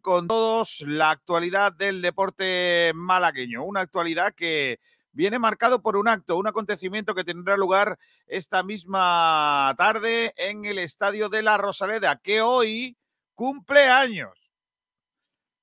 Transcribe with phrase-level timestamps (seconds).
[0.00, 4.78] con todos la actualidad del deporte malagueño, una actualidad que
[5.12, 10.78] viene marcado por un acto, un acontecimiento que tendrá lugar esta misma tarde en el
[10.78, 12.96] Estadio de la Rosaleda, que hoy
[13.34, 14.42] cumple años.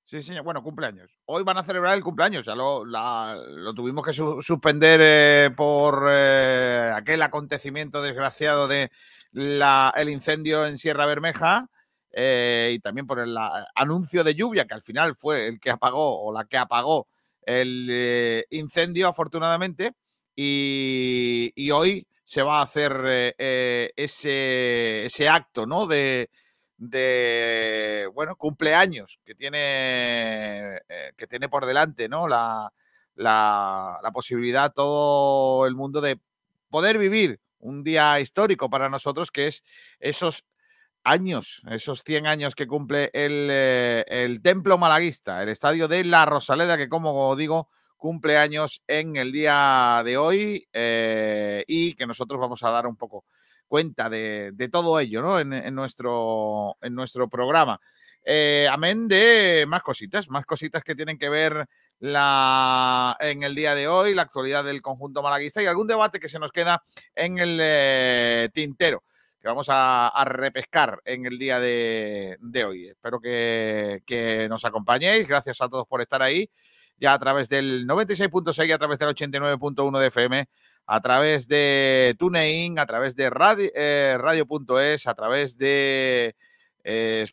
[0.09, 0.43] Sí, señor.
[0.43, 1.11] Bueno, cumpleaños.
[1.25, 2.43] Hoy van a celebrar el cumpleaños.
[2.43, 8.89] Ya lo, lo tuvimos que suspender eh, por eh, aquel acontecimiento desgraciado de
[9.31, 11.69] el incendio en Sierra Bermeja.
[12.11, 13.37] Eh, y también por el
[13.75, 17.07] anuncio de lluvia, que al final fue el que apagó o la que apagó
[17.41, 19.93] el incendio, afortunadamente.
[20.35, 25.85] Y, hoy se va a hacer ese, ese acto, ¿no?
[25.87, 26.29] De,
[26.79, 32.27] de, bueno, cumpleaños que tiene, eh, que tiene por delante, ¿no?
[32.27, 32.71] La,
[33.15, 36.19] la, posibilidad todo el mundo de
[36.69, 39.63] poder vivir un día histórico para nosotros, que es
[39.99, 40.45] esos
[41.03, 46.25] años, esos 100 años que cumple el, eh, el Templo Malaguista, el estadio de La
[46.25, 52.39] Rosaleda, que como digo, cumple años en el día de hoy eh, y que nosotros
[52.39, 53.25] vamos a dar un poco
[53.67, 55.39] cuenta de, todo ello ¿no?
[55.39, 57.79] en, nuestro, en nuestro programa.
[58.25, 61.67] Eh, amén de más cositas, más cositas que tienen que ver
[61.99, 66.29] la, en el día de hoy, la actualidad del conjunto malaguista y algún debate que
[66.29, 66.81] se nos queda
[67.15, 69.03] en el eh, tintero
[69.41, 72.87] que vamos a, repescar en el día de, hoy.
[72.89, 75.27] Espero que, nos acompañéis.
[75.27, 76.49] Gracias a todos por estar ahí.
[76.97, 80.49] Ya a través del 96.6 y a través del 89.1 de FM
[80.91, 83.31] a través de TuneIn, a través de
[83.75, 86.35] eh, radio.es, a través de
[86.83, 87.25] eh,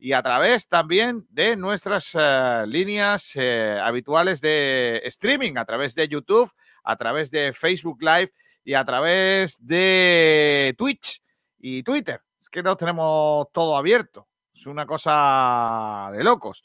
[0.00, 6.08] y a través también de nuestras eh, líneas eh, habituales de streaming, a través de
[6.08, 6.50] YouTube,
[6.84, 8.30] a través de Facebook Live
[8.64, 11.22] y a través de Twitch
[11.58, 12.20] y Twitter.
[12.40, 14.28] Es que no tenemos todo abierto.
[14.54, 16.62] Es una cosa de locos.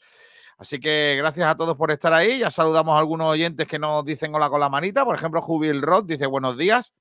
[0.58, 2.38] Así que gracias a todos por estar ahí.
[2.38, 5.04] Ya saludamos a algunos oyentes que nos dicen hola con la manita.
[5.04, 6.94] Por ejemplo, Jubil Roth dice buenos días.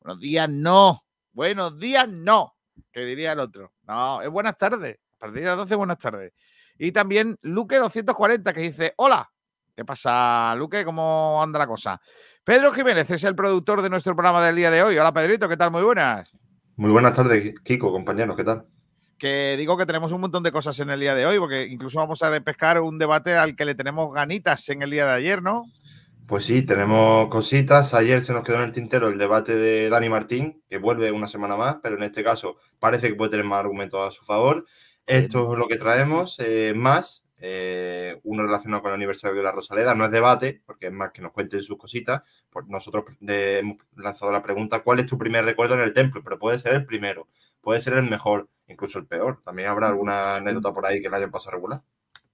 [0.00, 1.00] Buenos días, no.
[1.32, 2.56] Buenos días, no.
[2.92, 3.72] Que diría el otro.
[3.82, 4.98] No, es buenas tardes.
[5.16, 6.32] A partir de las 12, buenas tardes.
[6.78, 9.28] Y también Luque240 que dice hola.
[9.74, 10.84] ¿Qué pasa, Luque?
[10.84, 12.00] ¿Cómo anda la cosa?
[12.48, 14.96] Pedro Jiménez es el productor de nuestro programa del día de hoy.
[14.96, 15.70] Hola, Pedrito, ¿qué tal?
[15.70, 16.32] Muy buenas.
[16.76, 18.64] Muy buenas tardes, Kiko, compañeros, ¿qué tal?
[19.18, 21.98] que digo que tenemos un montón de cosas en el día de hoy, porque incluso
[21.98, 25.42] vamos a pescar un debate al que le tenemos ganitas en el día de ayer,
[25.42, 25.66] ¿no?
[26.26, 27.92] Pues sí, tenemos cositas.
[27.92, 31.28] Ayer se nos quedó en el tintero el debate de Dani Martín, que vuelve una
[31.28, 34.64] semana más, pero en este caso parece que puede tener más argumentos a su favor.
[35.04, 39.52] Esto es lo que traemos, eh, más eh, uno relacionado con el aniversario de la
[39.52, 39.94] Rosaleda.
[39.94, 42.22] No es debate, porque es más que nos cuenten sus cositas.
[42.50, 46.22] Pues nosotros hemos lanzado la pregunta, ¿cuál es tu primer recuerdo en el templo?
[46.22, 47.28] Pero puede ser el primero,
[47.60, 49.40] puede ser el mejor incluso el peor.
[49.44, 51.82] También habrá alguna anécdota por ahí que le hayan pasado regular.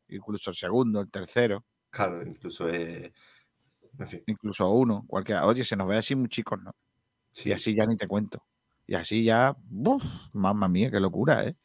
[0.08, 1.64] Incluso el segundo, el tercero.
[1.90, 3.12] Claro, incluso, eh,
[4.26, 5.46] incluso uno, cualquiera.
[5.46, 6.74] Oye, se nos ve así muy chicos, ¿no?
[7.32, 7.50] Sí.
[7.50, 8.44] Y así ya ni te cuento.
[8.86, 11.56] Y así ya, uf, mamma mía, qué locura, ¿eh?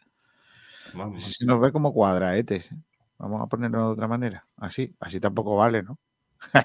[1.15, 2.71] Así se nos ve como cuadraetes.
[2.71, 2.77] ¿eh?
[3.19, 4.47] Vamos a ponerlo de otra manera.
[4.57, 5.99] Así, así tampoco vale, ¿no?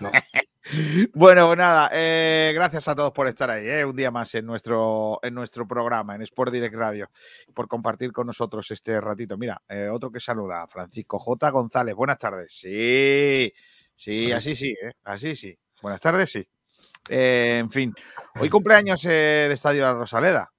[0.00, 0.10] no.
[1.12, 4.46] Bueno, pues nada, eh, gracias a todos por estar ahí, eh, un día más en
[4.46, 7.10] nuestro, en nuestro programa, en Sport Direct Radio,
[7.52, 9.36] por compartir con nosotros este ratito.
[9.36, 11.50] Mira, eh, otro que saluda, Francisco J.
[11.50, 12.54] González, buenas tardes.
[12.54, 13.52] Sí,
[13.94, 14.74] sí, así sí,
[15.04, 15.54] así sí.
[15.82, 16.48] Buenas tardes, sí.
[17.10, 17.94] en fin,
[18.40, 20.50] hoy cumpleaños el Estadio de la Rosaleda.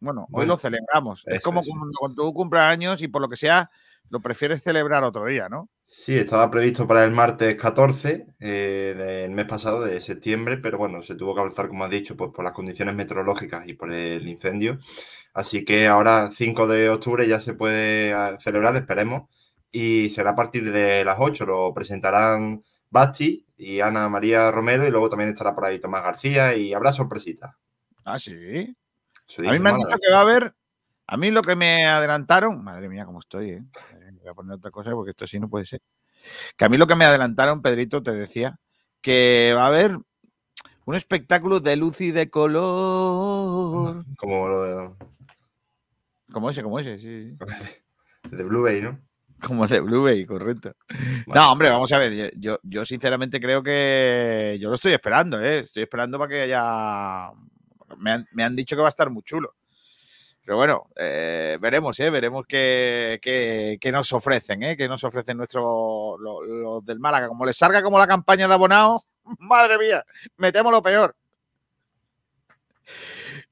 [0.00, 1.22] Bueno, hoy lo celebramos.
[1.26, 3.70] Es como cuando tú cumpleaños y por lo que sea,
[4.10, 5.68] lo prefieres celebrar otro día, ¿no?
[5.86, 11.02] Sí, estaba previsto para el martes 14 eh, del mes pasado, de septiembre, pero bueno,
[11.02, 14.26] se tuvo que avanzar, como has dicho, pues por las condiciones meteorológicas y por el
[14.26, 14.78] incendio.
[15.34, 19.28] Así que ahora, 5 de octubre, ya se puede ah, celebrar, esperemos,
[19.70, 21.46] y será a partir de las 8.
[21.46, 26.54] Lo presentarán Basti y Ana María Romero, y luego también estará por ahí Tomás García,
[26.56, 27.54] y habrá sorpresitas.
[28.04, 28.76] Ah, sí.
[29.38, 30.54] A mí me han dicho que va a haber.
[31.12, 33.62] A mí lo que me adelantaron, madre mía, cómo estoy, ¿eh?
[34.22, 35.82] voy a poner otra cosa porque esto sí no puede ser.
[36.56, 38.58] Que a mí lo que me adelantaron, Pedrito, te decía,
[39.02, 39.98] que va a haber
[40.86, 44.06] un espectáculo de luz y de color.
[44.16, 44.90] Como lo de.
[46.32, 47.36] Como ese, como ese, sí.
[48.30, 48.98] De Blue Bay, ¿no?
[49.46, 50.74] Como el de Blue Bay, correcto.
[51.26, 52.32] No, hombre, vamos a ver.
[52.38, 54.56] Yo, yo sinceramente creo que.
[54.58, 55.58] Yo lo estoy esperando, ¿eh?
[55.58, 57.32] Estoy esperando para que haya.
[57.98, 59.54] Me han, me han dicho que va a estar muy chulo.
[60.44, 62.10] Pero bueno, eh, veremos, ¿eh?
[62.10, 64.76] veremos qué, qué, nos ofrecen, ¿eh?
[64.76, 67.28] qué nos ofrecen nuestros los, del Málaga.
[67.28, 69.06] Como les salga como la campaña de abonados,
[69.38, 70.04] madre mía,
[70.36, 71.14] metemos lo peor.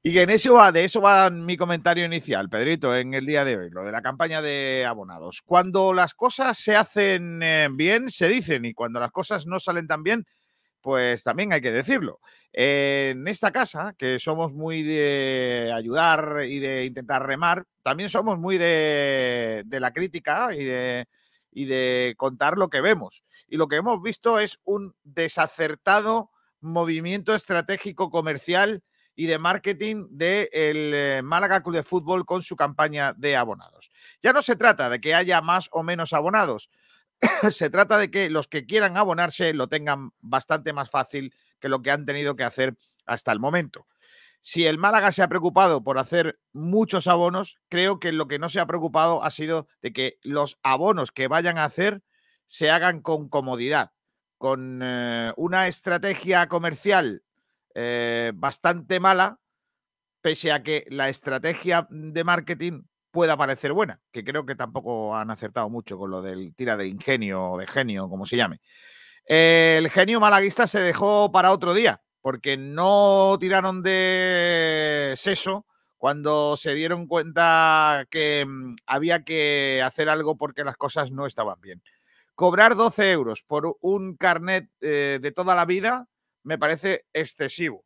[0.03, 3.55] Y en eso va, de eso va mi comentario inicial, Pedrito, en el día de
[3.55, 5.41] hoy, lo de la campaña de abonados.
[5.45, 9.87] Cuando las cosas se hacen eh, bien, se dicen, y cuando las cosas no salen
[9.87, 10.25] tan bien,
[10.81, 12.19] pues también hay que decirlo.
[12.53, 18.57] en esta casa, que somos muy de ayudar y de intentar remar, también somos muy
[18.57, 20.65] de, la crítica y
[21.65, 23.23] de, contar lo que vemos.
[23.47, 26.31] Y lo que hemos visto es un desacertado
[26.61, 28.83] movimiento estratégico comercial
[29.15, 33.91] y de marketing del eh, Málaga Club de Fútbol con su campaña de abonados.
[34.21, 36.69] Ya no se trata de que haya más o menos abonados,
[37.51, 41.81] se trata de que los que quieran abonarse lo tengan bastante más fácil que lo
[41.81, 42.75] que han tenido que hacer
[43.05, 43.87] hasta el momento.
[44.43, 48.49] Si el Málaga se ha preocupado por hacer muchos abonos, creo que lo que no
[48.49, 52.01] se ha preocupado ha sido de que los abonos que vayan a hacer
[52.45, 53.91] se hagan con comodidad,
[54.39, 57.23] con eh, una estrategia comercial
[57.75, 59.39] eh, bastante mala,
[60.21, 65.29] pese a que la estrategia de marketing pueda parecer buena, que creo que tampoco han
[65.29, 68.59] acertado mucho con lo del tira de ingenio o de genio, como se llame.
[69.25, 75.65] El genio malaguista se dejó para otro día, porque no tiraron de seso
[75.97, 81.61] cuando se dieron cuenta que mm, había que hacer algo porque las cosas no estaban
[81.61, 81.83] bien.
[82.33, 86.07] Cobrar 12 euros por un carnet eh, de toda la vida
[86.43, 87.85] me parece excesivo.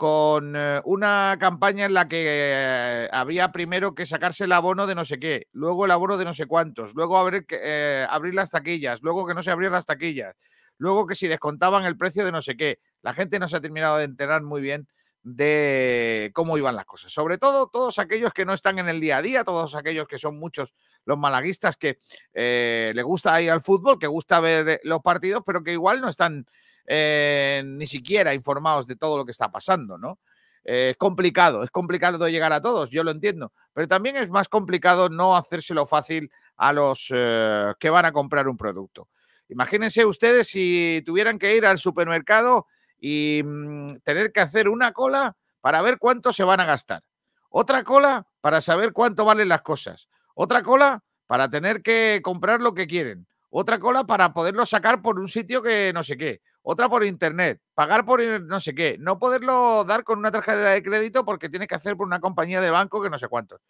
[0.00, 4.94] Con eh, una campaña en la que eh, había primero que sacarse el abono de
[4.94, 8.50] no sé qué, luego el abono de no sé cuántos, luego abrir, eh, abrir las
[8.50, 10.34] taquillas, luego que no se abrieran las taquillas,
[10.78, 12.78] luego que si descontaban el precio de no sé qué.
[13.02, 14.88] La gente no se ha terminado de enterar muy bien
[15.22, 17.12] de cómo iban las cosas.
[17.12, 20.16] Sobre todo todos aquellos que no están en el día a día, todos aquellos que
[20.16, 20.72] son muchos
[21.04, 21.98] los malaguistas que
[22.32, 26.08] eh, le gusta ir al fútbol, que gusta ver los partidos, pero que igual no
[26.08, 26.46] están
[26.86, 30.18] eh, ni siquiera informados de todo lo que está pasando, ¿no?
[30.64, 34.48] Eh, es complicado, es complicado llegar a todos, yo lo entiendo, pero también es más
[34.48, 39.08] complicado no hacérselo fácil a los eh, que van a comprar un producto.
[39.48, 42.66] Imagínense ustedes si tuvieran que ir al supermercado
[42.98, 47.02] y mm, tener que hacer una cola para ver cuánto se van a gastar,
[47.48, 52.74] otra cola para saber cuánto valen las cosas, otra cola para tener que comprar lo
[52.74, 56.88] que quieren, otra cola para poderlo sacar por un sitio que no sé qué, otra
[56.88, 61.24] por internet, pagar por no sé qué, no poderlo dar con una tarjeta de crédito
[61.24, 63.60] porque tiene que hacer por una compañía de banco que no sé cuántos.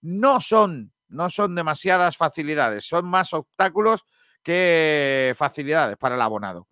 [0.00, 4.04] No son, no son demasiadas facilidades, son más obstáculos
[4.42, 6.68] que facilidades para el abonado.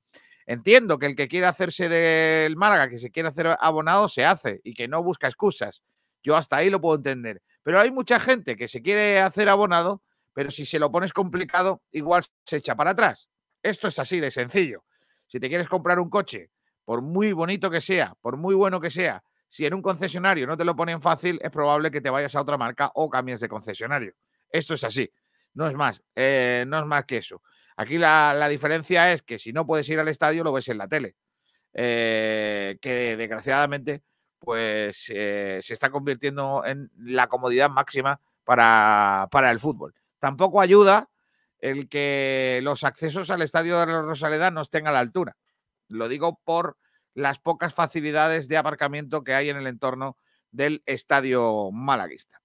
[0.47, 4.61] Entiendo que el que quiere hacerse del Málaga, que se quiere hacer abonado, se hace
[4.63, 5.83] y que no busca excusas.
[6.23, 7.43] Yo hasta ahí lo puedo entender.
[7.63, 10.03] Pero hay mucha gente que se quiere hacer abonado,
[10.33, 13.29] pero si se lo pones complicado, igual se echa para atrás.
[13.61, 14.85] Esto es así de sencillo.
[15.27, 16.51] Si te quieres comprar un coche,
[16.85, 20.57] por muy bonito que sea, por muy bueno que sea, si en un concesionario no
[20.57, 23.49] te lo ponen fácil, es probable que te vayas a otra marca o cambies de
[23.49, 24.15] concesionario.
[24.51, 25.11] Esto es así.
[25.55, 27.43] No es más, eh, no es más que eso.
[27.77, 30.89] Aquí la, diferencia es que si no puedes ir al estadio, lo ves en la
[30.89, 31.17] tele.
[31.73, 34.03] Eh, que desgraciadamente,
[34.39, 39.95] pues eh, se está convirtiendo en la comodidad máxima para, para el fútbol.
[40.19, 41.09] Tampoco ayuda
[41.61, 45.37] el que los accesos al estadio de la Rosaleda no estén a la altura.
[45.89, 46.77] Lo digo por
[47.15, 50.19] las pocas facilidades de aparcamiento que hay en el entorno
[50.51, 52.41] del estadio malaguista.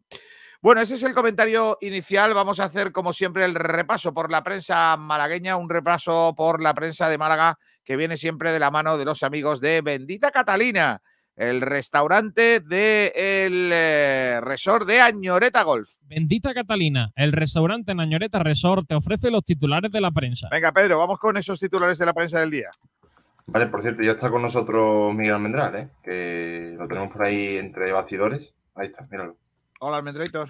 [0.62, 2.34] Bueno, ese es el comentario inicial.
[2.36, 6.76] Vamos a hacer, como siempre, el repaso por la prensa malagueña, un repaso por la
[6.76, 11.02] prensa de Málaga que viene siempre de la mano de los amigos de Bendita Catalina
[11.42, 15.90] el restaurante del eh, resort de Añoreta Golf.
[16.04, 20.50] Bendita Catalina, el restaurante en Añoreta Resort te ofrece los titulares de la prensa.
[20.52, 22.70] Venga, Pedro, vamos con esos titulares de la prensa del día.
[23.48, 25.90] Vale, por cierto, ya está con nosotros Miguel Almendral, ¿eh?
[26.04, 28.54] que lo tenemos por ahí entre bastidores.
[28.76, 29.36] Ahí está, míralo.
[29.80, 30.50] Hola, Almendrator.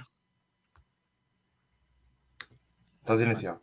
[2.99, 3.61] Estás iniciado.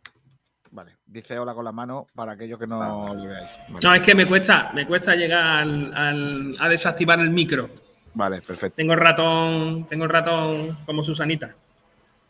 [0.71, 2.77] Vale, dice hola con la mano para aquellos que no
[3.13, 3.57] lo veáis.
[3.83, 7.69] No, es que me cuesta, me cuesta llegar a desactivar el micro.
[8.13, 8.75] Vale, perfecto.
[8.75, 11.55] Tengo el ratón, tengo el ratón como Susanita.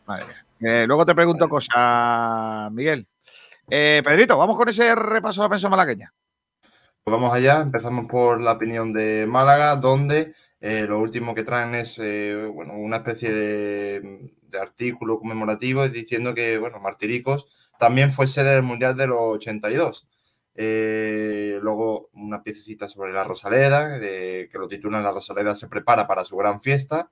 [0.06, 0.24] Vale.
[0.60, 3.06] Eh, luego te pregunto cosas, Miguel.
[3.68, 6.12] Eh, Pedrito, vamos con ese repaso de la prensa malagueña.
[7.04, 11.74] Pues vamos allá, empezamos por la opinión de Málaga, donde eh, lo último que traen
[11.74, 17.46] es bueno, una especie de, de artículo conmemorativo diciendo que, bueno, Martiricos
[17.80, 20.06] también fue sede del Mundial de los 82.
[20.54, 26.24] Eh, luego una piececita sobre la Rosaleda, que lo titulan La Rosaleda se prepara para
[26.24, 27.10] su gran fiesta.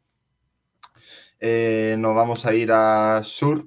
[1.41, 3.67] Eh, nos vamos a ir a Sur,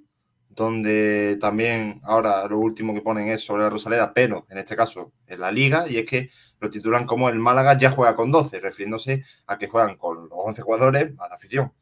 [0.49, 5.11] donde también ahora lo último que ponen es sobre la Rosaleda, pero en este caso
[5.25, 6.29] en la liga, y es que
[6.59, 10.37] lo titulan como el Málaga ya juega con 12, refiriéndose a que juegan con los
[10.37, 11.73] 11 jugadores a la afición.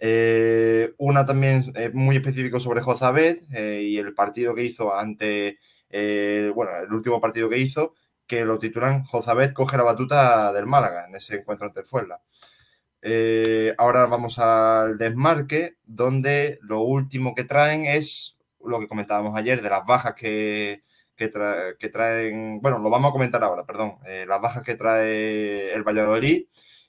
[0.00, 5.58] Eh, una también eh, muy específico sobre Jozabet eh, y el partido que hizo ante,
[6.54, 7.94] bueno, el último partido que hizo,
[8.26, 12.22] que lo titulan Jozabet coge la batuta del Málaga en ese encuentro ante el Fuenla.
[13.78, 19.70] ahora vamos al desmarque, donde lo último que traen es lo que comentábamos ayer de
[19.70, 20.82] las bajas que,
[21.28, 25.82] que, traen, bueno, lo vamos a comentar ahora, perdón, eh, las bajas que trae el
[25.82, 26.46] Valladolid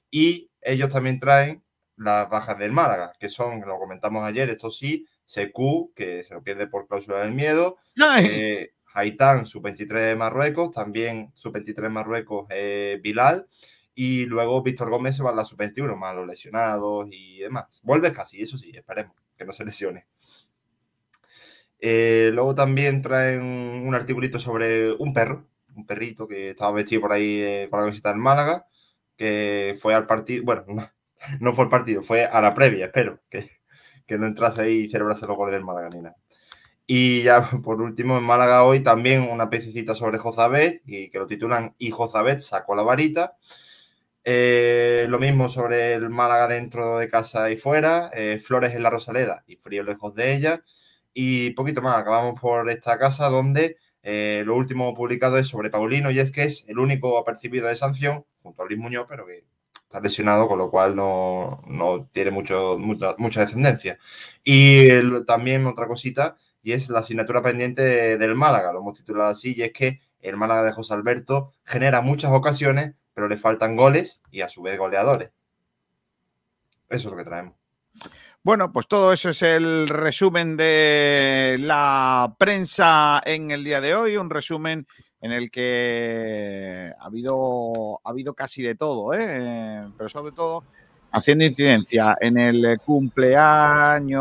[0.09, 1.63] y ellos también traen
[2.01, 6.43] las bajas del Málaga, que son, lo comentamos ayer, esto sí, Secu, que se lo
[6.43, 7.77] pierde por cláusula del miedo,
[8.19, 13.47] eh, Haitán, su 23 de Marruecos, también su 23 de Marruecos, eh, Bilal,
[13.93, 17.81] y luego Víctor Gómez se va a la sub-21, más los lesionados y demás.
[17.83, 20.07] Vuelve casi, eso sí, esperemos que no se lesione.
[21.79, 27.11] Eh, luego también traen un articulito sobre un perro, un perrito que estaba vestido por
[27.11, 28.67] ahí eh, con la camiseta del Málaga,
[29.15, 30.87] que fue al partido, bueno, no,
[31.53, 33.49] fue al partido, fue a la previa, espero, que,
[34.05, 36.15] que no entrase ahí y celebrase los goles del Málaga.
[36.87, 41.27] Y ya por último, en Málaga hoy también una pececita sobre Jozabet, y que lo
[41.27, 43.37] titulan Y Jozabet sacó la varita.
[44.23, 48.11] Eh, lo mismo sobre el Málaga dentro de casa y fuera,
[48.43, 50.63] Flores en la Rosaleda y Frío lejos de ella.
[51.13, 56.09] Y poquito más, acabamos por esta casa donde eh, lo último publicado es sobre Paulino
[56.11, 59.45] y es que es el único apercibido de sanción, junto a Luis Muñoz, pero que
[59.91, 61.59] está lesionado, con lo cual no,
[62.13, 63.99] tiene mucho, mucha, descendencia.
[64.41, 64.87] Y
[65.25, 69.63] también otra cosita, y es la asignatura pendiente del Málaga, lo hemos titulado así, y
[69.63, 74.39] es que el Málaga de José Alberto genera muchas ocasiones, pero le faltan goles y
[74.39, 75.31] a su vez goleadores.
[76.87, 77.55] Eso es lo que traemos.
[78.43, 84.15] Bueno, pues todo eso es el resumen de la prensa en el día de hoy,
[84.15, 84.87] un resumen
[85.21, 89.81] en el que ha habido, ha habido casi de todo, ¿eh?
[89.97, 90.63] pero sobre todo
[91.11, 94.19] haciendo incidencia en el cumpleaños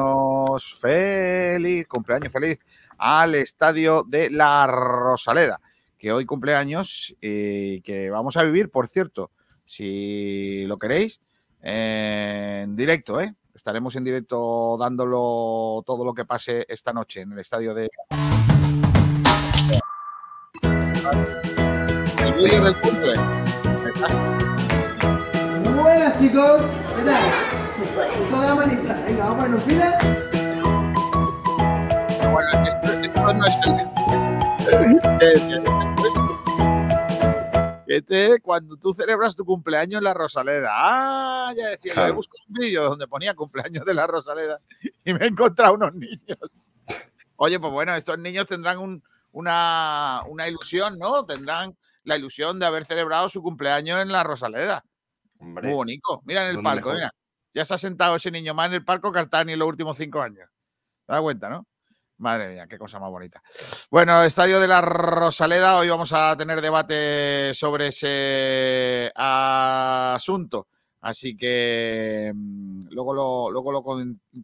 [0.79, 2.59] feliz, cumpleaños feliz
[2.99, 5.61] al estadio de la Rosaleda,
[5.99, 9.31] que hoy cumpleaños y que vamos a vivir, por cierto,
[9.65, 11.23] si lo queréis,
[11.63, 13.35] en directo, ¿eh?
[13.55, 17.91] Estaremos en directo dándolo todo lo que pase esta noche en el estadio de.
[21.13, 23.15] El vídeo del cumple.
[25.83, 26.63] Buenas chicos,
[26.97, 28.31] ¿qué tal?
[28.31, 28.95] Toda la manita.
[29.07, 29.99] Venga, vamos a ponernos fila.
[32.31, 33.75] Bueno, esto, esto no es el.
[37.91, 40.71] Este, cuando tú celebras tu cumpleaños en la Rosaleda.
[40.73, 44.61] Ah, ya decía, yo he buscado un vídeo donde ponía cumpleaños de la Rosaleda
[45.05, 46.39] y me he encontrado unos niños.
[47.37, 48.79] Oye, pues bueno, estos niños tendrán
[49.33, 51.25] una, ilusión, ¿no?
[51.25, 54.85] Tendrán la ilusión de haber celebrado su cumpleaños en la Rosaleda.
[55.39, 56.21] Muy bonito.
[56.25, 57.13] Mira en el palco, mira.
[57.53, 60.21] Ya se ha sentado ese niño más en el palco que en los últimos cinco
[60.21, 60.49] años.
[61.07, 61.67] ¿Te das cuenta, no?
[62.19, 63.43] Madre mía, qué cosa más bonita.
[63.91, 70.69] Bueno, Estadio de la Rosaleda, hoy vamos a tener debate sobre ese asunto.
[71.01, 73.83] Así que mm, luego lo, luego lo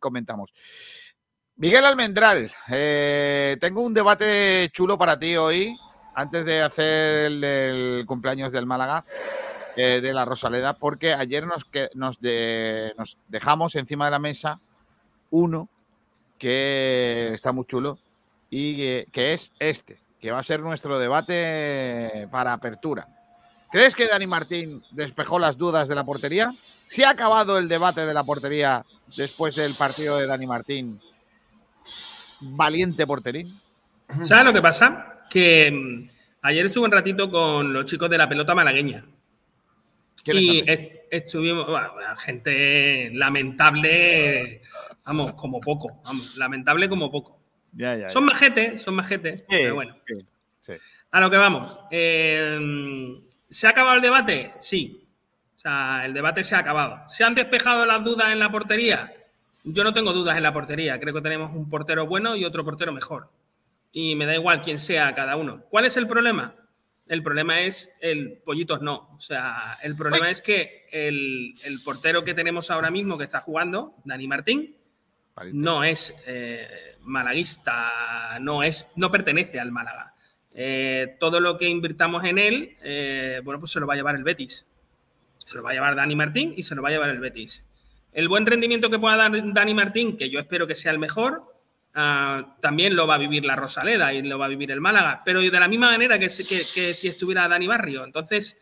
[0.01, 0.55] comentamos.
[1.59, 5.75] Miguel Almendral, eh, tengo un debate chulo para ti hoy,
[6.15, 9.07] antes de hacer el cumpleaños del Málaga,
[9.75, 14.61] eh, de la Rosaleda, porque ayer nos, dejamos encima de la mesa
[15.31, 15.71] uno
[16.39, 17.99] que está muy chulo
[18.51, 23.09] y que, es este, que va a ser nuestro debate para apertura.
[23.71, 26.53] ¿Crees que Dani Martín despejó las dudas de la portería?
[26.87, 28.85] ¿Se ha acabado el debate de la portería
[29.17, 31.01] después del partido de Dani Martín?
[32.41, 33.59] Valiente porterín.
[34.23, 35.21] ¿Sabes lo que pasa?
[35.31, 36.09] Que mm,
[36.43, 39.05] ayer estuve un ratito con los chicos de la pelota malagueña.
[40.27, 40.65] Y
[41.11, 41.69] estuvimos,
[42.19, 44.61] gente lamentable,
[45.05, 46.03] Vamos, como poco.
[46.37, 47.39] lamentable como poco.
[48.09, 49.97] son majetes, son majetes, pero bueno.
[51.13, 51.79] A lo que vamos.
[51.91, 52.59] Eh,
[53.49, 54.53] ¿Se ha acabado el debate?
[54.59, 55.09] Sí.
[55.55, 57.09] O sea, el debate se ha acabado.
[57.09, 59.13] ¿Se han despejado las dudas en la portería?
[59.69, 61.01] Yo no tengo dudas en la portería.
[61.01, 63.31] Creo que tenemos un portero bueno y otro portero mejor.
[63.93, 65.65] Y me da igual quién sea cada uno.
[65.71, 66.55] ¿Cuál es el problema?
[67.09, 69.11] El problema es el pollitos no.
[69.17, 73.41] O sea, el problema es que el, el portero que tenemos ahora mismo que está
[73.41, 74.77] jugando, Dani Martín,
[75.53, 80.15] no es eh, malaguista, no, es, no pertenece al Málaga.
[80.53, 84.15] Eh, todo lo que invirtamos en él, eh, bueno, pues se lo va a llevar
[84.15, 84.69] el Betis.
[85.39, 87.67] Se lo va a llevar Dani Martín y se lo va a llevar el Betis.
[88.17, 91.53] El buen rendimiento que pueda dar Dani Martín, que yo espero que sea el mejor,
[91.95, 95.21] ah, también lo va a vivir la Rosaleda y lo va a vivir el Málaga,
[95.23, 98.05] pero de la misma manera que, si estuviera Dani Barrio.
[98.05, 98.57] Entonces,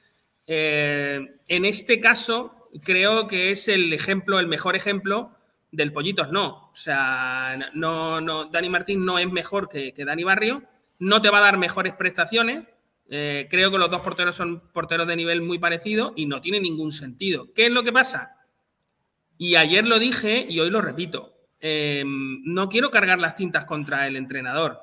[0.45, 5.37] eh, en este caso, creo que es el ejemplo, el mejor ejemplo
[5.71, 6.71] del Pollitos, no.
[6.73, 10.65] O sea, no, no, Dani Martín no es mejor que, Dani Barrio,
[10.99, 12.65] no te va a dar mejores prestaciones.
[13.09, 16.59] Eh, creo que los dos porteros son porteros de nivel muy parecido y no tiene
[16.59, 17.53] ningún sentido.
[17.55, 18.34] ¿Qué es lo que pasa?
[19.39, 21.35] Y ayer lo dije y hoy lo repito.
[21.61, 24.81] Em, no quiero cargar las tintas contra el entrenador.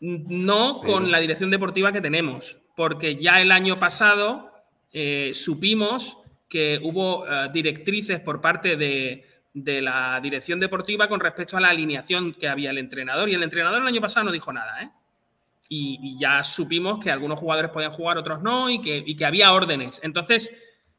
[0.00, 4.52] No con la dirección deportiva que tenemos, porque ya el año pasado
[4.92, 6.18] eh, supimos
[6.48, 12.32] que hubo eh, directrices por parte de, la dirección deportiva con respecto a la alineación
[12.32, 13.28] que había el entrenador.
[13.28, 14.90] Y el entrenador el año pasado no dijo nada, ¿eh?
[15.68, 20.00] Y, ya supimos que algunos jugadores podían jugar, otros no, y que, que había órdenes.
[20.04, 20.52] Entonces,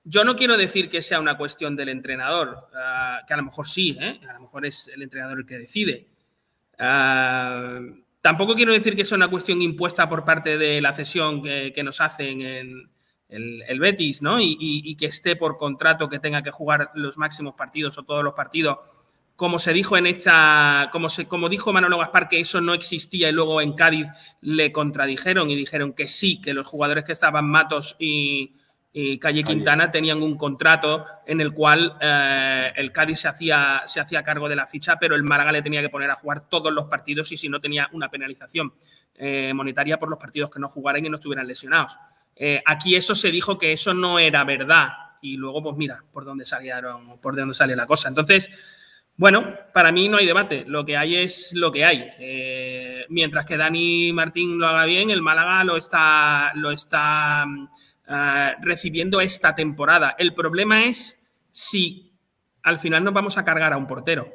[0.08, 2.68] yo no quiero decir que sea una cuestión del entrenador,
[3.28, 6.08] que a lo mejor sí, a lo mejor es el entrenador el que decide.
[8.22, 12.02] tampoco quiero decir que sea una cuestión impuesta por parte de la cesión que, nos
[12.02, 12.90] hacen en,
[13.30, 14.38] el, Betis, ¿no?
[14.40, 18.36] Y, que esté por contrato que tenga que jugar los máximos partidos o todos los
[18.36, 18.78] partidos.
[19.36, 23.28] Como se dijo en esta, como, se, como dijo Manolo Gaspar, que eso no existía
[23.28, 24.08] y luego en Cádiz
[24.40, 28.54] le contradijeron y dijeron que sí, que los jugadores que estaban Matos y,
[29.20, 34.24] Calle Quintana tenían un contrato en el cual eh, el Cádiz se hacía, se hacía
[34.24, 36.86] cargo de la ficha, pero el Málaga le tenía que poner a jugar todos los
[36.86, 38.74] partidos y si no tenía una penalización
[39.16, 41.98] eh, monetaria por los partidos que no jugaran y no estuvieran lesionados.
[42.38, 44.88] Eh, aquí eso se dijo que eso no era verdad
[45.22, 48.08] y luego pues mira por dónde salieron, por dónde sale la cosa.
[48.08, 48.50] Entonces,
[49.18, 53.06] bueno, para mí no hay debate, lo que hay es lo que hay.
[53.10, 57.46] Mientras que Dani Martín lo haga bien, el Málaga lo está, lo está
[58.08, 60.16] eh, recibiendo esta temporada.
[60.18, 62.14] El problema es si
[62.64, 64.32] al final nos vamos a cargar a un portero.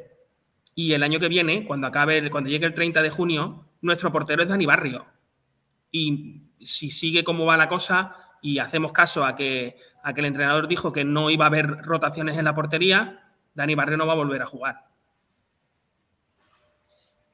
[0.74, 4.42] Y el año que viene, cuando acabe, cuando llegue el 30 de junio, nuestro portero
[4.42, 5.06] es Dani Barrio.
[5.90, 10.26] Y si sigue como va la cosa y hacemos caso a que, a que el
[10.26, 14.12] entrenador dijo que no iba a haber rotaciones en la portería, Dani Barrio no va
[14.12, 14.90] a volver a jugar.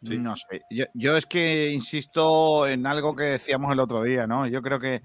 [0.01, 0.63] No sé.
[0.95, 4.47] Yo, es que insisto en algo que decíamos el otro día, ¿no?
[4.47, 5.03] Yo creo que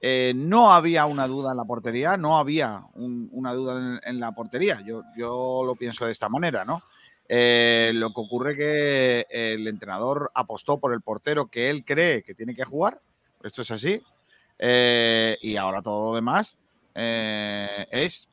[0.00, 4.80] eh, no había una duda en la portería, no había una duda en, la portería.
[4.84, 6.82] Yo, yo lo pienso de esta manera, ¿no?
[7.28, 12.34] Eh, lo que ocurre que el entrenador apostó por el portero que él cree que
[12.34, 13.00] tiene que jugar
[13.42, 14.02] esto es así.
[14.58, 16.56] Eh, y ahora todo lo demás
[16.94, 18.28] es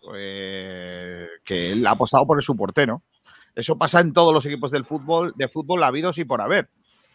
[1.43, 3.03] que él ha apostado por su portero.
[3.53, 6.69] Eso pasa en todos los equipos del fútbol, de fútbol habidos y por haber.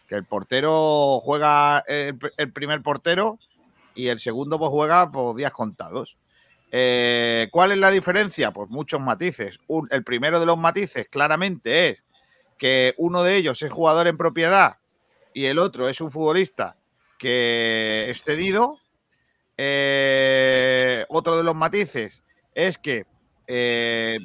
[0.07, 2.17] Que el portero juega el,
[2.53, 3.37] primer portero
[4.01, 6.17] y el segundo pues juega por días contados.
[6.71, 8.51] Eh, ¿Cuál es la diferencia?
[8.51, 9.59] Pues muchos matices.
[9.91, 12.03] el primero de los matices claramente es
[12.57, 14.77] que uno de ellos es jugador en propiedad
[15.35, 16.77] y el otro es un futbolista
[17.19, 18.79] que es cedido.
[19.57, 22.23] Eh, otro de los matices
[22.55, 23.05] es que
[23.45, 24.17] eh,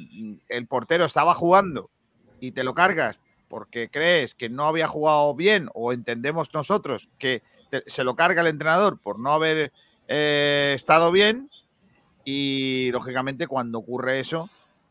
[0.49, 1.91] el portero estaba jugando
[2.39, 7.43] y te lo cargas porque crees que no había jugado bien o entendemos nosotros que
[7.85, 9.71] se lo carga el entrenador por no haber
[10.07, 11.49] eh, estado bien
[12.23, 14.49] y lógicamente cuando ocurre eso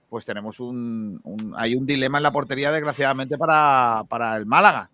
[0.08, 1.20] pues tenemos un,
[1.56, 4.90] hay un dilema en la portería desgraciadamente para, para el Málaga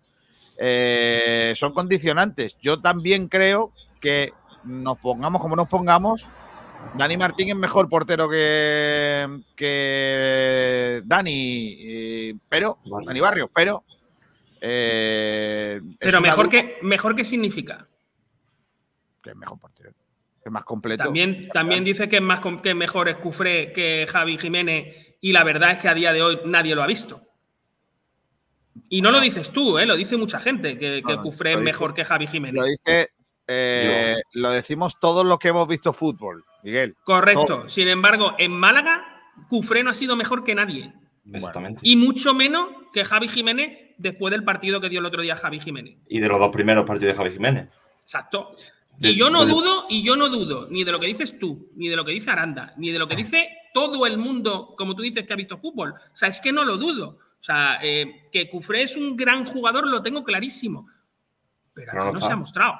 [0.57, 2.57] eh, son condicionantes.
[2.61, 6.27] Yo también creo que nos pongamos como nos pongamos,
[6.97, 13.83] Dani Martín es mejor portero que, que Dani, pero Dani Barrio, pero
[14.65, 17.85] eh, pero mejor que mejor qué significa
[19.21, 19.91] que es mejor portero,
[20.43, 21.03] es más completo.
[21.03, 25.43] También, también dice que es más que mejor es Cufré que Javi Jiménez y la
[25.43, 27.21] verdad es que a día de hoy nadie lo ha visto.
[28.89, 29.85] Y no lo dices tú, ¿eh?
[29.85, 32.55] lo dice mucha gente, que, que Cufré es mejor que Javi Jiménez.
[32.55, 33.11] Lo dice,
[33.47, 36.95] eh, lo decimos todos los que hemos visto fútbol, Miguel.
[37.03, 37.69] Correcto.
[37.69, 39.05] Sin embargo, en Málaga,
[39.47, 40.93] Cufré no ha sido mejor que nadie.
[41.31, 41.81] Exactamente.
[41.83, 45.59] Y mucho menos que Javi Jiménez después del partido que dio el otro día Javi
[45.59, 46.01] Jiménez.
[46.07, 47.69] Y de los dos primeros partidos de Javi Jiménez.
[48.01, 48.51] Exacto.
[48.99, 51.87] Y yo no dudo, y yo no dudo, ni de lo que dices tú, ni
[51.87, 55.01] de lo que dice Aranda, ni de lo que dice todo el mundo, como tú
[55.01, 55.93] dices, que ha visto fútbol.
[55.93, 57.17] O sea, es que no lo dudo.
[57.17, 60.87] O sea, eh, que Cufré es un gran jugador lo tengo clarísimo,
[61.73, 62.75] pero no, se ha mostrado.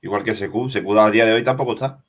[0.00, 2.02] Igual que Secu, Secu a día de hoy tampoco está.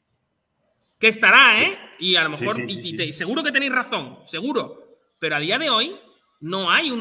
[0.98, 1.78] Que estará, ¿eh?
[2.00, 4.85] Y a lo mejor, y, seguro que tenéis razón, seguro,
[5.26, 6.00] pero a día de hoy
[6.40, 6.92] no hay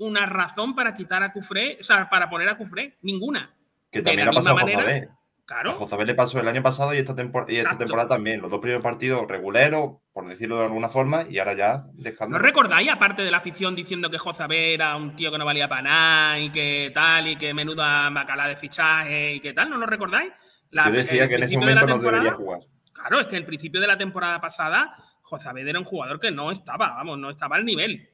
[0.00, 3.54] una razón para quitar a Cufré, o sea, para poner a Cufré, ninguna.
[3.88, 5.70] Que también ha pasado manera, Claro.
[5.70, 8.40] A Josabel le pasó el año pasado y esta, y temporada también.
[8.40, 12.38] Los dos primeros partidos reguleros, por decirlo de alguna forma, y ahora ya ¿No dejando.
[12.40, 15.82] recordáis, aparte de la afición diciendo que Jozabé era un tío que no valía para
[15.82, 19.70] nada y que tal, y que menuda bacala de fichaje y que tal?
[19.70, 20.32] ¿No lo recordáis?
[20.70, 22.58] La- Yo decía que en ese la momento no debería jugar.
[22.92, 26.50] Claro, es que el principio de la temporada pasada, Jozabed era un jugador que no
[26.50, 28.10] estaba, vamos, no estaba al nivel.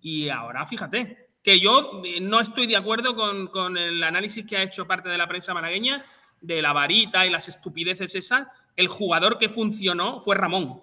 [0.00, 4.56] Y ahora, fíjate, que yo eh, no estoy de acuerdo con, con el análisis que
[4.56, 6.04] ha hecho parte de la prensa malagueña
[6.40, 8.46] de la varita y las estupideces esas.
[8.74, 10.64] El jugador que funcionó fue Ramón.
[10.64, 10.82] O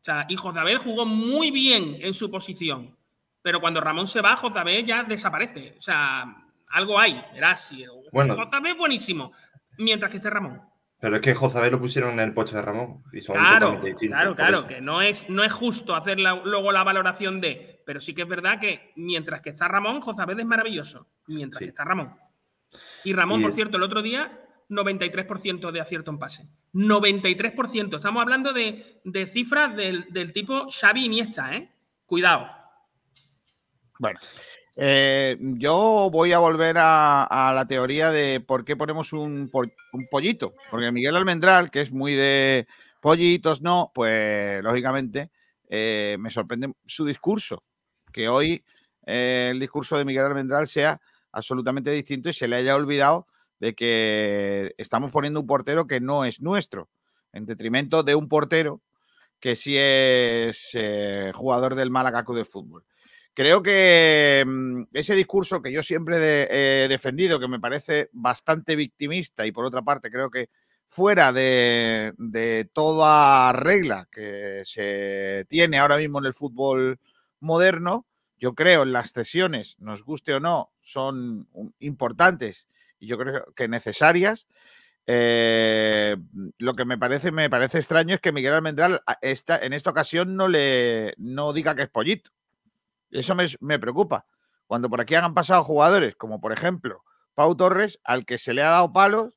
[0.00, 2.96] sea, y Jozabed jugó muy bien en su posición.
[3.42, 5.74] Pero cuando Ramón se va, Jozabed ya desaparece.
[5.76, 7.68] O sea, algo hay, verás.
[7.68, 8.34] sí, Bueno.
[8.34, 9.32] Jozabed buenísimo,
[9.78, 10.62] mientras que esté Ramón.
[10.98, 13.02] Pero es que Josabel lo pusieron en el puesto de Ramón.
[13.12, 13.78] Y son Claro,
[14.08, 18.00] claro, claro, que no es, no es justo hacer la- luego la valoración de, pero
[18.00, 21.66] sí que es verdad que mientras que está Ramón, Jozabed es maravilloso, mientras Sí.
[21.66, 22.10] que está Ramón.
[23.04, 24.32] Y Ramón, Y- por cierto, el otro día,
[24.68, 26.48] 93% de acierto en pase.
[26.72, 27.96] 93%.
[27.96, 31.70] Estamos hablando de, de cifras del, del tipo Xavi Iniesta, ¿eh?
[32.06, 32.48] Cuidado.
[33.98, 34.18] Bueno,
[34.78, 40.54] eh, yo voy a volver a, la teoría de por qué ponemos un, un pollito.
[40.70, 42.66] Porque Miguel Almendral, que es muy de
[43.00, 45.30] pollitos, no, pues lógicamente
[45.68, 47.62] eh, me sorprende su discurso.
[48.12, 48.64] Que hoy
[49.06, 51.00] eh, el discurso de Miguel Almendral sea
[51.32, 53.26] absolutamente distinto y se le haya olvidado
[53.58, 56.90] de que estamos poniendo un portero que no es nuestro,
[57.32, 58.82] en detrimento de un portero
[59.40, 60.76] que sí es
[61.34, 62.84] jugador del Málaga Club de Fútbol.
[63.36, 68.74] Creo que mm, ese discurso que yo siempre de- he defendido, que me parece bastante
[68.76, 70.48] victimista y por otra parte creo que
[70.86, 72.14] fuera de,
[72.72, 76.98] toda regla que se tiene ahora mismo en el fútbol
[77.40, 78.06] moderno,
[78.38, 81.46] yo creo en las cesiones, nos guste o no, son
[81.80, 82.68] importantes
[82.98, 84.46] y yo creo que necesarias.
[85.06, 86.16] Eh,
[86.58, 89.90] lo que me parece, me parece extraño es que Miguel Almendral a esta, en esta
[89.90, 92.30] ocasión no le no diga que es pollito.
[93.10, 94.26] Eso me, me preocupa.
[94.66, 97.02] Cuando por aquí han pasado jugadores, como por ejemplo
[97.34, 99.34] Pau Torres, al que se le ha dado palos,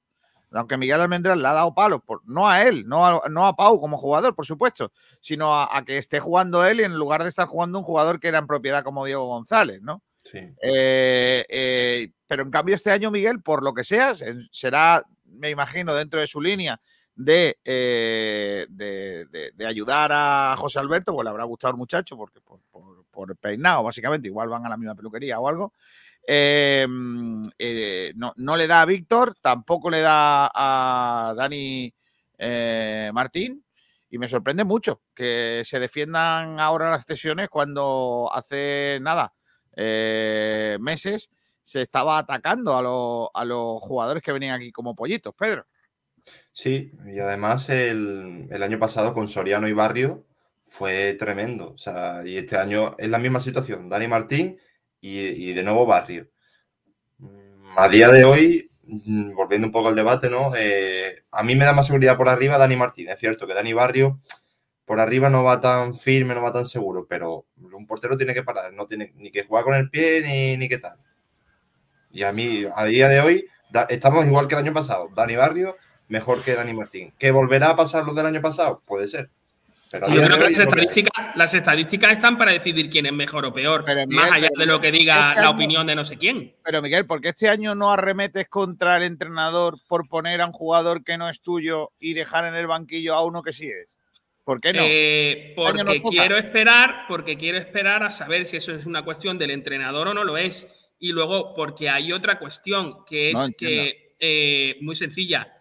[0.52, 3.56] aunque Miguel Almendral le ha dado palos, por, no a él, no a, no a
[3.56, 7.22] Pau como jugador, por supuesto, sino a, a que esté jugando él y en lugar
[7.22, 10.02] de estar jugando un jugador que era en propiedad como Diego González, ¿no?
[10.24, 10.40] Sí.
[10.64, 15.50] Eh, eh, pero en cambio este año Miguel, por lo que sea, se- será, me
[15.52, 16.80] imagino, dentro de su línea
[17.16, 22.18] de, eh, de, de- de ayudar a José Alberto, pues le habrá gustado al muchacho,
[22.18, 25.74] porque por, por- por peinado, básicamente, igual van a la misma peluquería o algo.
[26.26, 26.88] Eh,
[27.58, 31.94] eh, no, no le da a Víctor, tampoco le da a Dani
[32.38, 33.66] eh, Martín.
[34.10, 39.34] Y me sorprende mucho que se defiendan ahora las cesiones cuando hace nada,
[40.80, 41.30] meses,
[41.62, 45.66] se estaba atacando a, los- a los jugadores que venían aquí como pollitos, Pedro.
[46.54, 50.26] Sí, y además el, el año pasado con Soriano y Barrio
[50.70, 51.72] fue tremendo.
[51.74, 54.60] O sea, y este año es la misma situación, Dani Martín
[55.02, 56.30] y, y de nuevo Barrio.
[57.20, 60.54] Mm, A día de hoy, mm, volviendo un poco al debate, ¿no?
[60.58, 63.10] Eh, a mí me da más seguridad por arriba Dani Martín.
[63.10, 64.20] Es cierto que Dani Barrio
[64.86, 68.44] por arriba no va tan firme, no va tan seguro, pero un portero tiene que
[68.44, 70.98] parar, no tiene ni que jugar con el pie ni, ni qué tal.
[72.12, 75.10] Y a mí, a día de hoy, da- estamos igual que el año pasado.
[75.16, 75.76] Dani Barrio
[76.08, 77.14] mejor que Dani Martín.
[77.20, 78.82] ¿Que volverá a pasar lo del año pasado?
[78.86, 79.30] Puede ser.
[79.92, 83.52] Pero Yo creo que las estadísticas, las estadísticas están para decidir quién es mejor o
[83.54, 85.96] peor, Pero, Miguel, más allá pero de lo que diga este la año- opinión de
[85.96, 86.56] no sé quién.
[86.64, 90.52] Pero Miguel, ¿por qué este año no arremetes contra el entrenador por poner a un
[90.52, 93.98] jugador que no es tuyo y dejar en el banquillo a uno que sí es?
[94.44, 94.82] ¿Por qué no?
[94.84, 99.04] Eh, año no porque quiero esperar, porque quiero esperar a saber si eso es una
[99.04, 100.68] cuestión del entrenador o no lo es.
[101.00, 105.56] Y luego, porque hay otra cuestión que es que, eh, muy sencilla,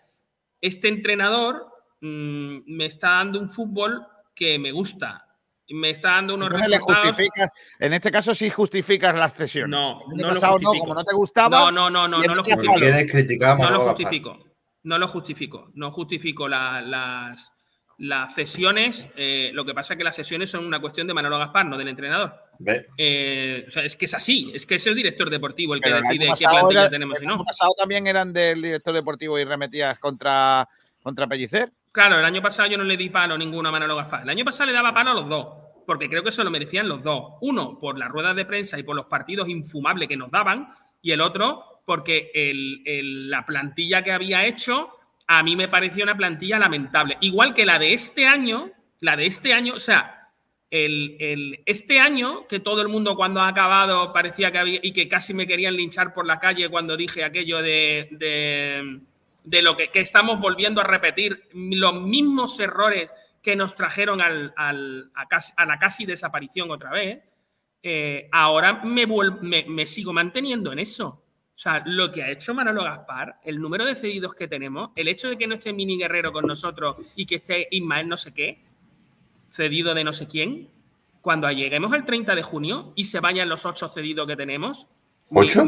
[0.61, 1.67] este entrenador
[2.01, 4.07] mm, me está dando un fútbol
[4.39, 5.25] que me gusta.
[5.71, 7.19] Me está dando unos Entonces resultados.
[7.79, 9.69] en este caso sí justificas las cesiones.
[9.79, 10.81] No, El año no lo pasado no, justifico.
[10.85, 11.59] como no te gustaba.
[11.61, 12.79] No, no, no, no, no lo justifico.
[13.59, 14.39] No lo justifico.
[14.85, 15.71] No lo justifico.
[15.75, 17.53] No justifico la- las,
[17.99, 19.09] las cesiones.
[19.17, 21.77] eh, lo que pasa es que las cesiones son una cuestión de Manolo Gaspar, no
[21.77, 22.33] del entrenador.
[22.97, 24.51] Eh, o sea, es que es así.
[24.55, 27.19] Es que es el director deportivo el que Pero el decide qué plantilla era- tenemos
[27.21, 27.35] y el no.
[27.35, 30.67] año pasado también eran del director deportivo y remetías contra,
[31.03, 31.71] contra Pellicer.
[31.99, 34.23] Claro, el año pasado yo no le di palo ninguno a Manolo Gaspar.
[34.23, 35.49] El año pasado le daba palo a los dos,
[35.85, 37.33] porque creo que se lo merecían los dos.
[37.41, 40.69] Uno, por las ruedas de prensa y por los partidos infumables que nos daban,
[41.03, 42.31] y el otro, porque
[42.95, 44.91] la plantilla que había hecho
[45.27, 47.17] a mí me pareció una plantilla lamentable.
[47.21, 50.29] Igual que la de este año, la de este año, o sea,
[50.71, 54.93] el, el- este año, que todo el mundo cuando ha acabado parecía que había, y
[54.93, 59.01] que casi me querían linchar por la calle cuando dije aquello de, de,
[59.45, 65.11] de lo que, estamos volviendo a repetir, los mismos errores que nos trajeron al, al,
[65.15, 67.21] a, la casi desaparición otra vez,
[67.83, 71.25] eh, ahora me, me, sigo manteniendo en eso.
[71.55, 75.09] O sea, lo que ha hecho Manolo Gaspar, el número de cedidos que tenemos, el
[75.09, 78.33] hecho de que no esté Mini Guerrero con nosotros y que esté Ismael no sé
[78.33, 78.65] qué,
[79.51, 80.71] cedido de no sé quién,
[81.21, 84.87] cuando lleguemos al 30 de junio y se vayan los ocho cedidos que tenemos.
[85.31, 85.67] ¿Ocho?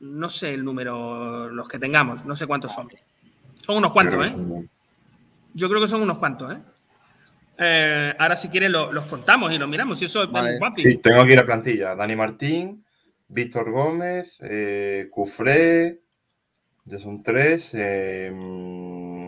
[0.00, 2.88] No sé el número, los que tengamos, no sé cuántos son.
[3.54, 4.68] Son unos cuantos, ¿eh?
[5.54, 6.58] Yo creo que son unos cuantos, ¿eh?
[7.58, 10.00] eh ahora, si quieres, los contamos y los miramos.
[10.00, 10.84] Y eso es muy fácil.
[10.84, 11.94] Sí, tengo aquí la plantilla.
[11.96, 12.84] Dani Martín,
[13.28, 16.00] Víctor Gómez, eh, Cufré,
[16.84, 17.72] ya son tres.
[17.74, 18.32] Eh,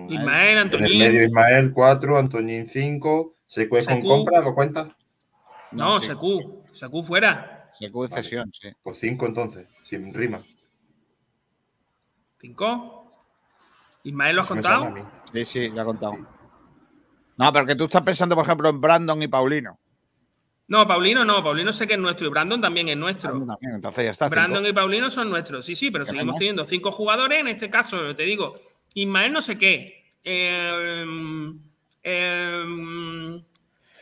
[0.09, 0.87] Ismael, Antoñín.
[0.87, 3.35] En el medio Ismael, cuatro, Antoñín, cinco.
[3.45, 4.41] ¿Secu con compra?
[4.41, 4.89] ¿Lo cuentas?
[5.73, 6.65] No, no Secu.
[6.71, 7.71] Secu fuera.
[7.79, 8.69] Secu de cesión, sí.
[8.83, 10.43] Pues cinco entonces, sin rima.
[12.41, 13.13] ¿Cinco?
[14.05, 14.95] ¿Ismael lo has contado?
[15.33, 16.17] Sí, sí, lo ha contado.
[17.37, 19.79] No, pero que tú estás pensando, por ejemplo, en Brandon y Paulino.
[20.69, 23.33] No, Paulino no, Paulino sé que es nuestro y Brandon también es nuestro.
[23.33, 24.29] Brandon, entonces ya está.
[24.29, 27.41] Brandon y Paulino son nuestros, sí, sí, pero seguimos teniendo cinco jugadores.
[27.41, 28.55] En este caso, te digo,
[28.95, 30.15] Ismael no sé qué.
[30.23, 31.05] Eh,
[32.03, 33.43] eh,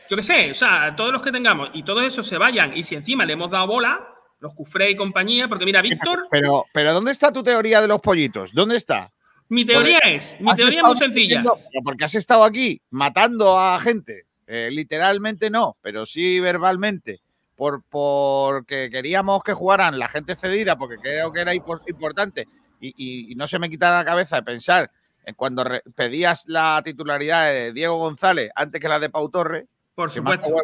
[0.09, 2.83] yo qué sé, o sea, todos los que tengamos y todos esos se vayan y
[2.83, 6.27] si encima le hemos dado bola, los Cufré y compañía, porque mira, Víctor.
[6.31, 8.53] Pero, pero ¿dónde está tu teoría de los pollitos?
[8.53, 9.11] ¿Dónde está?
[9.49, 11.43] Mi teoría es, mi teoría es muy sencilla.
[11.83, 17.19] Porque has estado aquí matando a gente eh, literalmente no, pero sí verbalmente,
[17.55, 22.47] por, porque queríamos que jugaran la gente cedida, porque creo que era importante,
[22.81, 24.89] y, no se me quita la cabeza de pensar
[25.23, 25.63] en cuando
[25.95, 29.65] pedías la titularidad de Diego González antes que la de Pau Torres.
[29.93, 30.55] Por supuesto.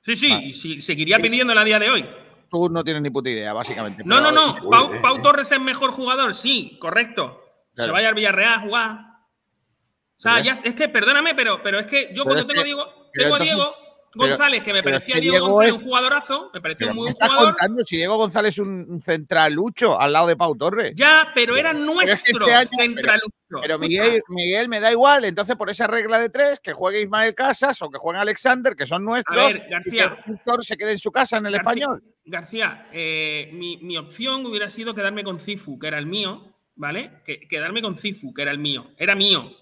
[0.00, 2.08] Sí, sí, y si, seguiría pidiéndola a día de hoy.
[2.50, 4.02] Tú no tienes ni puta idea, básicamente.
[4.04, 4.58] No, no, no.
[5.00, 7.40] Pau, Torres es mejor jugador, sí, correcto.
[7.76, 8.90] Se vaya al Villarreal a jugar.
[10.18, 13.36] O sea, ya, es que, perdóname, pero, pero es que yo cuando tengo Diego, tengo
[13.36, 13.74] a Diego
[14.14, 17.54] González, que me parecía Diego, González un jugadorazo, me parecía un muy buen jugador.
[17.54, 20.92] Contando, si Diego González es un centralucho al lado de Pau Torres.
[20.96, 23.30] Ya, pero era nuestro este centralucho.
[23.62, 27.34] Pero, Miguel, Miguel, me da igual, entonces por esa regla de tres, que juegue Ismael
[27.34, 30.76] Casas o que juegue Alexander, que son nuestros, a ver, García, y que el se
[30.76, 32.02] quede en su casa en el español.
[32.30, 37.20] García, eh, mi, mi, opción hubiera sido quedarme con Cifu, que era el mío, ¿vale?
[37.24, 38.90] Que, quedarme con Cifu, que era el mío.
[38.96, 39.54] Era mío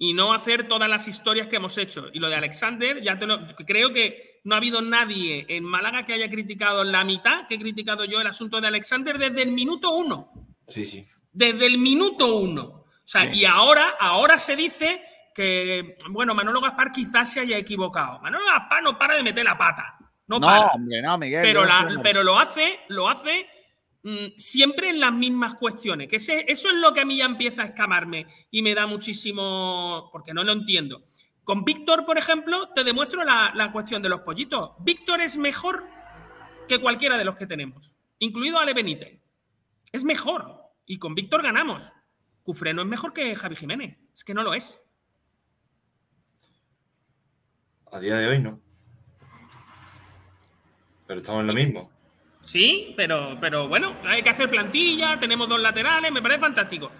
[0.00, 2.08] y no hacer todas las historias que hemos hecho.
[2.12, 6.04] Y lo de Alexander, ya te lo creo que no ha habido nadie en Málaga
[6.04, 9.50] que haya criticado la mitad que he criticado yo el asunto de Alexander desde el
[9.50, 10.32] minuto uno.
[10.68, 11.04] Sí, sí.
[11.32, 12.62] Desde el minuto uno.
[12.62, 15.02] O sea, y ahora, ahora se dice
[15.34, 18.20] que, bueno, Manolo Gaspar quizás se haya equivocado.
[18.20, 19.97] Manolo Gaspar no para de meter la pata.
[20.28, 20.68] No, para.
[20.68, 21.42] Hombre, no, Miguel.
[21.42, 21.62] Pero,
[22.02, 23.46] pero lo hace, lo hace
[24.02, 27.62] Mm, siempre en las mismas cuestiones, que eso es lo que a mí ya empieza
[27.62, 31.04] a escamarme y me da muchísimo, porque no lo entiendo.
[31.42, 34.70] Con Víctor, por ejemplo, te demuestro la, cuestión de los pollitos.
[34.80, 35.84] Víctor es mejor
[36.68, 39.20] que cualquiera de los que tenemos, incluido Ale Benítez.
[39.90, 40.62] Es mejor.
[40.86, 41.92] Y con Víctor ganamos.
[42.42, 43.98] Cufreno es mejor que Javi Jiménez.
[44.14, 44.82] Es que no lo es.
[47.90, 48.60] A día de hoy no.
[51.08, 51.90] Pero estamos en lo mismo.
[52.44, 56.92] Sí, pero, pero bueno, hay que hacer plantilla, tenemos dos laterales, me parece fantástico.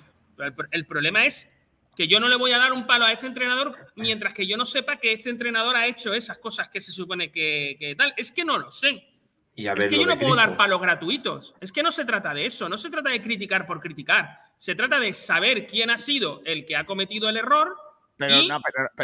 [0.73, 1.49] el, problema es
[1.95, 4.57] que yo no le voy a dar un palo a este entrenador mientras que yo
[4.57, 8.15] no sepa que este entrenador ha hecho esas cosas que se supone que, tal.
[8.17, 9.05] Es que no lo sé.
[9.55, 11.55] es que yo no puedo dar palos gratuitos.
[11.61, 12.69] Es que no se trata de eso.
[12.69, 14.39] No se trata de criticar por criticar.
[14.57, 17.77] Se trata de saber quién ha sido el que ha cometido el error
[18.21, 18.51] y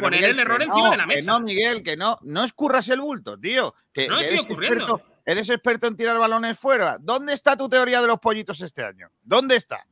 [0.00, 1.32] poner el error encima de la mesa.
[1.32, 3.74] no, Miguel, que no, no escurras el bulto, tío.
[3.92, 5.02] Que, no estoy ocurriendo.
[5.26, 6.98] Eres experto en tirar balones fuera.
[7.00, 9.10] ¿Dónde está tu teoría de los pollitos este año?
[9.22, 9.86] ¿Dónde está?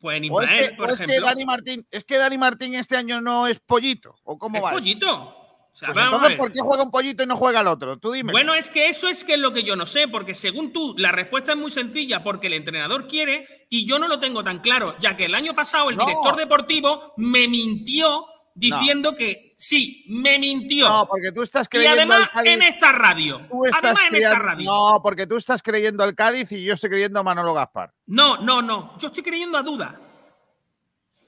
[0.00, 1.14] Pues en Ismael, es que, por ejemplo.
[1.14, 4.16] Es que, Dani Martín, es que Dani Martín este año no es pollito.
[4.24, 4.70] ¿O cómo ¿Es va?
[4.70, 5.47] pollito?
[5.80, 7.98] Pues entonces, ¿por qué juega un pollito y no juega el otro?
[7.98, 8.32] Tú dime.
[8.32, 10.94] Bueno, es que eso es que es lo que yo no sé, porque según tú,
[10.98, 14.60] la respuesta es muy sencilla, porque el entrenador quiere y yo no lo tengo tan
[14.60, 18.26] claro, ya que el año pasado el director deportivo me mintió
[18.58, 20.88] diciendo que sí, me mintió.
[20.88, 21.96] No, porque tú estás creyendo.
[21.96, 23.40] Y además en esta radio.
[23.72, 24.70] Además en esta radio.
[24.70, 27.92] No, porque tú estás creyendo al Cádiz y yo estoy creyendo a Manolo Gaspar.
[28.06, 28.96] No, no, no.
[28.98, 30.00] Yo estoy creyendo a Duda.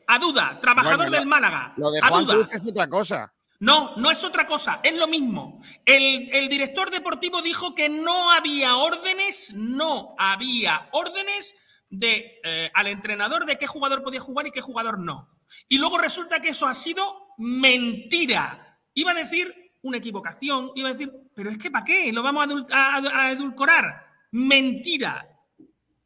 [0.07, 1.73] A Duda, trabajador del Málaga.
[1.77, 2.49] Lo de a Duda.
[2.51, 3.33] es otra cosa.
[3.61, 5.61] No, no es otra cosa, es lo mismo.
[5.85, 11.55] El, director deportivo dijo que no había órdenes, no había órdenes
[11.91, 15.29] de, eh, al entrenador de qué jugador podía jugar y qué jugador no.
[15.69, 18.79] Y luego resulta que eso ha sido mentira.
[18.95, 22.11] Iba a decir una equivocación, iba a decir, pero es que ¿para qué?
[22.15, 24.07] ¿Lo vamos a, edulcorar?
[24.31, 25.39] Mentira.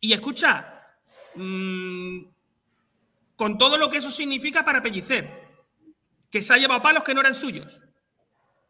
[0.01, 0.83] Y escucha,
[1.37, 2.19] mm,
[3.37, 5.44] con todo lo que eso significa para Pellicer,
[6.35, 7.81] que se ha llevado palos que no eran suyos.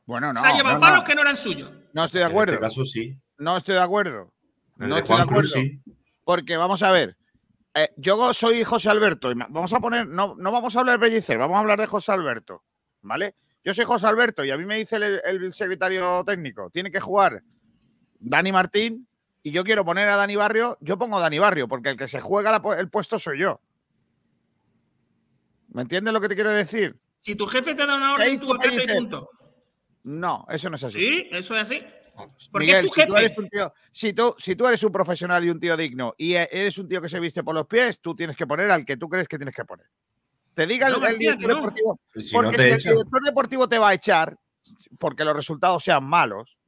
[0.04, 0.40] Bueno, no.
[0.42, 1.04] se ha llevado no, palos no.
[1.04, 1.72] que no eran suyos.
[1.94, 2.52] No estoy de acuerdo.
[2.52, 3.18] En este caso sí.
[3.38, 4.34] No estoy de acuerdo.
[4.78, 5.70] En No de estoy de Juan Cruz acuerdo.
[5.70, 5.82] sí.
[6.24, 7.16] Porque vamos a ver.
[7.74, 9.32] eh, yo soy José Alberto.
[9.32, 10.06] y vamos a poner.
[10.06, 12.62] No, no vamos a hablar de Pellicer, vamos a hablar de José Alberto.
[13.00, 13.34] ¿Vale?
[13.64, 17.00] Yo soy José Alberto y a mí me dice el, el secretario técnico: tiene que
[17.00, 17.42] jugar
[18.18, 19.08] Dani Martín
[19.42, 20.76] y yo quiero poner a Dani Barrio.
[20.82, 23.58] Yo pongo a Dani Barrio porque el que se juega la el puesto soy yo.
[25.68, 26.98] ¿Me entiendes lo que te quiero decir?
[27.24, 29.30] Si tu jefe te da una ¿Qué orden, tú acata y punto.
[30.02, 30.98] No, eso no es así.
[30.98, 31.82] Sí, eso es así.
[32.52, 33.24] Porque Miguel, es tu si tú, jefe.
[33.24, 36.34] eres un tío, si, tú, si tú eres un profesional y un tío digno y
[36.34, 38.84] e- eres un tío que se viste por los pies, tú tienes que poner al
[38.84, 39.86] que tú crees que tienes que poner.
[40.52, 41.54] Te diga No, el, el director que no.
[41.60, 42.00] deportivo.
[42.20, 44.36] Si porque no si te el director deportivo te va a echar,
[44.98, 46.58] porque los resultados sean malos,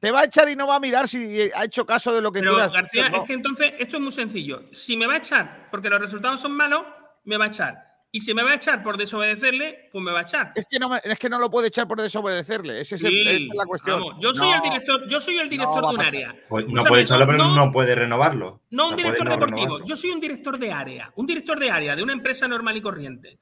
[0.00, 2.30] te va a echar y no va a mirar si ha hecho caso de lo
[2.30, 3.22] que Pero tú has García, dicho, no.
[3.22, 4.68] es que entonces esto es muy sencillo.
[4.70, 6.84] Si me va a echar porque los resultados son malos,
[7.24, 7.87] me va a echar.
[8.10, 10.52] Y si me va a echar por desobedecerle, pues me va a echar.
[10.54, 12.80] Es que no, me- es que no lo puede echar por desobedecerle.
[12.80, 14.00] Ese es el- Sí, esa es la cuestión.
[14.00, 16.34] vamos, yo soy el director, yo soy el director de un área.
[16.48, 18.62] pues no puede echarlo, pero no- no, puede renovarlo.
[18.70, 19.86] No un director no deportivo, renovarlo.
[19.86, 22.80] yo soy un director de área, un director de área de una empresa normal y
[22.80, 23.38] corriente.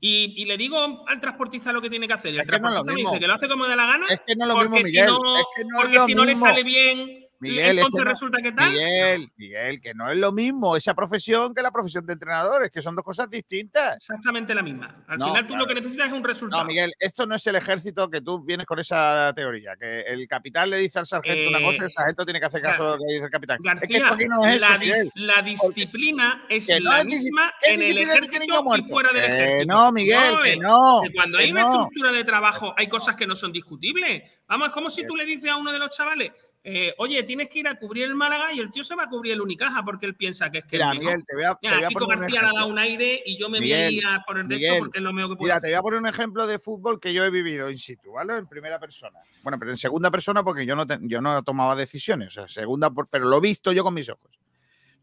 [0.00, 2.32] Y, y le digo al transportista lo que tiene que hacer.
[2.32, 4.06] Y el Es transportista me dice que lo hace como de la gana.
[4.08, 6.14] Es que no lo porque mismo, si no, es que no es porque lo si
[6.14, 8.70] no le sale bien, Miguel, es entonces no- resulta que tal.
[8.72, 12.70] Miguel, Miguel, que no es lo mismo esa profesión que la profesión de entrenador, es
[12.70, 13.96] que son dos cosas distintas.
[13.96, 14.94] Exactamente la misma.
[15.06, 15.62] Al No, final tú claro.
[15.62, 16.62] lo que necesitas es un resultado.
[16.62, 20.26] No, Miguel, esto no es el ejército que tú vienes con esa teoría, que el
[20.26, 22.88] capitán le dice al sargento una Eh, cosa y el sargento tiene que hacer caso
[22.88, 23.58] a lo que dice el capitán.
[23.58, 25.10] es que García, aquí no es eso, la, dis- Miguel.
[25.14, 29.66] la disciplina es la es misma ¿qué en el ejército y fuera del ejército.
[29.72, 33.16] no, Miguel, que eh, no, que cuando que hay una estructura de trabajo hay cosas
[33.16, 34.22] que no son discutibles.
[34.48, 36.32] Vamos, es como si tú le dices a uno de los chavales,
[36.64, 39.08] eh, oye, tienes que ir a cubrir el Málaga y el tío se va a
[39.08, 40.92] cubrir el Unicaja porque él piensa que es que Mira.
[40.92, 42.66] Miguel, te voy a, te Mira, voy a Kiko poner un García le ha dado
[42.66, 45.12] un aire y yo me Miguel, voy a poner de Miguel, esto porque es lo
[45.12, 47.30] mejor que puedo Mira, te voy a poner un ejemplo de fútbol que yo he
[47.30, 48.36] vivido in situ, ¿vale?
[48.36, 49.18] En primera persona.
[49.42, 52.48] Bueno, pero en segunda persona porque yo no, te- yo no tomaba decisiones, o sea,
[52.48, 54.38] segunda, por- pero lo he visto yo con mis ojos.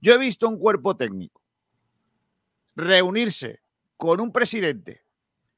[0.01, 1.41] Yo he visto un cuerpo técnico
[2.75, 3.61] reunirse
[3.97, 5.03] con un presidente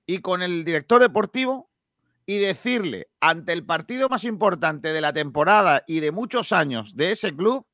[0.05, 1.69] y con el director deportivo
[2.29, 7.11] y decirle ante el partido más importante de la temporada y de muchos años de
[7.11, 7.65] ese club,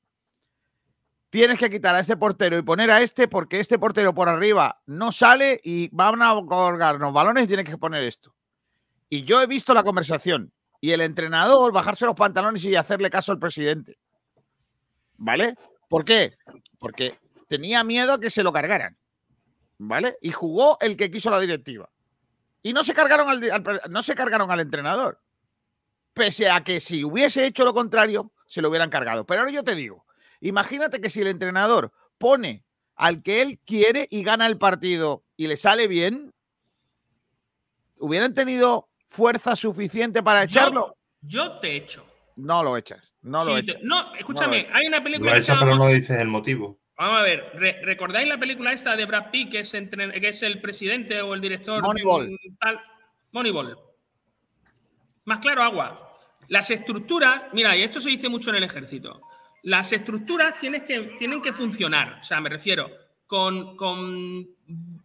[1.32, 4.80] tienes que quitar a este portero y poner a este porque este portero por arriba
[4.86, 8.36] no sale y van a colgarnos balones y tienes que poner esto.
[9.10, 13.32] Y yo he visto la conversación y el entrenador bajarse los pantalones y hacerle caso
[13.32, 13.98] al presidente.
[15.18, 15.56] ¿Vale?
[15.90, 16.38] ¿Por qué?
[16.78, 19.00] Porque tenía miedo a que se lo cargaran.
[19.80, 20.18] ¿Vale?
[20.22, 21.90] Y jugó el que quiso la directiva.
[22.64, 25.22] Y no se cargaron al, no se cargaron al entrenador.
[26.14, 29.26] Pese a que si hubiese hecho lo contrario, se lo hubieran cargado.
[29.26, 30.06] Pero ahora yo te digo,
[30.40, 32.64] imagínate que si el entrenador pone
[32.96, 36.34] al que él quiere y gana el partido y le sale bien,
[38.00, 40.96] hubieran tenido fuerza suficiente para echarlo.
[41.22, 42.06] Yo, yo te echo.
[42.36, 43.14] No lo echas.
[43.22, 43.76] No lo echas.
[43.78, 46.20] te- no, escúchame, No hay una Lo película que se echa, pero llama no dices
[46.20, 46.80] el motivo.
[46.98, 50.28] Vamos a ver, re- ¿recordáis la película esta de Brad Pitt, que es, entre- que
[50.30, 51.82] es el presidente o el director?
[51.82, 52.38] Moneyball.
[52.60, 52.80] tal?
[53.32, 53.78] Moneyball.
[55.26, 56.18] Más claro, agua.
[56.50, 59.22] Las estructuras, mira, y esto se dice mucho en el ejército,
[59.64, 62.92] las estructuras tienen que, tienen que funcionar, o sea, me refiero,
[63.26, 64.46] con, con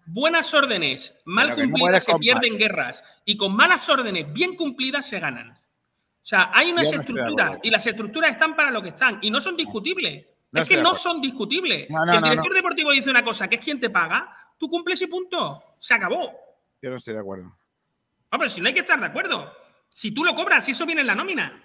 [0.07, 4.57] buenas órdenes mal Pero que no cumplidas se pierden guerras y con malas órdenes bien
[4.57, 5.53] cumplidas se ganan.
[5.53, 9.31] O sea, hay unas no estructuras y las estructuras están para lo que están y
[9.31, 10.27] no son discutibles.
[10.51, 11.89] No es que no son discutibles.
[11.91, 14.69] No, no, si el director deportivo dice una cosa que es quien te paga, tú
[14.69, 15.63] cumples y punto.
[15.79, 16.33] Se acabó.
[16.81, 17.45] Yo no estoy de acuerdo.
[17.45, 19.53] No, pero si no hay que estar de acuerdo.
[19.89, 21.63] Si tú lo cobras, si eso viene en la nómina.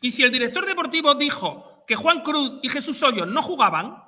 [0.00, 4.02] Y si el director deportivo dijo que Juan Cruz y Jesús Hoyos no jugaban,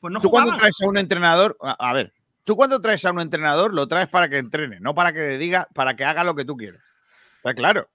[0.00, 2.12] pues no Tú cuando traes a un entrenador, a, a ver,
[2.44, 5.68] tú cuando traes a un entrenador lo traes para que entrene, no para que diga,
[5.74, 6.82] para que haga lo que tú quieras.
[7.36, 7.88] Está claro.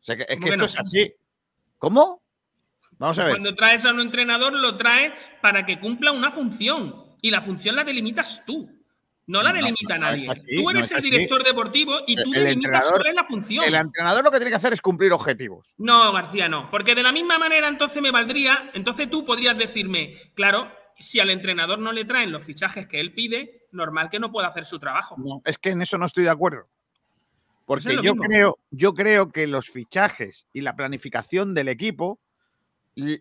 [0.00, 0.66] O sea, que, es ¿Cómo que que esto no?
[0.66, 1.14] es así.
[1.78, 2.22] ¿Cómo?
[2.98, 3.32] Vamos a ver.
[3.32, 6.94] Cuando traes a un entrenador, lo traes para que cumpla una función.
[7.20, 8.70] Y la función la delimitas tú.
[9.26, 10.28] No la delimita no nadie.
[10.30, 13.62] así, tú eres es el director deportivo y tú El delimitas cuál es la función.
[13.62, 15.74] El entrenador lo que tiene que hacer es cumplir objetivos.
[15.76, 16.70] No, García, no.
[16.70, 21.28] Porque de la misma manera entonces me valdría, entonces tú podrías decirme, claro, si al
[21.28, 24.78] entrenador no le traen los fichajes que él pide, normal que no pueda hacer su
[24.78, 25.16] trabajo.
[25.18, 26.66] No, es que en eso no estoy de acuerdo.
[27.66, 28.22] Porque yo mismo.
[28.22, 32.18] creo, yo creo que los fichajes y la planificación del equipo,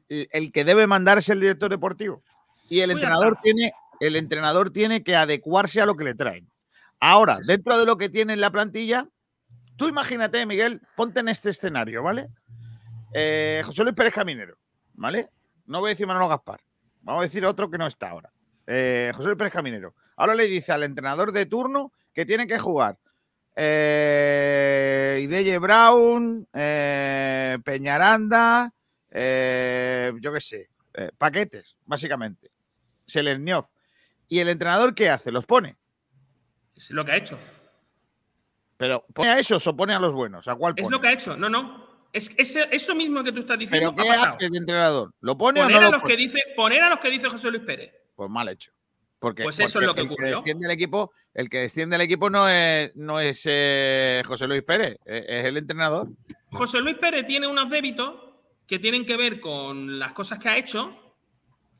[0.10, 2.24] el que debe mandar es el director deportivo.
[2.70, 6.50] Y el Pues entrenador tiene, el entrenador tiene que adecuarse a lo que le traen.
[7.00, 7.52] Ahora, Sí, sí.
[7.52, 9.08] dentro de lo que tiene en la plantilla,
[9.76, 12.28] tú imagínate, Miguel, ponte en este escenario, ¿vale?
[13.14, 14.58] Eh, José Luis Pérez Caminero,
[14.96, 15.30] ¿vale?
[15.66, 16.60] No voy a decir Manolo Gaspar,
[17.02, 18.32] vamos a decir otro que no está ahora.
[18.66, 19.94] Eh, José Luis Pérez Caminero.
[20.18, 22.98] Ahora le dice al entrenador de turno que tiene que jugar
[23.56, 28.74] eh, Ideye Brown, eh, Peñaranda,
[29.20, 32.52] eh, yo qué sé, eh, paquetes, básicamente.
[33.06, 33.68] Seleniov.
[34.28, 35.32] ¿Y el entrenador qué hace?
[35.32, 35.76] Los pone.
[36.76, 37.40] Es lo que ha hecho.
[38.78, 40.48] Pero ¿pone a esos o pone a los buenos?
[40.48, 41.36] ¿A cuál Es lo que ha hecho.
[41.36, 41.88] No, no.
[42.14, 44.36] Es, eso mismo que tú estás diciendo ¿Pero ha qué pasado.
[44.36, 45.14] hace el entrenador?
[45.22, 46.14] ¿Lo pone Poner, o no a lo los pone?
[46.16, 47.92] que dice, poner a los que dice José Luis Pérez.
[48.16, 48.72] Pues mal hecho.
[49.20, 50.36] Porque, Pues eso es lo que el ocurrió.
[50.36, 54.62] desciende el equipo, el que desciende el equipo no es, no es eh, José Luis
[54.62, 56.08] Pérez, es, es el entrenador.
[56.52, 58.14] José Luis Pérez tiene unos débitos
[58.68, 61.16] que tienen que ver con las cosas que ha hecho.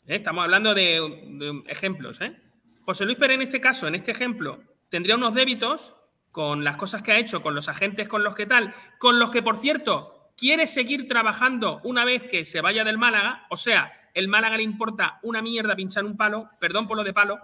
[0.08, 0.16] ¿eh?
[0.16, 2.22] Estamos hablando de, ejemplos.
[2.22, 2.36] ¿eh?
[2.82, 5.96] José Luis Pérez, en este caso, en este ejemplo, tendría unos débitos
[6.32, 9.32] con las cosas que ha hecho, con los agentes con los que tal, con los
[9.32, 13.48] que, por cierto, quiere seguir trabajando una vez que se vaya del Málaga.
[13.50, 17.14] O sea, el Málaga le importa una mierda pinchar un palo, perdón por lo de
[17.14, 17.40] palo.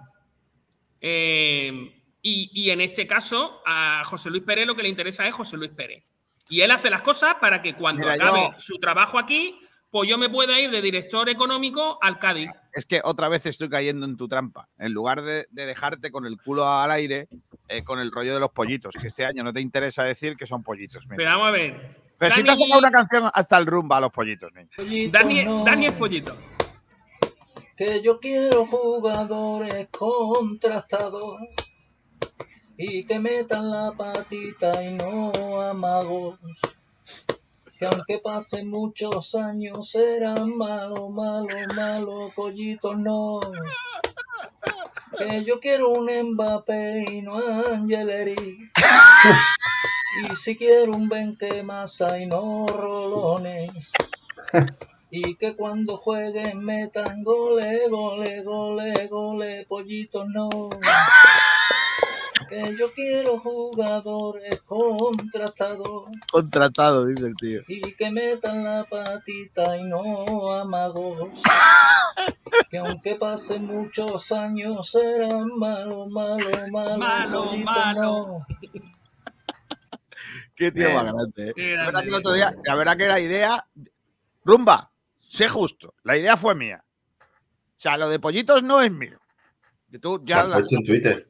[1.02, 5.36] Eh, y, y en este caso, a José Luis Pérez lo que le interesa es
[5.36, 6.14] José Luis Pérez.
[6.54, 10.08] Y él hace las cosas para que cuando Mira, acabe yo- su trabajo aquí, pues
[10.08, 12.52] yo me pueda ir de director económico al Cádiz.
[12.72, 14.70] Es que otra vez estoy cayendo en tu trampa.
[14.78, 17.28] En lugar de, de dejarte con el culo al aire,
[17.70, 20.46] eh, con el rollo de los pollitos, que este año no te interesa decir que
[20.46, 21.04] son pollitos.
[21.08, 21.16] mira.
[21.18, 21.98] Pero vamos a ver.
[22.20, 24.70] Pero si te has Dani- sacado una canción hasta el rumba a los pollitos, niño.
[25.12, 26.38] Dani, Dani es pollito.
[27.76, 31.38] Que yo quiero jugadores contrastados
[32.78, 36.40] y que metan la patita y no amagos.
[37.78, 43.40] Que aunque pasen muchos años serán malos, malos, malos, pollitos no.
[45.18, 48.70] Que yo quiero un Mbappé y no Angeleri.
[50.22, 53.92] Y si quiero un Benquemasa y no Rolones.
[55.10, 60.50] Y que cuando jueguen metan gole, gole, gole, gole, pollitos no.
[62.54, 67.62] Que yo quiero jugadores contrastados Contratado, dice el tío.
[67.68, 71.30] y que metan la patita y no amagos.
[72.70, 76.10] Que aunque pasen muchos años serán malos.
[76.12, 78.02] Malo, pollitos malo.
[78.02, 78.46] no.
[80.56, 81.50] Qué tío Eh, más grande.
[81.50, 81.54] eh.
[81.56, 83.68] qué La verdad que el otro día, la verdad que la idea.
[84.46, 85.96] Rumba, sé justo.
[86.04, 86.84] La idea fue mía.
[87.20, 89.20] O sea, lo de pollitos no es mío.
[90.02, 91.30] Tú Lo ya la- puesto en Twitter.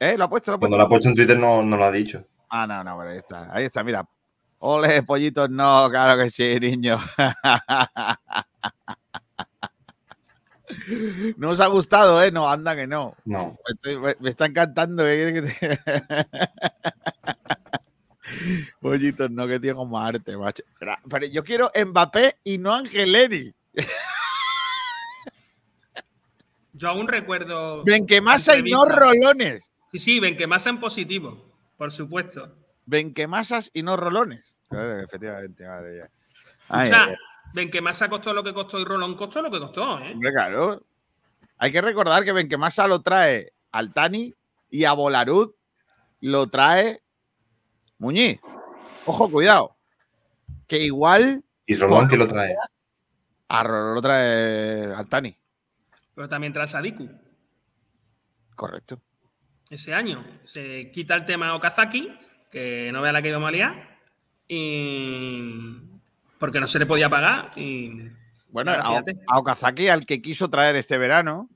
[0.00, 0.16] ¿Eh?
[0.16, 0.50] ¿Lo ha puesto?
[0.52, 0.60] ¿Lo ha puesto?
[0.60, 2.24] Cuando lo ha puesto en Twitter no, no lo ha dicho.
[2.50, 3.52] Ah, no, no, pero ahí está.
[3.54, 4.06] Ahí está, mira.
[4.60, 6.98] Ole, pollitos, no, claro que sí, niño.
[11.36, 12.30] No os ha gustado, ¿eh?
[12.30, 13.14] No, anda que no.
[13.24, 13.56] No.
[13.68, 15.06] Estoy- me, me está encantando.
[15.06, 15.42] ¿eh?
[18.80, 20.62] Pollitos, no, que tío como arte, macho.
[20.78, 23.54] Pero, pero yo quiero Mbappé y no Angeleri.
[26.74, 27.82] Yo aún recuerdo.
[27.84, 29.70] Benquemasa y no rolones.
[29.90, 32.54] Sí, sí, Benquemasa en positivo, por supuesto.
[32.86, 34.54] Benquemasas y no rolones.
[34.68, 36.10] Claro, efectivamente, madre mía.
[36.68, 37.16] Ay, o sea, ay, ay.
[37.54, 40.12] Benquemasa costó lo que costó y Rolón costó lo que costó, ¿eh?
[40.12, 40.82] Hombre, claro.
[41.56, 44.34] Hay que recordar que Benquemasa lo trae Altani
[44.70, 45.52] y a Bolarud
[46.20, 47.02] lo trae
[47.98, 48.38] Muñiz.
[49.06, 49.76] Ojo, cuidado.
[50.66, 52.54] Que igual Y Rolón que lo trae.
[53.48, 55.34] a Rolón lo trae Altani.
[56.14, 57.08] Pero también tras Sadiku.
[58.54, 59.00] Correcto.
[59.72, 60.24] Ese año.
[60.44, 62.12] Se quita el tema Okazaki,
[62.50, 63.98] que no vea la que íbamos a liar,
[64.46, 65.52] y
[66.38, 67.50] porque no se le podía pagar.
[67.56, 68.08] Y
[68.48, 71.48] Bueno, a, a Okazaki al que quiso traer este verano.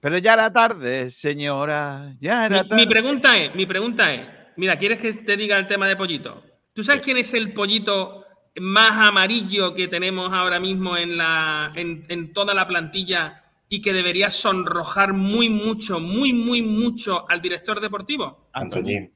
[0.00, 2.14] Pero ya era tarde, señora.
[2.18, 2.82] Ya era mi, tarde.
[2.84, 6.42] mi pregunta es, mi pregunta es, mira, ¿quieres que te diga el tema de pollito?
[6.74, 8.26] ¿Tú sabes quién es el pollito
[8.60, 13.40] más amarillo que tenemos ahora mismo en, la, en, en toda la plantilla
[13.72, 18.50] y que debería sonrojar muy mucho, muy, muy mucho al director deportivo?
[18.52, 19.14] Antoñín.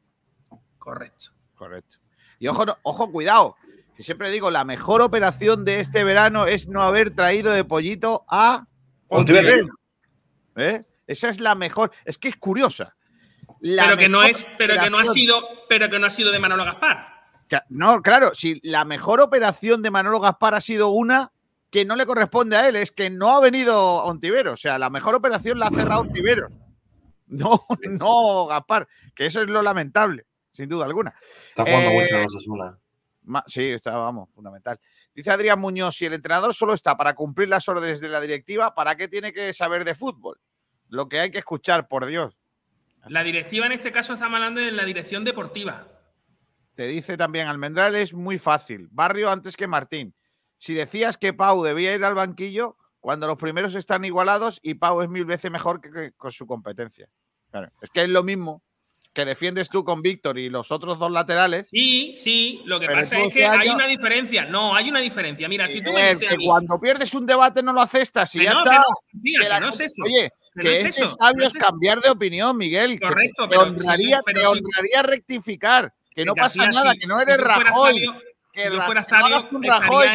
[0.78, 1.32] Correcto.
[1.54, 1.98] Correcto.
[2.38, 3.56] Y ojo, ojo, cuidado.
[3.94, 8.24] Que siempre digo, la mejor operación de este verano es no haber traído de pollito
[8.30, 8.66] a.
[9.08, 9.68] Ontiveros.
[10.56, 10.84] ¿Eh?
[11.06, 11.92] Esa es la mejor.
[12.06, 12.96] Es que es curiosa.
[13.60, 16.32] La Pero que no es, pero que no ha sido, pero que no ha sido
[16.32, 17.08] de Manolo Gaspar.
[17.68, 21.30] No, claro, si la mejor operación de Manolo Gaspar ha sido una
[21.70, 24.54] que no le corresponde a él, es que no ha venido Ontiveros.
[24.54, 26.52] O sea, la mejor operación la ha cerrado Ontiveros.
[27.28, 27.60] No,
[27.90, 28.86] no Gaspar.
[29.12, 31.12] Que eso es lo lamentable, sin duda alguna.
[31.48, 32.78] Está jugando Eh, mucho en Osasuna.
[33.24, 34.78] Ma- Sí, está, vamos, fundamental.
[35.12, 38.76] Dice Adrián Muñoz, si el entrenador solo está para cumplir las órdenes de la directiva,
[38.76, 40.38] ¿para qué tiene que saber de fútbol?
[40.88, 42.36] Lo que hay que escuchar, por Dios.
[43.08, 45.88] La directiva en este caso estamos hablando de la dirección deportiva.
[46.76, 48.86] Te dice también Almendral es muy fácil.
[48.92, 50.14] Barrio antes que Martín.
[50.58, 55.00] Si decías que Pau debía ir al banquillo, cuando los primeros están igualados y Pau
[55.02, 57.08] es mil veces mejor que, con su competencia.
[57.80, 58.62] es que es lo mismo
[59.16, 61.68] que defiendes tú con Víctor y los otros dos laterales.
[61.70, 64.44] Sí, sí, lo que pasa es que hay una diferencia.
[64.44, 65.48] No, hay una diferencia.
[65.48, 68.50] Mira, si tú me dices que cuando pierdes un debate no lo aceptas y ya
[68.50, 68.82] está.
[69.22, 70.02] Que no, es eso.
[70.04, 70.30] Oye,
[70.60, 73.00] que es, eso, sabio es cambiar de opinión, Miguel.
[73.00, 74.20] Correcto, te, honraría,
[75.02, 75.94] rectificar.
[76.14, 78.00] Que no pasa nada, que no eres Rajoy.
[78.00, 80.06] que si yo fuera sabio, no, un Rajoy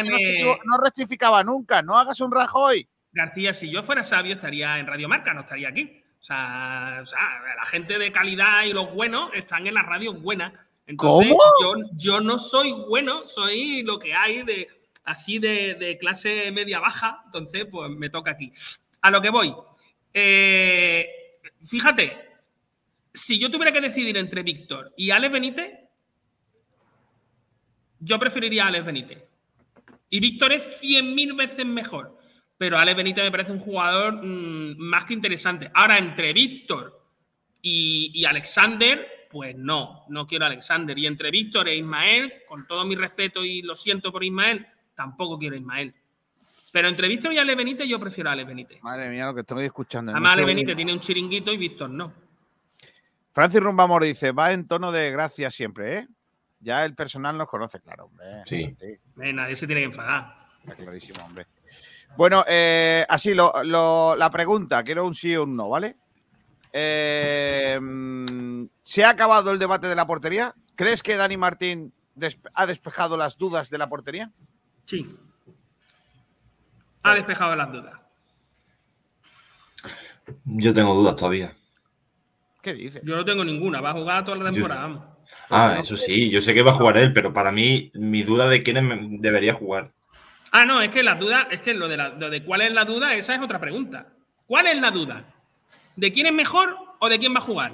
[0.64, 1.82] no, rectificaba nunca.
[1.82, 2.88] No hagas un Rajoy.
[3.12, 6.02] García, si yo fuera sabio, estaría en Radio Marca, no estaría aquí.
[6.18, 10.52] O sea, la gente de calidad y los buenos están en las radios buenas.
[10.86, 11.78] Entonces, ¿Cómo?
[11.80, 14.68] Yo, yo, no soy bueno, soy lo que hay de
[15.04, 17.22] así de, clase media baja.
[17.26, 18.52] Entonces, pues me toca aquí.
[19.00, 19.54] A lo que voy.
[20.14, 21.08] Eh,
[21.64, 22.16] fíjate,
[23.12, 25.72] si yo tuviera que decidir entre Víctor y Alex Benítez,
[28.02, 29.24] yo preferiría a Alex Benítez.
[30.10, 32.18] Y Víctor es 100.000 veces mejor
[32.62, 35.68] pero Ale Benítez me parece un jugador mm, más que interesante.
[35.74, 36.96] Ahora, entre Víctor
[37.60, 40.96] y, Alexander, pues no, no quiero a Alexander.
[40.96, 45.40] Y entre Víctor e Ismael, con todo mi respeto y lo siento por Ismael, tampoco
[45.40, 45.92] quiero a Ismael.
[46.70, 48.80] Pero entre Víctor y Ale Benítez, yo prefiero a Ale Benítez.
[48.80, 50.12] Madre mía, lo que estoy escuchando.
[50.12, 52.14] Además, Ale Benítez tiene un chiringuito y Víctor no.
[53.32, 56.08] Francis Rumbamor dice: va en tono de gracia siempre, ¿eh?
[56.62, 58.26] Ya el personal nos conoce, claro, hombre.
[58.46, 58.76] Sí.
[59.16, 60.48] nadie se tiene que enfadar.
[60.60, 61.46] Está clarísimo, hombre.
[62.16, 65.96] Bueno, eh, así la pregunta, quiero un sí o un no, ¿vale?
[66.72, 67.78] Eh,
[68.82, 70.54] ¿Se ha acabado el debate de la portería?
[70.74, 71.92] ¿Crees que Dani Martín
[72.54, 74.30] ha despejado las dudas de la portería?
[74.84, 75.16] Sí.
[77.02, 77.94] Ha despejado las dudas.
[80.44, 81.54] Yo tengo dudas todavía.
[82.62, 83.02] ¿Qué dices?
[83.04, 85.11] Yo no tengo ninguna, va a jugar toda la temporada.
[85.54, 88.48] Ah, eso sí, yo sé que va a jugar él, pero para mí mi duda
[88.48, 89.92] de quién debería jugar.
[90.50, 92.84] Ah, no, es que la duda, es que lo de, la, de cuál es la
[92.84, 94.06] duda, esa es otra pregunta.
[94.46, 95.24] ¿Cuál es la duda?
[95.96, 97.72] ¿De quién es mejor o de quién va a jugar?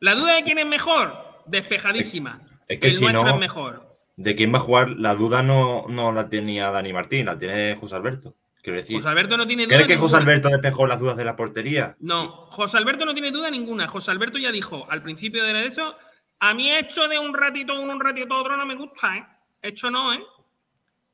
[0.00, 2.40] La duda de quién es mejor, despejadísima.
[2.68, 3.96] Es que si no, es mejor.
[4.16, 7.76] De quién va a jugar, la duda no, no la tenía Dani Martín, la tiene
[7.76, 8.34] José Alberto.
[8.68, 8.96] Quiero decir.
[8.96, 9.76] José Alberto no tiene duda.
[9.76, 11.96] ¿Crees que José Alberto despejó las dudas de la portería?
[12.00, 13.88] No, José Alberto no tiene duda ninguna.
[13.88, 15.96] José Alberto ya dijo al principio de eso
[16.38, 19.26] a mí hecho de un ratito uno, un ratito otro no me gusta, ¿eh?
[19.62, 20.22] Hecho no, ¿eh?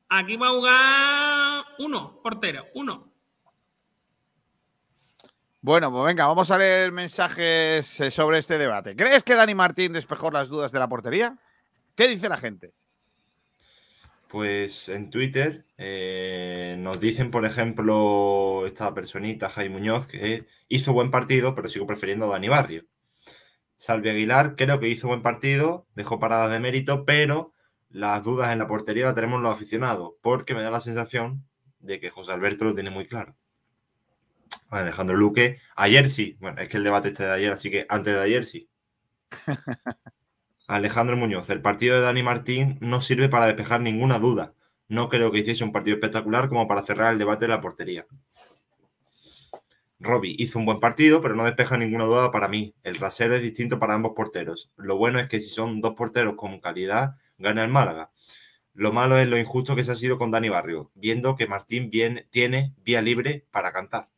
[0.09, 3.11] Aquí va a jugar uno, portero, uno.
[5.61, 8.97] Bueno, pues venga, vamos a leer mensajes eh, sobre este debate.
[8.97, 11.37] ¿Crees que Dani Martín despejó las dudas de la portería?
[11.95, 12.73] ¿Qué dice la gente?
[14.27, 21.11] Pues en Twitter eh, nos dicen, por ejemplo, esta personita, Jaime Muñoz, que hizo buen
[21.11, 22.85] partido, pero sigo prefiriendo a Dani Barrio.
[23.77, 27.53] Salvi Aguilar creo que hizo buen partido, dejó paradas de mérito, pero
[27.89, 31.45] las dudas en la portería las tenemos los aficionados, porque me da la sensación
[31.79, 33.35] de que José Alberto lo tiene muy claro.
[34.69, 38.13] Alejandro Luque, ayer sí, bueno, es que el debate este de ayer, así que antes
[38.13, 38.69] de ayer sí.
[40.67, 44.53] Alejandro Muñoz, el partido de Dani Martín no sirve para despejar ninguna duda.
[44.87, 48.05] No creo que hiciese un partido espectacular como para cerrar el debate de la portería.
[49.99, 52.75] Robbie hizo un buen partido, pero no despeja ninguna duda para mí.
[52.83, 54.71] El rasero es distinto para ambos porteros.
[54.75, 58.11] Lo bueno es que si son dos porteros con calidad, gana el Málaga.
[58.73, 61.89] Lo malo es lo injusto que se ha sido con Dani Barrio, viendo que Martín
[62.29, 64.09] tiene vía libre para cantar.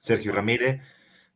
[0.00, 0.80] Sergio Ramírez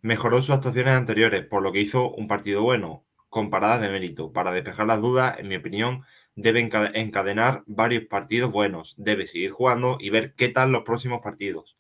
[0.01, 4.33] mejoró sus actuaciones anteriores, por lo que hizo un partido bueno, con paradas de mérito.
[4.33, 6.05] Para despejar las dudas, en mi opinión,
[6.41, 8.95] debe encadenar varios partidos buenos.
[8.97, 11.77] Debe seguir jugando y ver qué tal los próximos partidos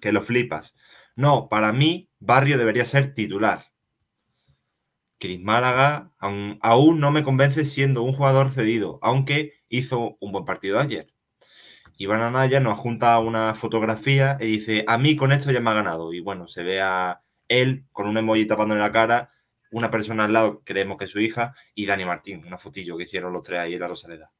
[0.00, 0.74] que lo flipas.
[1.14, 3.72] No, para mí, Barrio debería ser titular.
[5.18, 10.80] Cris Málaga aún, no me convence siendo un jugador cedido, aunque hizo un buen partido
[10.80, 11.12] ayer.
[11.96, 15.74] Iván Anaya nos junta una fotografía y dice, a mí con esto ya me ha
[15.74, 16.12] ganado.
[16.12, 19.30] Y bueno, se ve a él con un emoji tapándole la cara,
[19.72, 23.04] una persona al lado, creemos que es su hija, y Dani Martín, una fotillo que
[23.04, 24.32] hicieron los tres ahí en la Rosaleda.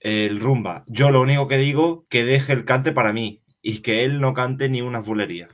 [0.00, 0.84] El rumba.
[0.88, 4.34] Yo lo único que digo, que deje el cante para mí y que él no
[4.34, 5.48] cante ni una fulería.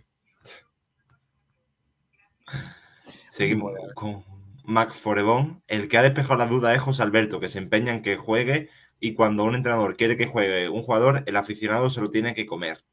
[3.29, 4.25] Seguimos con
[4.65, 5.63] Mac Forebon.
[5.67, 8.71] El que ha despejado la duda es José Alberto, que se empeña en que juegue
[9.01, 12.47] y cuando un entrenador quiere que juegue un jugador, el aficionado se lo tiene que
[12.47, 12.85] comer.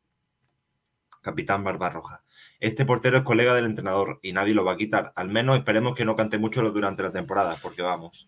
[1.21, 2.24] Capitán Barbarroja.
[2.65, 5.13] Este portero es colega del entrenador y nadie lo va a quitar.
[5.15, 8.27] Al menos esperemos que no cante mucho durante la temporada, porque vamos.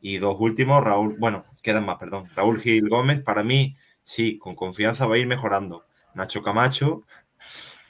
[0.00, 2.28] Y dos últimos, Raúl, bueno, quedan más, perdón.
[2.36, 5.84] Raúl Gil Gómez, para mí, sí, con confianza va a ir mejorando.
[6.14, 7.02] Nacho Camacho,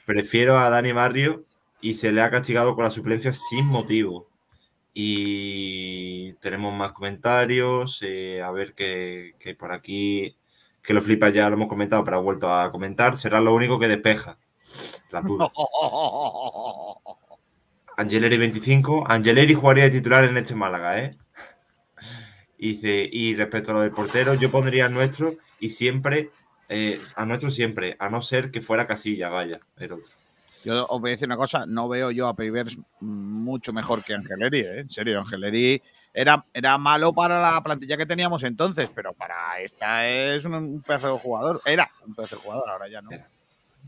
[0.03, 1.45] prefiero a Dani Barrio
[1.79, 4.31] y se le ha castigado con la suplencia sin motivo.
[4.95, 7.99] Y tenemos más comentarios.
[8.01, 10.35] eh, a ver que, que por aquí,
[10.81, 13.15] que lo flipa ya lo hemos comentado, pero ha vuelto a comentar.
[13.15, 14.39] Será lo único que despeja.
[15.11, 15.51] La duda.
[17.97, 19.05] Angeleri 25.
[19.07, 21.17] Angeleri jugaría de titular en este Málaga, ¿eh?
[22.59, 26.29] Y, dice, y respecto a lo del portero, yo pondría al nuestro y siempre,
[26.69, 30.05] eh, a nuestro siempre, a no ser que fuera Casilla, vaya, el otro.
[30.63, 34.13] Yo os voy a decir una cosa, no veo yo a Pavers mucho mejor que
[34.13, 34.79] Angeleri, ¿eh?
[34.79, 35.81] en serio, Angeleri
[36.13, 40.81] era, era malo para la plantilla que teníamos entonces, pero para esta es un, un
[40.81, 43.09] pedazo de jugador, era un pedazo de jugador, ahora ya no.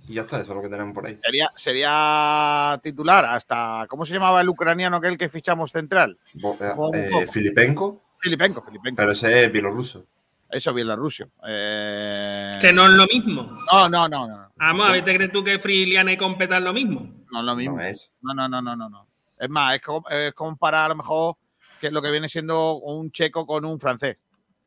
[0.09, 1.19] Y ya está, eso es lo que tenemos por ahí.
[1.23, 6.17] Sería, sería titular hasta, ¿cómo se llamaba el ucraniano aquel que fichamos central?
[6.33, 6.57] Bo-
[6.93, 8.95] eh, eh, Filipenko, Filipenko, Filipenko.
[8.97, 10.05] pero ese es bielorruso.
[10.49, 11.25] Eso, bielorruso.
[11.47, 13.51] Eh, Que no es lo mismo.
[13.71, 14.51] No, no, no, no.
[14.55, 17.07] Vamos, a ver, ¿te crees tú que Friliana y Competa es lo mismo?
[17.31, 17.77] No es lo mismo.
[17.77, 18.09] No es.
[18.21, 19.07] No, no, no, no, no, no.
[19.37, 21.35] Es más, es, como, es comparar a lo mejor
[21.79, 24.17] que lo que viene siendo un checo con un francés.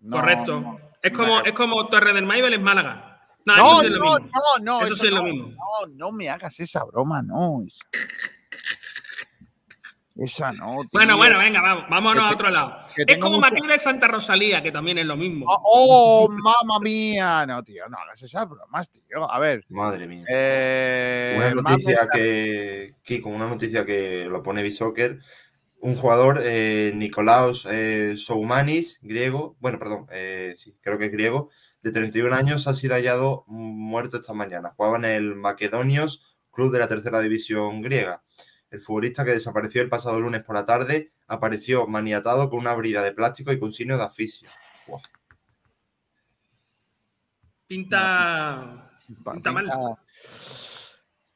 [0.02, 0.60] No, Correcto.
[0.60, 3.11] no, es como, es como Torre del Maibel en Málaga.
[3.44, 4.30] No, No, eso sí es lo no, mismo.
[4.32, 5.48] no, no, Eso sí es lo no, mismo.
[5.48, 7.62] No, no me hagas esa broma, no.
[10.14, 10.76] Esa, esa no.
[10.82, 10.88] tío.
[10.92, 12.78] Bueno, bueno, venga, vamos, vámonos Que a otro lado.
[12.94, 15.46] que Es como mucha- Matilde de Santa Rosalía, que también es lo mismo.
[15.48, 17.46] Oh, oh, mamma mía.
[17.46, 19.30] No, tío, no hagas esas bromas, tío.
[19.30, 19.64] A ver.
[19.70, 20.24] Madre mía.
[20.28, 25.18] Eh, Una noticia que, Kiko, una noticia que lo pone Bisoccer.
[25.80, 31.50] Un jugador, eh, Nicolaos eh, Soumanis, griego, bueno, perdón, eh, sí, creo que es griego,
[31.82, 34.72] de 31 años, ha sido hallado muerto esta mañana.
[34.76, 38.22] Jugaba en el Macedonios, club de la tercera división griega.
[38.70, 43.02] El futbolista que desapareció el pasado lunes por la tarde apareció maniatado con una brida
[43.02, 44.48] de plástico y con signos de asfixia.
[47.66, 48.90] Pinta.
[49.32, 49.70] Pinta mal.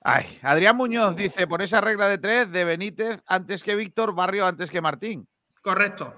[0.03, 4.47] Ay, Adrián Muñoz dice, por esa regla de tres, de Benítez antes que Víctor, Barrio
[4.47, 5.28] antes que Martín.
[5.61, 6.14] Correcto.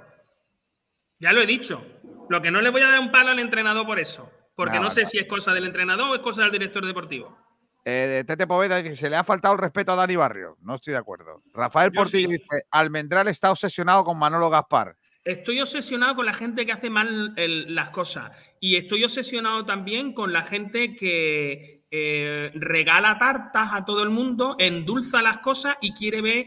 [1.18, 1.97] Ya lo he dicho.
[2.29, 4.31] Lo que no le voy a dar un palo al entrenador por eso.
[4.55, 5.09] Porque No, no, sé no.
[5.09, 7.37] si es cosa del entrenador o es cosa del director deportivo.
[7.85, 10.57] Eh, Tete Poveda dice, se le ha faltado el respeto a Dani Barrio.
[10.62, 11.37] No estoy de acuerdo.
[11.55, 12.35] Rafael Yo Portillo sí.
[12.35, 14.97] dice, Almendral está obsesionado con Manolo Gaspar.
[15.24, 18.31] Estoy obsesionado con la gente que hace mal el- las cosas.
[18.61, 24.57] Y estoy obsesionado también con la gente que eh, regala tartas a todo el mundo,
[24.59, 26.47] endulza las cosas y quiere ver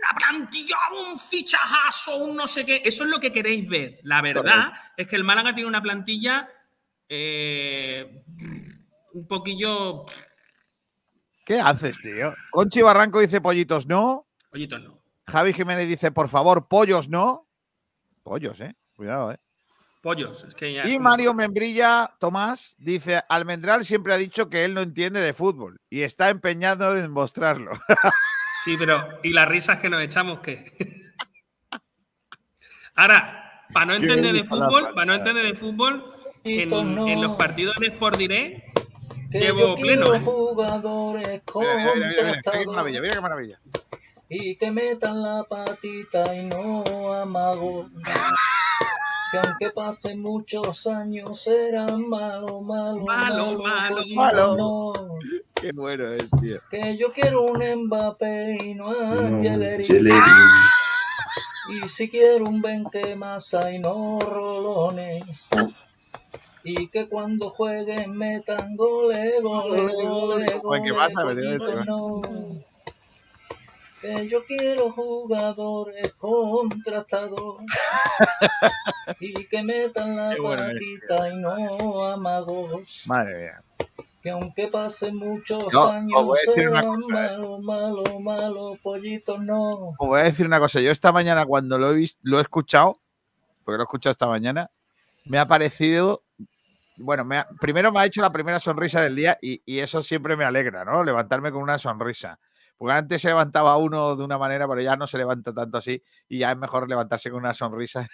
[0.00, 0.76] una plantilla,
[1.10, 2.82] un fichajazo, un no sé qué.
[2.84, 4.00] Eso es lo que queréis ver.
[4.02, 6.48] La verdad es que el Málaga tiene una plantilla
[7.08, 8.22] eh,
[9.12, 10.06] un poquillo.
[11.44, 12.32] ¿Qué haces, tío?
[12.50, 14.26] Conchi Barranco dice, pollitos no.
[14.50, 15.02] Pollito, no.
[15.26, 17.48] Javi Jiménez dice, por favor, pollos no.
[18.22, 18.74] Pollos, eh.
[18.94, 19.38] Cuidado, eh.
[20.02, 20.44] Pollos.
[20.44, 20.88] Es que ya.
[20.88, 25.80] Y Mario Membrilla Tomás dice, Almendral siempre ha dicho que él no entiende de fútbol
[25.90, 27.72] y está empeñado en mostrarlo.
[28.64, 30.64] Sí, pero ¿y las risas que nos echamos qué?
[32.94, 36.04] Ahora, para no entender de fútbol, para no entender de fútbol,
[36.62, 36.68] en,
[37.08, 38.78] en los partidos de Sport Direct,
[39.30, 40.20] Que Llevo pleno, ¿eh?
[41.60, 43.60] Mira, mira, mira, mira, mira, qué maravilla, mira qué maravilla.
[44.30, 47.90] Y que metan la patita y no amago.
[49.32, 54.56] Que aunque pasen muchos años serán malo, malo, Malo, malo, malo.
[54.56, 54.92] no.
[55.54, 56.60] Qué bueno es, tío.
[56.70, 59.84] Que yo quiero un Mbappé y no a Angeleri.
[59.84, 60.16] Angeleri.
[61.82, 65.48] Y si quiero un Benquemasa y no rolones.
[66.62, 70.60] Y que cuando jueguen metan gole, gole, gole, gole.
[70.70, 71.34] Benquemasa, me
[71.84, 72.22] no.
[74.00, 77.56] Que yo quiero jugadores contrastados.
[79.20, 83.02] y que metan la patita y no amagos.
[83.06, 83.62] Madre mía.
[84.22, 87.38] Que aunque pasen muchos No, años voy a decir una serán cosa, ¿eh?
[87.38, 89.70] malo, malo, malo, pollito no.
[89.70, 90.80] Os voy a decir una cosa.
[90.80, 92.98] Yo esta mañana cuando lo he visto, lo he escuchado,
[93.64, 94.70] porque lo he escuchado esta mañana,
[95.24, 96.22] me ha parecido.
[96.98, 100.02] Bueno, me ha- primero me ha hecho la primera sonrisa del día y, y eso
[100.02, 101.02] siempre me alegra, ¿no?
[101.02, 102.38] Levantarme con una sonrisa.
[102.80, 106.02] Porque antes se levantaba uno de una manera, pero ya no se levanta tanto así
[106.30, 108.08] y ya es mejor levantarse con una sonrisa.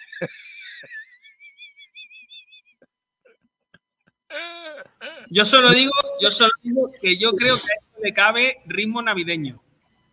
[5.29, 9.01] yo solo digo, yo solo digo que yo creo que a esto le cabe ritmo
[9.01, 9.55] navideño.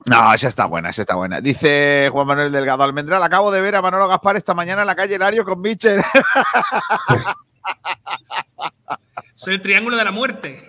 [0.06, 1.40] No, esa está buena, esa está buena.
[1.40, 4.94] Dice Juan Manuel Delgado Almendral, acabo de ver a Manolo Gaspar esta mañana en la
[4.94, 6.00] calle Lario con Mitchell.
[9.34, 10.62] Soy el triángulo de la muerte.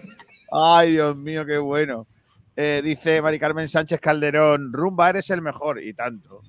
[0.51, 2.07] Ay, Dios mío, qué bueno.
[2.55, 5.81] Eh, dice Mari Carmen Sánchez Calderón, Rumba, eres el mejor.
[5.81, 6.41] Y tanto.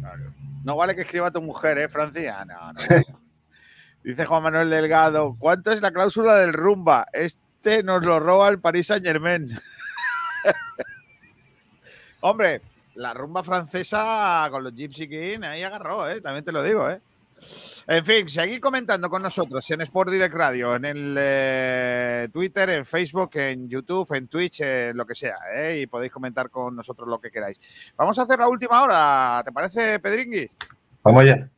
[0.00, 0.32] Claro.
[0.64, 2.44] No vale que escriba tu mujer, ¿eh, Francia?
[2.44, 2.80] No, no.
[4.04, 7.06] dice Juan Manuel Delgado, ¿cuánto es la cláusula del Rumba?
[7.12, 9.48] Este nos lo roba el Paris Saint Germain.
[12.20, 12.62] Hombre,
[12.94, 16.20] la rumba francesa con los Gypsy King ahí agarró, ¿eh?
[16.20, 17.00] También te lo digo, ¿eh?
[17.90, 22.84] En fin, seguid comentando con nosotros en Sport Direct Radio, en el eh, Twitter, en
[22.84, 25.80] Facebook, en YouTube, en Twitch, en lo que sea, ¿eh?
[25.80, 27.58] y podéis comentar con nosotros lo que queráis.
[27.96, 30.54] Vamos a hacer la última hora, ¿te parece, Pedringuis?
[31.02, 31.48] Vamos allá.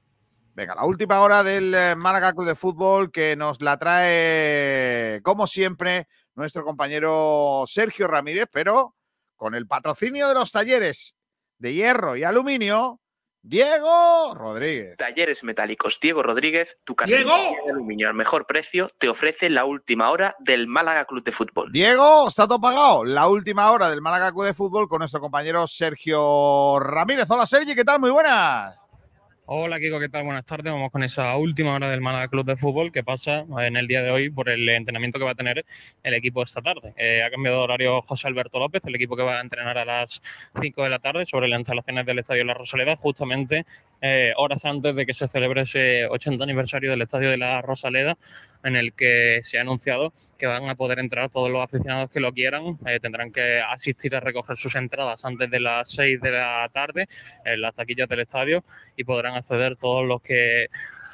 [0.55, 5.49] Venga, la última hora del eh, Málaga Club de Fútbol que nos la trae, como
[5.49, 6.07] siempre,
[6.37, 8.95] nuestro compañero Sergio Ramírez, pero
[9.35, 11.17] con el patrocinio de los talleres
[11.59, 13.01] de hierro y aluminio,
[13.43, 14.97] Diego Rodríguez.
[14.99, 17.35] Talleres Metálicos Diego Rodríguez, tu ¡Diego!
[17.65, 21.73] de aluminio al mejor precio, te ofrece la última hora del Málaga Club de Fútbol.
[21.73, 23.05] Diego, está todo pagado.
[23.05, 27.31] La última hora del Málaga Club de Fútbol con nuestro compañero Sergio Ramírez.
[27.31, 27.99] Hola Sergi, ¿qué tal?
[27.99, 28.80] Muy buenas.
[29.53, 30.23] Hola Kiko, ¿qué tal?
[30.23, 30.73] Buenas tardes.
[30.73, 34.01] Vamos con esa última hora del Málaga Club de Fútbol que pasa en el día
[34.01, 35.67] de hoy por el entrenamiento que va a tener
[36.05, 36.95] el equipo esta tarde.
[36.97, 39.85] Eh, ha cambiado de horario José Alberto López, el equipo que va a entrenar a
[39.85, 40.23] las
[40.61, 43.67] 5 de la tarde sobre las instalaciones del Estadio La Rosaleda, justamente
[44.01, 48.17] eh, horas antes de que se celebre ese 80 aniversario del Estadio de La Rosaleda,
[48.65, 52.21] en el que se ha anunciado que van a poder entrar todos los aficionados que
[52.21, 52.79] lo quieran.
[52.87, 57.09] Eh, tendrán que asistir a recoger sus entradas antes de las 6 de la tarde
[57.45, 58.65] en las taquillas del estadio
[58.97, 60.69] y podrán acceder todos los que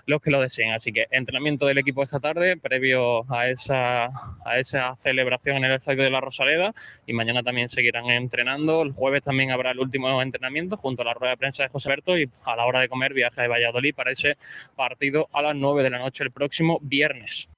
[0.07, 0.73] los que lo deseen.
[0.73, 4.07] Así que entrenamiento del equipo esta tarde, previo a esa,
[4.45, 6.73] a esa celebración en el estadio de la Rosaleda.
[7.07, 8.83] Y mañana también seguirán entrenando.
[8.83, 11.89] El jueves también habrá el último entrenamiento junto a la rueda de prensa de José
[11.89, 12.17] Berto.
[12.17, 14.39] Y a la hora de comer, viaje de Valladolid para ese
[14.77, 17.49] partido a las 9 de la noche el próximo viernes.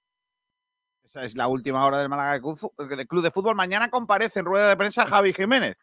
[1.04, 3.54] Esa es la última hora del Málaga del Club de Fútbol.
[3.54, 5.76] Mañana comparece en rueda de prensa Javi Jiménez.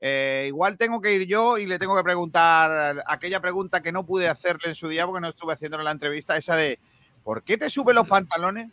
[0.00, 4.06] Eh, igual tengo que ir yo y le tengo que preguntar aquella pregunta que no
[4.06, 6.78] pude hacerle en su día porque no estuve haciendo la entrevista, esa de
[7.24, 8.70] ¿por qué te suben los pantalones?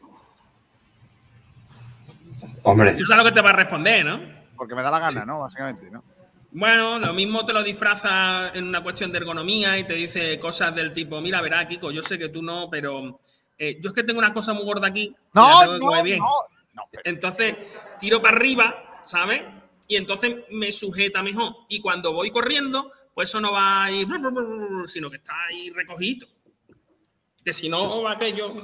[2.64, 4.20] Hombre, Tú sabes lo que te va a responder, ¿no?
[4.56, 5.40] Porque me da la gana, ¿no?
[5.40, 6.04] Básicamente, ¿no?
[6.52, 10.74] Bueno, lo mismo te lo disfraza en una cuestión de ergonomía y te dice cosas
[10.74, 13.20] del tipo, mira, verá, Kiko, yo sé que tú no, pero
[13.58, 15.04] eh, yo es que tengo una cosa muy gorda aquí.
[15.04, 16.20] y la No, tengo que no, comer bien.
[16.20, 16.26] no,
[16.74, 17.56] no, pero- Entonces,
[18.00, 19.42] tiro para arriba, ¿sabes?
[19.88, 21.54] Y entonces me sujeta mejor.
[21.70, 24.06] Y cuando voy corriendo, pues eso no va ahí,
[24.88, 26.28] sino que está ahí recogido.
[27.44, 28.56] Que si no, va aquello.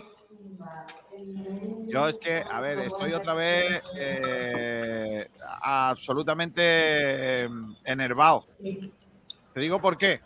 [1.87, 5.29] Yo es que, a ver, estoy otra vez eh,
[5.61, 7.49] absolutamente eh,
[7.85, 8.43] enervado.
[9.53, 10.21] Te digo por qué.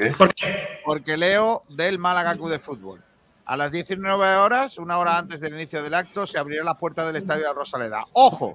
[0.00, 0.10] ¿qué?
[0.10, 0.80] ¿Por qué?
[0.84, 3.02] Porque leo del Málaga Club de Fútbol.
[3.44, 7.06] A las 19 horas, una hora antes del inicio del acto, se abrirán las puertas
[7.06, 8.04] del Estadio la Rosaleda.
[8.12, 8.54] ¡Ojo!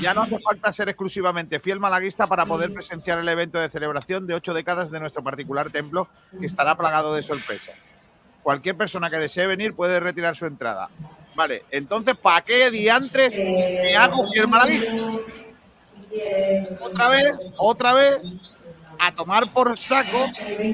[0.00, 4.24] Ya no hace falta ser exclusivamente fiel malaguista para poder presenciar el evento de celebración
[4.26, 6.06] de ocho décadas de nuestro particular templo,
[6.38, 7.74] que estará plagado de sorpresas.
[8.42, 10.88] Cualquier persona que desee venir puede retirar su entrada.
[11.34, 14.92] Vale, entonces, ¿para qué diantres me hago fiel malaguista?
[16.80, 18.22] Otra vez, otra vez,
[19.00, 20.26] a tomar por saco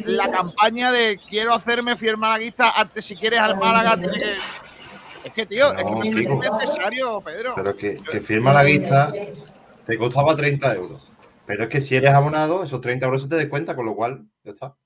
[0.06, 4.36] la campaña de quiero hacerme fiel malaguista antes si quieres al Málaga tiene que...
[5.24, 6.44] Es que, tío, es que me parece Kiko.
[6.44, 7.50] innecesario, Pedro.
[7.54, 9.12] Pero que, que firma la vista
[9.84, 11.12] te costaba 30 euros.
[11.46, 14.26] Pero es que si eres abonado, esos 30 euros se te descuenta, con lo cual,
[14.44, 14.76] ya está.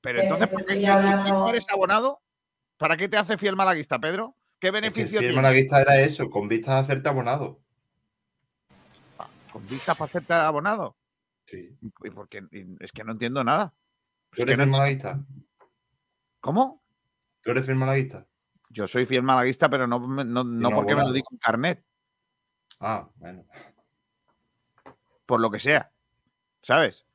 [0.00, 2.20] Pero entonces, ¿por qué no eres abonado?
[2.76, 4.36] ¿Para qué te hace fiel malaguista, Pedro?
[4.60, 5.42] ¿Qué Es que beneficio firma tiene?
[5.42, 7.60] la vista era eso, con vistas a hacerte abonado.
[9.52, 10.96] ¿Con vistas para hacerte abonado?
[11.46, 11.76] Sí.
[12.04, 12.42] ¿Y por qué?
[12.52, 13.74] Y Es que no entiendo nada.
[14.30, 15.20] ¿Tú eres no- firma la vista?
[16.40, 16.82] ¿Cómo?
[17.42, 18.26] ¿Tú eres firma la vista?
[18.70, 21.84] Yo soy fiel malaguista, pero no, no, no no porque me lo diga un carnet,
[22.80, 23.44] Ah, bueno.
[25.26, 25.92] por lo que sea.
[26.62, 27.06] ¿Sabes?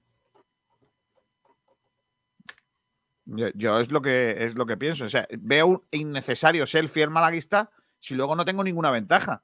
[3.26, 5.06] Yo, yo es lo que es lo que pienso.
[5.06, 9.44] O sea, veo innecesario ser fiel malaguista si luego no tengo ninguna ventaja.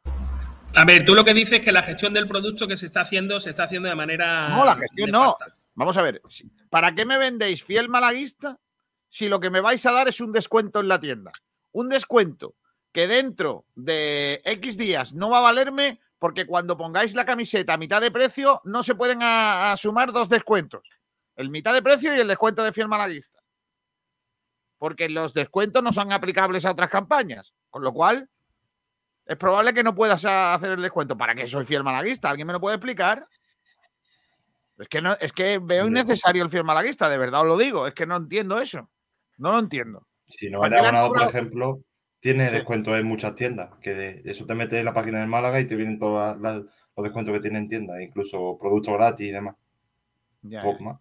[0.77, 3.01] A ver, tú lo que dices es que la gestión del producto que se está
[3.01, 4.49] haciendo se está haciendo de manera.
[4.49, 5.37] No, la gestión no.
[5.73, 6.21] Vamos a ver,
[6.69, 8.59] ¿para qué me vendéis fiel malaguista
[9.09, 11.31] si lo que me vais a dar es un descuento en la tienda?
[11.71, 12.55] Un descuento
[12.93, 17.77] que dentro de X días no va a valerme porque cuando pongáis la camiseta a
[17.77, 20.87] mitad de precio no se pueden a- a sumar dos descuentos.
[21.35, 23.39] El mitad de precio y el descuento de fiel malaguista.
[24.77, 27.53] Porque los descuentos no son aplicables a otras campañas.
[27.69, 28.29] Con lo cual,
[29.25, 31.17] es probable que no puedas hacer el descuento.
[31.17, 32.29] ¿Para qué soy fiel malaguista?
[32.29, 33.27] ¿Alguien me lo puede explicar?
[34.77, 37.87] Es que, no, es que veo innecesario el fiel malaguista, de verdad os lo digo.
[37.87, 38.89] Es que no entiendo eso.
[39.37, 40.05] No lo entiendo.
[40.27, 41.79] Si no ¿Para eres qué le han abonado, por ejemplo,
[42.19, 42.55] tienes Sí.
[42.57, 43.69] descuentos en muchas tiendas.
[43.81, 46.65] Que de eso te metes en la página de Málaga y te vienen todos los
[46.97, 49.55] descuentos que tienen en tiendas, incluso productos gratis y demás.
[50.41, 50.99] Ya, Poco más.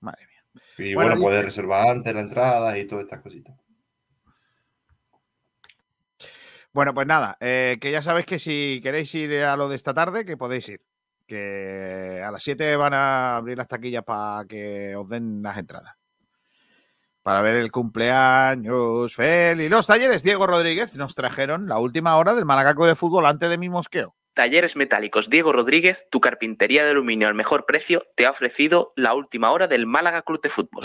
[0.00, 0.42] madre mía.
[0.78, 3.56] Y Bueno, bueno, dice- puedes reservar antes la entrada y todas estas cositas.
[6.74, 9.94] Bueno, pues nada, eh, que ya sabéis que si queréis ir a lo de esta
[9.94, 10.80] tarde, que podéis ir.
[11.26, 15.94] que a las 7 van a abrir las taquillas para que os den las entradas.
[17.22, 19.70] Para ver el cumpleaños feliz.
[19.70, 23.56] Los talleres Diego Rodríguez nos trajeron la última hora del Malacaco de fútbol antes de
[23.56, 24.16] mi mosqueo.
[24.34, 29.14] Talleres Metálicos Diego Rodríguez, tu carpintería de aluminio al mejor precio, te ha ofrecido la
[29.14, 30.84] última hora del Málaga Club de Fútbol.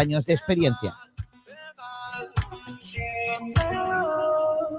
[0.07, 0.95] de experiencia.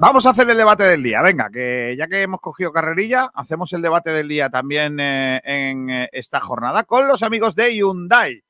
[0.00, 1.22] Vamos a hacer el debate del día.
[1.22, 5.90] Venga, que ya que hemos cogido carrerilla, hacemos el debate del día también eh, en
[5.90, 8.42] eh, esta jornada con los amigos de Hyundai,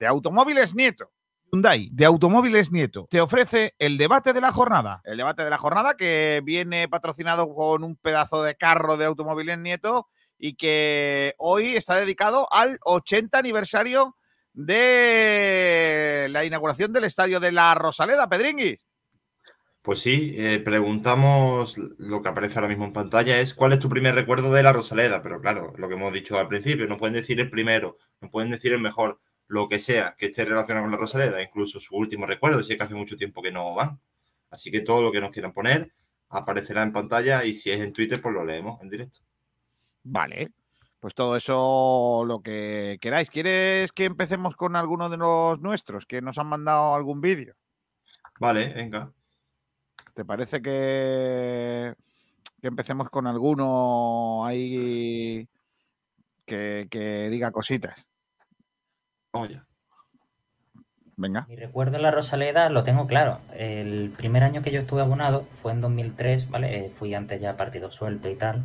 [0.00, 1.12] de Automóviles Nieto.
[1.52, 5.00] Hyundai, de Automóviles Nieto, te ofrece el debate de la jornada.
[5.04, 9.58] El debate de la jornada que viene patrocinado con un pedazo de carro de Automóviles
[9.58, 10.08] Nieto
[10.38, 14.16] y que hoy está dedicado al 80 aniversario
[14.56, 18.84] de la inauguración del estadio de la Rosaleda, Pedringuis.
[19.82, 23.88] Pues sí, eh, preguntamos lo que aparece ahora mismo en pantalla es cuál es tu
[23.88, 27.14] primer recuerdo de la Rosaleda, pero claro, lo que hemos dicho al principio, no pueden
[27.14, 30.90] decir el primero, no pueden decir el mejor, lo que sea que esté relacionado con
[30.90, 34.00] la Rosaleda, incluso su último recuerdo, si es que hace mucho tiempo que no van.
[34.50, 35.92] Así que todo lo que nos quieran poner
[36.30, 39.20] aparecerá en pantalla y si es en Twitter, pues lo leemos en directo.
[40.02, 40.50] Vale,
[41.06, 43.30] pues todo eso lo que queráis.
[43.30, 47.54] ¿Quieres que empecemos con alguno de los nuestros que nos han mandado algún vídeo?
[48.40, 49.12] Vale, venga.
[50.14, 51.94] ¿Te parece que,
[52.60, 55.48] que empecemos con alguno ahí
[56.44, 58.08] que, que diga cositas?
[59.32, 59.50] Vamos
[61.14, 61.46] Venga.
[61.48, 63.38] Mi recuerdo en la Rosaleda lo tengo claro.
[63.54, 66.86] El primer año que yo estuve abonado fue en 2003, ¿vale?
[66.86, 68.64] Eh, fui antes ya partido suelto y tal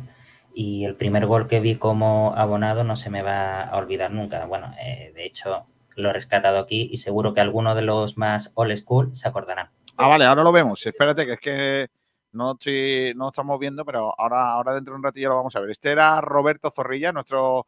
[0.54, 4.44] y el primer gol que vi como abonado no se me va a olvidar nunca.
[4.46, 8.52] Bueno, eh, de hecho lo he rescatado aquí y seguro que alguno de los más
[8.54, 9.70] old school se acordarán.
[9.96, 10.84] Ah, vale, ahora lo vemos.
[10.86, 11.88] Espérate, que es que
[12.32, 15.60] no, estoy, no estamos viendo, pero ahora, ahora dentro de un ratillo lo vamos a
[15.60, 15.70] ver.
[15.70, 17.66] Este era Roberto Zorrilla, nuestro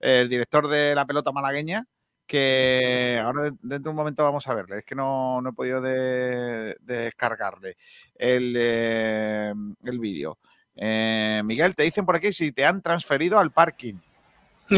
[0.00, 1.86] el director de la pelota malagueña,
[2.26, 4.78] que ahora dentro de un momento vamos a verle.
[4.78, 7.76] Es que no, no he podido descargarle
[8.14, 9.52] el, eh,
[9.84, 10.38] el vídeo.
[10.76, 13.94] Eh, Miguel, te dicen por aquí si te han transferido al parking.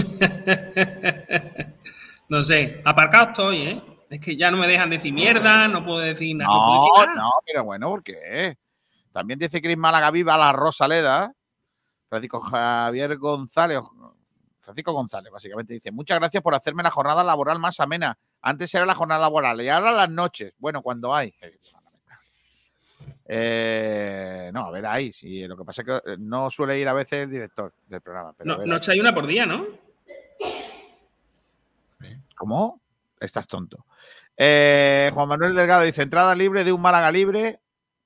[2.28, 3.82] no sé, aparcado estoy, ¿eh?
[4.10, 6.50] Es que ya no me dejan decir mierda, no puedo decir nada.
[6.50, 8.56] No, no, pero bueno, ¿por qué?
[9.12, 11.32] También dice Cris Málaga viva la Rosaleda.
[12.08, 13.80] Francisco Javier González,
[14.60, 18.18] Francisco González, básicamente dice: Muchas gracias por hacerme la jornada laboral más amena.
[18.40, 20.54] Antes era la jornada laboral y ahora las noches.
[20.58, 21.34] Bueno, cuando hay.
[23.30, 25.46] Eh, no, a ver, ahí sí.
[25.46, 28.34] Lo que pasa es que eh, no suele ir a veces el director del programa.
[28.42, 29.66] no, noche hay una por día, ¿no?
[32.36, 32.80] ¿Cómo?
[33.20, 33.84] Estás tonto.
[34.36, 37.60] Eh, Juan Manuel Delgado dice: entrada libre de un Málaga libre.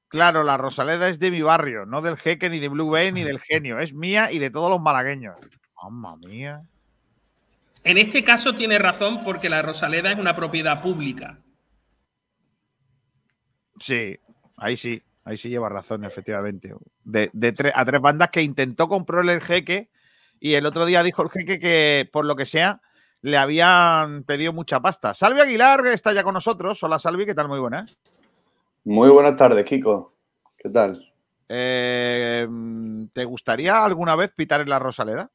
[0.09, 3.23] Claro, la Rosaleda es de mi barrio, no del jeque, ni de Blue Bay, ni
[3.23, 3.79] del genio.
[3.79, 5.39] Es mía y de todos los malagueños.
[5.83, 6.63] Mamma mía.
[7.85, 11.39] En este caso tiene razón porque la Rosaleda es una propiedad pública.
[13.81, 14.19] Sí,
[14.57, 15.03] ahí sí.
[15.25, 16.75] Ahí sí lleva razón, efectivamente.
[17.05, 17.31] De,
[17.75, 19.91] a tres bandas que intentó comprarle el jeque
[20.41, 22.81] y el otro día dijo el jeque que, por lo que sea,
[23.21, 25.15] le habían pedido mucha pasta.
[25.15, 26.83] Salvi Aguilar está ya con nosotros.
[26.83, 27.47] Hola, Salvi, ¿qué tal?
[27.47, 27.99] Muy buenas.
[28.85, 30.13] Muy buenas tardes, Kiko.
[30.57, 31.13] ¿Qué tal?
[31.49, 32.49] Eh,
[33.13, 35.31] ¿Te gustaría alguna vez pitar en la Rosaleda?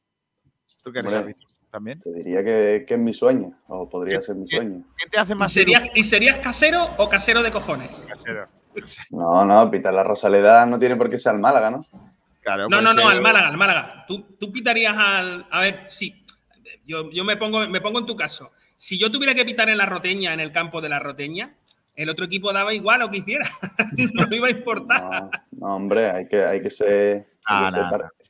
[0.82, 1.36] ¿Tú qué eres
[1.70, 2.00] también?
[2.00, 4.84] Te diría que, es mi sueño, o podría ser mi sueño.
[4.98, 5.50] ¿Qué te hace más?
[5.52, 8.04] ¿Y serías, ¿Y serías casero o casero de cojones?
[8.06, 8.57] Casero.
[9.10, 11.86] No, no, pitar la Rosaleda no tiene por qué ser al Málaga, ¿no?
[12.40, 14.04] Claro, no, no, no, al Málaga, al Málaga.
[14.06, 15.46] Tú, tú pitarías al.
[15.50, 16.24] A ver, sí.
[16.86, 18.50] Yo, yo me, pongo, me pongo en tu caso.
[18.76, 21.54] Si yo tuviera que pitar en la Roteña, en el campo de la Roteña,
[21.94, 23.44] el otro equipo daba igual lo que hiciera.
[24.14, 25.30] no me iba a importar.
[25.50, 27.26] No, hombre, hay que, hay que ser,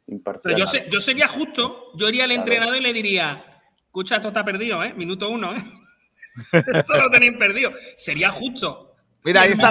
[0.07, 0.41] imparcial.
[0.43, 1.93] Pero yo, yo, sería justo.
[1.95, 4.95] Yo iría al entrenador y le diría: Escucha, esto está perdido, ¿eh?
[4.95, 5.61] Minuto uno, ¿eh?
[6.53, 7.71] esto lo tenéis perdido.
[7.95, 8.88] Sería justo.
[9.25, 9.71] Mira, ahí está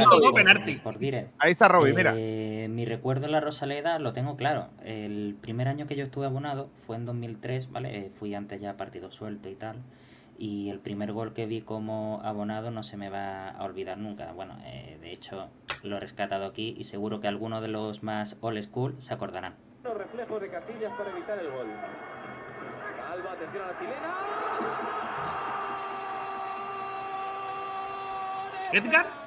[1.39, 2.13] Ahí está Robbie, mira.
[2.17, 4.69] Eh, mi recuerdo en la Rosaleda lo tengo claro.
[4.83, 7.97] El primer año que yo estuve abonado fue en 2003, ¿vale?
[7.97, 9.77] Eh, fui antes ya partido suelto y tal.
[10.37, 14.31] Y el primer gol que vi como abonado no se me va a olvidar nunca.
[14.33, 15.49] Bueno, eh, de hecho
[15.81, 19.55] lo he rescatado aquí y seguro que alguno de los más old school se acordarán.
[19.83, 21.67] Los reflejos de Casillas para evitar el gol.
[28.73, 29.26] ¿Edgar?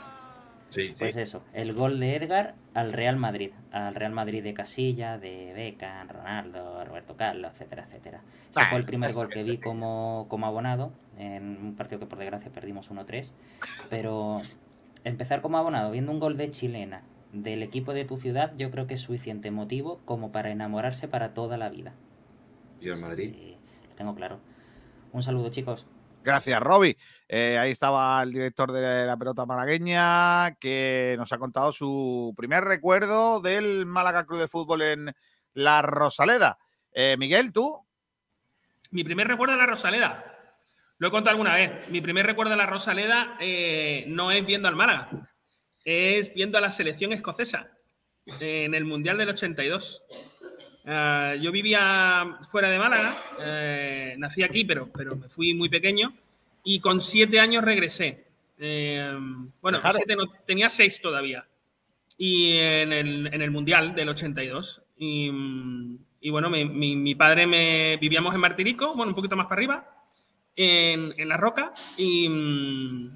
[0.70, 5.18] Sí, Pues eso, el gol de Edgar al Real Madrid, al Real Madrid de Casilla,
[5.18, 8.22] de Beckham, Ronaldo, Roberto Carlos, etcétera, etcétera.
[8.48, 12.18] Ese fue el primer gol que vi como, como abonado, en un partido que por
[12.18, 13.30] desgracia perdimos 1-3,
[13.90, 14.40] pero
[15.04, 17.02] empezar como abonado viendo un gol de chilena
[17.32, 21.34] del equipo de tu ciudad, yo creo que es suficiente motivo como para enamorarse para
[21.34, 21.94] toda la vida.
[22.80, 23.34] Y el Madrid.
[23.34, 23.56] Sí,
[23.88, 24.38] lo tengo claro.
[25.12, 25.86] Un saludo, chicos.
[26.22, 26.96] Gracias, Roby.
[27.28, 32.64] Eh, ahí estaba el director de la pelota malagueña que nos ha contado su primer
[32.64, 35.14] recuerdo del Málaga Club de Fútbol en
[35.54, 36.58] la Rosaleda.
[36.92, 37.86] Eh, Miguel, ¿tú?
[38.90, 40.54] Mi primer recuerdo de la Rosaleda.
[40.98, 41.88] Lo he contado alguna vez.
[41.88, 45.08] Mi primer recuerdo de la Rosaleda eh, no es viendo al Málaga,
[45.84, 47.70] es viendo a la selección escocesa
[48.26, 50.02] en el Mundial del 82.
[50.92, 56.12] Ah, yo vivía fuera de Málaga, eh, nací aquí, pero, pero me fui muy pequeño
[56.64, 58.24] y con siete años regresé.
[58.58, 59.12] Eh,
[59.62, 61.46] bueno, siete no, tenía seis todavía.
[62.18, 64.82] Y en el, en el Mundial del 82.
[64.98, 65.30] Y,
[66.20, 69.58] y bueno, mi, mi- mi padre me vivíamos en Martirico, bueno, un poquito más para
[69.58, 70.04] arriba,
[70.56, 71.72] en, en La Roca.
[71.96, 72.28] Y.
[72.28, 73.10] mm,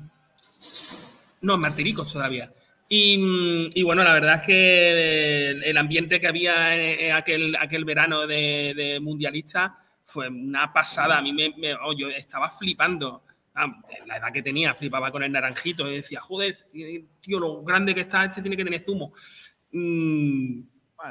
[1.42, 2.50] No, en Martiricos todavía.
[2.88, 7.84] Y, mm, y bueno, la verdad es que el, ambiente que había en, aquel, aquel
[7.84, 11.18] verano de, de mundialista fue una pasada.
[11.18, 13.22] A mí me, me- oh, yo estaba flipando.
[13.56, 13.68] Ah,
[14.06, 16.66] la edad que tenía, flipaba con el naranjito y decía, joder,
[17.20, 19.12] tío, lo grande que está, este tiene que tener zumo.
[19.72, 20.62] Mm,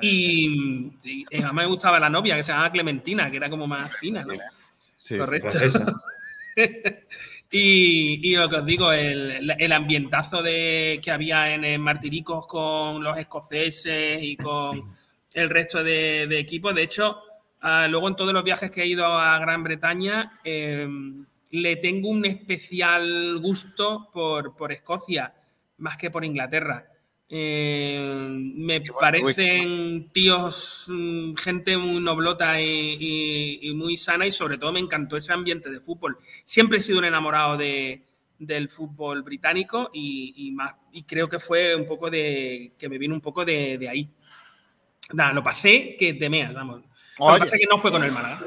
[0.01, 3.95] y, y además me gustaba la novia, que se llamaba Clementina, que era como más
[3.95, 4.34] fina, ¿no?
[4.97, 5.57] Sí, Correcto.
[7.56, 13.04] y, y lo que os digo, el, el ambientazo de, que había en, Martiricos con
[13.04, 14.89] los escoceses y con
[15.36, 16.74] el resto de, de equipos.
[16.74, 17.20] De hecho,
[17.62, 20.88] ah, luego en todos los viajes que he ido a Gran Bretaña, eh,
[21.51, 25.36] le tengo un especial gusto por, por Escocia,
[25.78, 26.88] más que por Inglaterra.
[27.36, 28.00] Eh,
[28.56, 34.72] me parecen tíos, mm, gente muy noblota y, y- y muy sana y sobre todo
[34.72, 36.16] me encantó ese ambiente de fútbol.
[36.44, 38.04] Siempre he sido un enamorado de,
[38.38, 43.00] del fútbol británico y, y más, y creo que fue un poco de, que me
[43.00, 44.10] vino un poco de, de ahí.
[45.14, 46.82] Nada, lo pasé que temeas, vamos.
[46.82, 48.46] Lo que pasa es que no fue con el Málaga.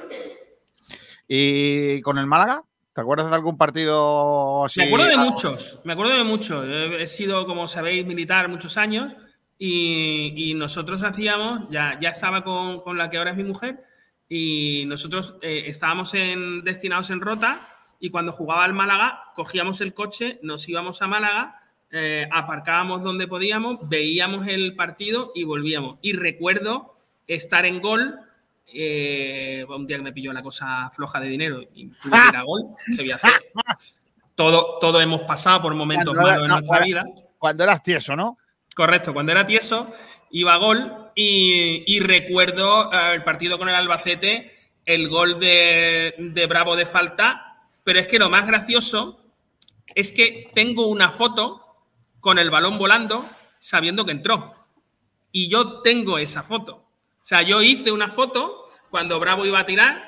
[1.26, 2.62] ¿Y con el Málaga?
[2.96, 4.80] ¿Te acuerdas de algún partido así?
[4.80, 6.64] Me acuerdo de muchos, me acuerdo de muchos.
[6.64, 9.14] He he sido, como sabéis, militar muchos años
[9.58, 13.84] y, y nosotros hacíamos, ya, ya estaba con, con la que ahora es mi mujer,
[14.30, 17.68] y nosotros eh, estábamos en, destinados en Rota
[18.00, 23.28] y cuando jugaba al Málaga, cogíamos el coche, nos íbamos a Málaga, eh, aparcábamos donde
[23.28, 25.98] podíamos, veíamos el partido y volvíamos.
[26.00, 28.20] Y recuerdo estar en gol.
[28.72, 32.36] Eh, un día que me pilló la cosa floja de dinero y tuve que ir
[32.36, 32.64] a gol,
[32.96, 33.32] ¿qué voy a hacer?
[34.34, 37.04] Todo, todo hemos pasado por momentos Cuando era- malos en no, nuestra vida.
[37.38, 38.38] Cuando eras tieso, ¿no?
[38.74, 39.90] Correcto, cuando era tieso
[40.30, 44.52] iba a gol y, y recuerdo eh, el partido con el Albacete,
[44.84, 49.20] el gol de, de Bravo de falta, pero es que lo más gracioso
[49.94, 51.62] es que tengo una foto
[52.20, 53.24] con el balón volando
[53.58, 54.52] sabiendo que entró.
[55.32, 56.85] Y yo tengo esa foto.
[57.26, 60.00] O sea, yo hice una foto cuando Bravo iba a tirar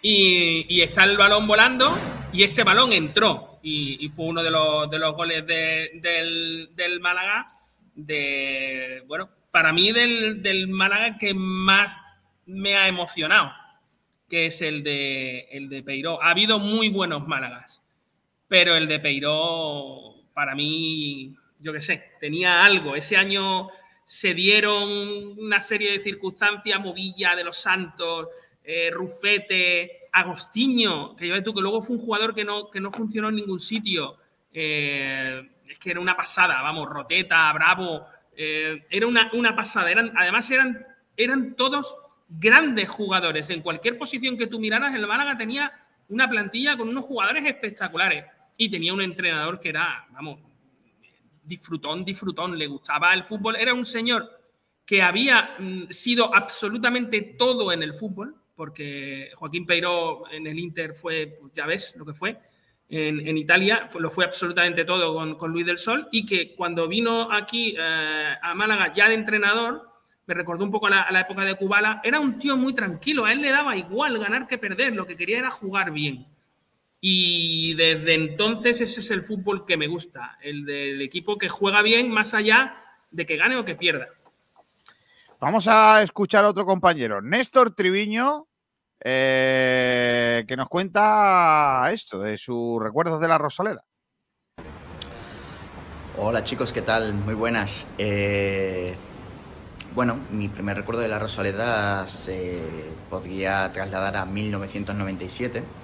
[0.00, 1.94] y, está el balón volando
[2.32, 3.58] y ese balón entró.
[3.62, 7.52] Y, fue uno de los, de los goles de- del, del Málaga.
[7.94, 11.98] De, bueno, para mí del, del Málaga que más
[12.46, 13.52] me ha emocionado,
[14.30, 16.22] que es el de, el de Peiró.
[16.22, 17.82] Ha habido muy buenos Málagas,
[18.48, 22.96] pero el de Peiró, para mí, yo qué sé, tenía algo.
[22.96, 23.68] Ese año
[24.04, 28.28] se dieron una serie de circunstancias, Movilla de los Santos,
[28.62, 32.92] eh, Rufete, Agostinho, que ves tú que luego fue un jugador que no, que no
[32.92, 34.16] funcionó en ningún sitio.
[34.52, 39.90] Eh, es que era una pasada, vamos, Roteta, Bravo, eh, era una, una pasada.
[39.90, 40.86] Eran, además eran,
[41.16, 41.96] eran todos
[42.28, 43.50] grandes jugadores.
[43.50, 45.72] En cualquier posición que tú miraras, el Málaga tenía
[46.08, 48.24] una plantilla con unos jugadores espectaculares
[48.56, 50.38] y tenía un entrenador que era, vamos,
[51.44, 53.56] disfrutón, disfrutón, le gustaba el fútbol.
[53.56, 54.30] Era un señor
[54.84, 60.94] que había mm, sido absolutamente todo en el fútbol, porque Joaquín Peiró en el Inter
[60.94, 62.38] fue, pues, ya ves lo que fue,
[62.86, 67.74] en, Italia lo fue absolutamente todo con, Luis del Sol, y que cuando vino aquí
[67.76, 69.88] eh, a Málaga ya de entrenador,
[70.26, 73.32] me recordó un poco a la época de Kubala, era un tío muy tranquilo, a
[73.32, 76.26] él le daba igual ganar que perder, lo que quería era jugar bien.
[77.06, 81.82] Y desde entonces ese es el fútbol que me gusta, el del equipo que juega
[81.82, 82.76] bien más allá
[83.10, 84.08] de que gane o que pierda.
[85.38, 87.20] Vamos a escuchar a otro compañero.
[87.20, 88.48] Néstor Triviño
[89.04, 93.84] eh, que nos cuenta esto de sus recuerdos de la Rosaleda.
[96.16, 97.12] Hola chicos, ¿qué tal?
[97.12, 97.86] Muy buenas.
[97.98, 98.94] Eh,
[99.94, 102.62] bueno, mi primer recuerdo de la Rosaleda se
[103.10, 105.83] podría trasladar a 1997.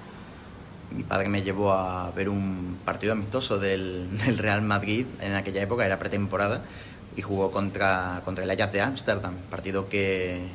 [0.91, 5.85] Mi padre me llevó a ver un partido amistoso del, Real Madrid en aquella época,
[5.85, 6.63] era pretemporada,
[7.15, 10.47] y jugó contra, contra el Ajax de Ámsterdam, partido que,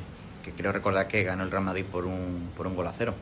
[0.43, 3.13] que creo recordar que ganó el Real Madrid por un, por un gol a cero.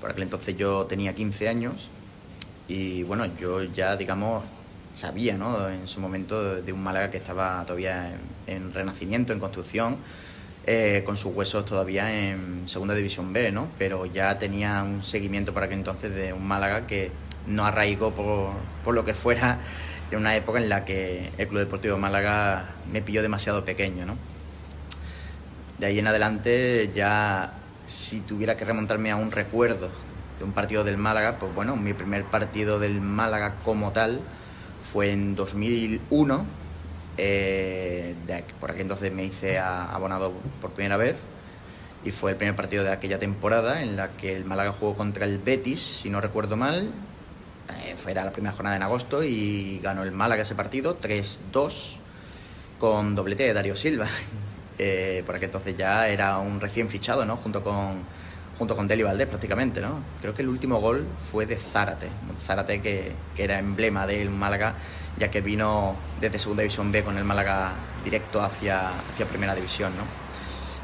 [0.00, 1.88] Por aquel entonces yo tenía 15 años
[2.68, 4.44] y bueno, yo ya digamos
[4.94, 5.68] sabía ¿no?
[5.68, 9.96] en su momento de un Málaga que estaba todavía en, renacimiento, en construcción,
[10.66, 13.68] eh, con sus huesos todavía en Segunda División B, ¿no?
[13.78, 17.10] pero ya tenía un seguimiento para aquel entonces de un Málaga que
[17.46, 18.50] no arraigó por,
[18.84, 19.58] por lo que fuera
[20.10, 24.06] en una época en la que el Club Deportivo Málaga me pilló demasiado pequeño.
[24.06, 24.16] ¿no?
[25.78, 27.54] De ahí en adelante ya
[27.86, 29.88] si tuviera que remontarme a un recuerdo
[30.38, 34.20] de un partido del Málaga, pues bueno, mi primer partido del Málaga como tal
[34.82, 36.46] fue en 2001,
[37.18, 38.14] eh,
[38.60, 41.16] por aquel entonces me hice abonado por primera vez
[42.04, 45.24] y fue el primer partido de aquella temporada en la que el Málaga jugó contra
[45.26, 46.92] el Betis, si no recuerdo mal,
[47.84, 51.96] eh, fue la primera jornada en agosto y ganó el Málaga ese partido 3-2
[52.78, 54.06] con doblete de Darío Silva.
[54.80, 57.36] Eh, porque entonces ya era un recién fichado, ¿no?
[57.38, 58.04] Junto con,
[58.58, 60.02] junto con Deli Valdés prácticamente, ¿no?
[60.20, 62.08] Creo que el último gol fue de Zárate,
[62.44, 64.74] Zárate que, que era emblema del Málaga,
[65.16, 69.92] ya que vino desde Segunda División B con el Málaga directo hacia, hacia Primera División,
[69.96, 70.28] ¿no?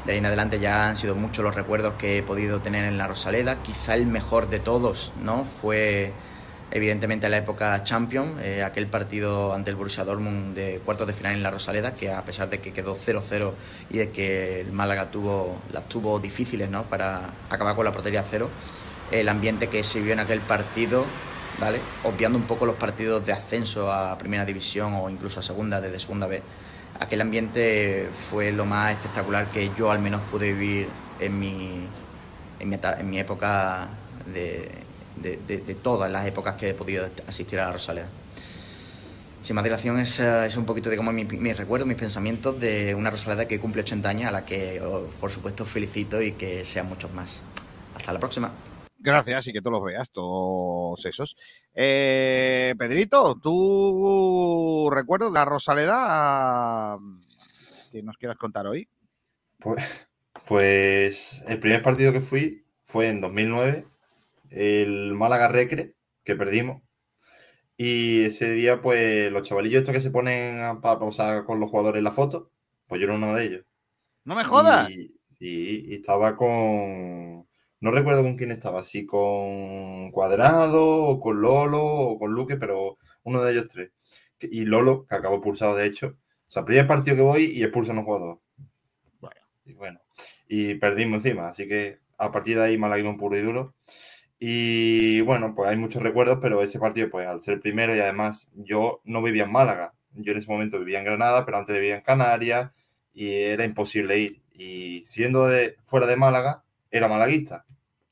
[0.05, 2.97] De ahí en adelante ya han sido muchos los recuerdos que he podido tener en
[2.97, 3.63] la Rosaleda.
[3.63, 5.45] Quizá el mejor de todos, ¿no?
[5.61, 6.13] Fue
[6.71, 11.33] evidentemente la época Champion, eh, aquel partido ante el Borussia Dortmund de cuartos de final
[11.33, 13.53] en la Rosaleda, que a pesar de que quedó 0-0
[13.89, 16.83] y de que el Málaga tuvo, las tuvo difíciles ¿no?
[16.83, 18.49] para acabar con la portería cero,
[19.11, 21.05] el ambiente que se vio en aquel partido,
[21.59, 21.79] ¿vale?
[22.03, 25.99] obviando un poco los partidos de ascenso a Primera División o incluso a Segunda, desde
[25.99, 26.41] Segunda B,
[26.99, 30.87] aquel ambiente fue lo más espectacular que yo al menos pude vivir
[31.19, 31.87] en mi,
[32.59, 33.87] en mi, en mi época
[34.33, 34.84] de
[35.21, 38.07] de, todas las épocas que he podido asistir a la Rosaleda.
[39.41, 42.59] Sin más dilación, es, eh, es un poquito de como mis mi recuerdos, mis pensamientos
[42.59, 44.81] de una Rosaleda que cumple 80 años, a la que,
[45.19, 47.43] por supuesto, felicito y que sean muchos más.
[47.95, 48.51] Hasta la próxima.
[48.97, 51.37] Gracias y que todos los veas, todos esos.
[51.75, 56.97] Eh, Pedrito, ¿tú recuerdas la Rosaleda
[57.91, 58.89] que nos quieras contar hoy?
[59.59, 60.07] Pues,
[60.47, 63.85] pues el primer partido que fui fue en 2009
[64.55, 66.81] el Málaga Recre, que perdimos.
[67.77, 71.99] Y ese día, pues, los chavalillos estos que se ponen para posar con los jugadores
[71.99, 72.51] en la foto,
[72.87, 73.65] pues yo era uno de ellos.
[74.23, 74.89] ¡No me jodas!
[75.25, 77.45] sí, y estaba con.
[77.81, 82.97] No recuerdo con quién estaba, si con Cuadrado, o con Lolo, o con Luque, pero
[83.23, 83.91] uno de ellos tres.
[84.39, 86.17] Y Lolo, que acabó expulsado de hecho.
[86.47, 88.39] O sea, primer partido que voy y expulsan a un jugador.
[89.19, 89.41] Bueno.
[89.65, 89.99] Y bueno.
[90.47, 93.75] Y perdimos encima, así que a partir de ahí un puro y duro.
[94.39, 98.51] Y bueno, pues hay muchos recuerdos, pero ese partido, pues al ser primero y además
[98.53, 99.93] yo no vivía en Málaga.
[100.11, 102.71] Yo en ese momento vivía en Granada, pero antes vivía en Canarias
[103.13, 104.41] y era imposible ir.
[104.51, 107.65] Y siendo de, fuera de Málaga, era malaguista.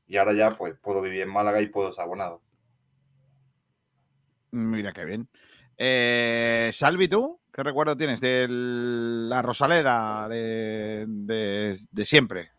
[0.08, 2.41] Y ahora ya, pues puedo vivir en Málaga y puedo ser abonado.
[4.52, 5.30] Mira qué bien.
[5.78, 7.40] Eh, Salvi, ¿tú?
[7.52, 12.53] ¿Qué recuerdo tienes de la Rosaleda de, de siempre?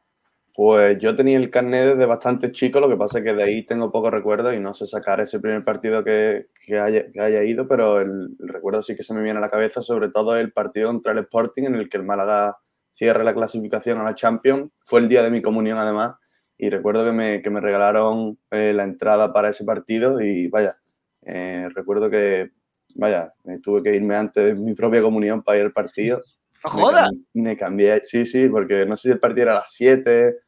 [0.54, 3.64] Pues yo tenía el carnet desde bastante chico, lo que pasa es que de ahí
[3.64, 6.46] tengo pocos recuerdos y no sé sacar ese primer partido que,
[6.80, 10.36] haya, ido, pero el, recuerdo sí que se me viene a la cabeza, sobre todo
[10.36, 12.56] el partido contra el Sporting, en el que el Málaga
[12.92, 14.70] cierra la clasificación a la Champions.
[14.84, 16.14] Fue el día de mi comunión, además,
[16.56, 20.78] y recuerdo que me, que me regalaron eh, la entrada para ese partido y vaya,
[21.22, 22.52] eh, recuerdo que,
[22.94, 26.22] vaya, tuve que irme antes de mi propia comunión para ir al partido.
[26.62, 27.10] ¡Joda!
[27.32, 30.43] Me, me, cambié, sí, sí, porque no sé si el partido era a las 7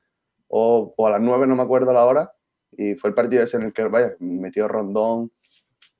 [0.48, 2.32] o, a las 9, no me acuerdo la hora.
[2.72, 5.32] Y fue el partido ese en el que, vaya, metió Rondón,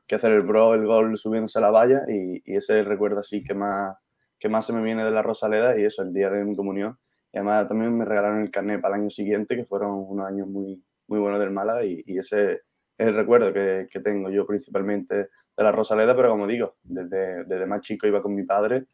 [0.06, 2.02] que hacer el bro, el gol subiéndose a la valla.
[2.08, 3.96] Y, ese recuerdo así que más,
[4.38, 6.98] que más se me viene de la Rosaleda y eso, el día de mi comunión.
[7.32, 10.48] Y además también me regalaron el carnet para el año siguiente, que fueron unos años
[10.48, 11.84] muy, muy buenos del Málaga.
[11.84, 12.52] Y, ese
[12.98, 17.44] es el recuerdo que, que, tengo yo principalmente de la Rosaleda, pero como digo, desde,
[17.44, 18.86] desde más chico iba con mi padre.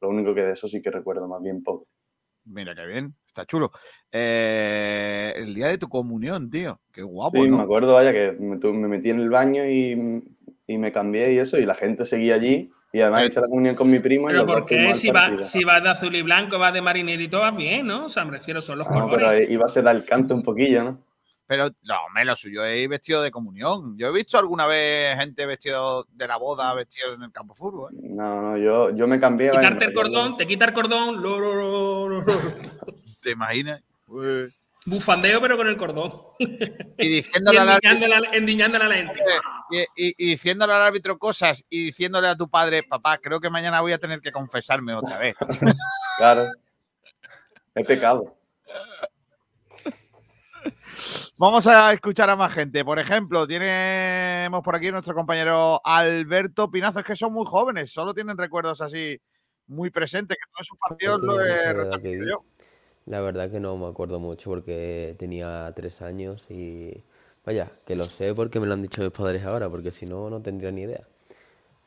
[0.00, 1.86] Lo único que de eso sí que recuerdo más bien poco.
[2.44, 3.70] Mira qué bien, está chulo.
[4.10, 6.80] Eh, el día de tu comunión, tío.
[6.92, 7.42] Qué guapo.
[7.42, 7.58] Sí, ¿no?
[7.58, 10.22] me acuerdo, vaya, que me, metí en el baño y,
[10.66, 12.70] me cambié y eso, y la gente seguía allí.
[12.92, 14.26] Y además hice la comunión con mi primo.
[14.26, 14.92] Pero ¿por qué?
[14.94, 18.06] Si, va, si vas de azul y blanco, vas de marinerito, vas bien, ¿no?
[18.06, 19.16] O sea, me refiero, son los colores.
[19.16, 20.98] pero iba a ser el canto un poquillo, ¿no?
[21.50, 23.98] Pero no, me lo suyo es vestido de comunión.
[23.98, 27.58] Yo he visto alguna vez gente vestido de la boda, vestido en el campo de
[27.58, 27.92] fútbol.
[27.92, 27.98] ¿eh?
[28.04, 29.48] No, no, yo, yo me cambié.
[29.48, 31.20] vaya, Quitarte el cordón, te quita el cordón.
[31.20, 32.32] lo, lo, lo, lo, lo.
[33.20, 33.82] ¿Te imaginas?
[34.06, 34.54] Uy.
[34.86, 36.12] Bufandeo, pero con el cordón.
[36.38, 36.44] Y
[36.98, 37.90] Y diciéndole al árbitro,
[38.32, 39.20] endiñándole a- la gente.
[39.72, 43.50] y, y- y diciéndole al árbitro cosas y diciéndole a tu padre, papá, creo que
[43.50, 45.34] mañana voy a tener que confesarme otra vez.
[46.16, 46.46] Claro.
[47.74, 48.36] Es pecado.
[51.36, 52.84] Vamos a escuchar a más gente.
[52.84, 57.00] Por ejemplo, tenemos por aquí nuestro compañero Alberto Pinazo.
[57.00, 59.20] Es que son muy jóvenes, solo tienen recuerdos así
[59.66, 62.26] muy presentes, que todos sus partidos lo he.
[63.06, 67.02] La verdad que no me acuerdo mucho porque tenía tres años y
[67.44, 70.28] vaya, que lo sé porque me lo han dicho mis padres ahora, porque si no,
[70.30, 71.06] no tendría ni idea.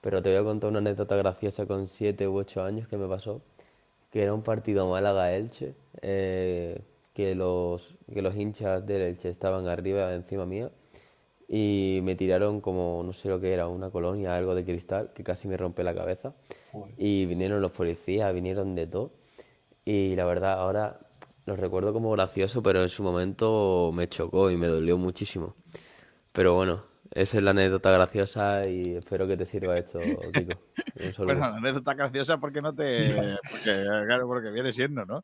[0.02, 3.08] Pero te voy a contar una anécdota graciosa con siete u ocho años que me
[3.08, 3.42] pasó,
[4.12, 6.82] que era un partido Málaga-Elche, eh,
[7.14, 10.72] que los, que los hinchas del Elche estaban arriba encima mía
[11.48, 15.24] y me tiraron como, no sé lo que era, una colonia, algo de cristal, que
[15.24, 16.34] casi me rompe la cabeza.
[16.98, 19.12] Y vinieron los policías, vinieron de todo.
[19.86, 21.00] Y la verdad, ahora
[21.46, 25.56] lo recuerdo como gracioso, pero en su momento me chocó y me dolió muchísimo.
[26.32, 26.84] Pero bueno,
[27.16, 30.60] esa es la anécdota graciosa y espero que te sirva esto, Kiko.
[31.18, 33.16] Bueno, la anécdota graciosa porque no te.
[33.52, 35.24] Porque, claro, porque viene siendo, ¿no?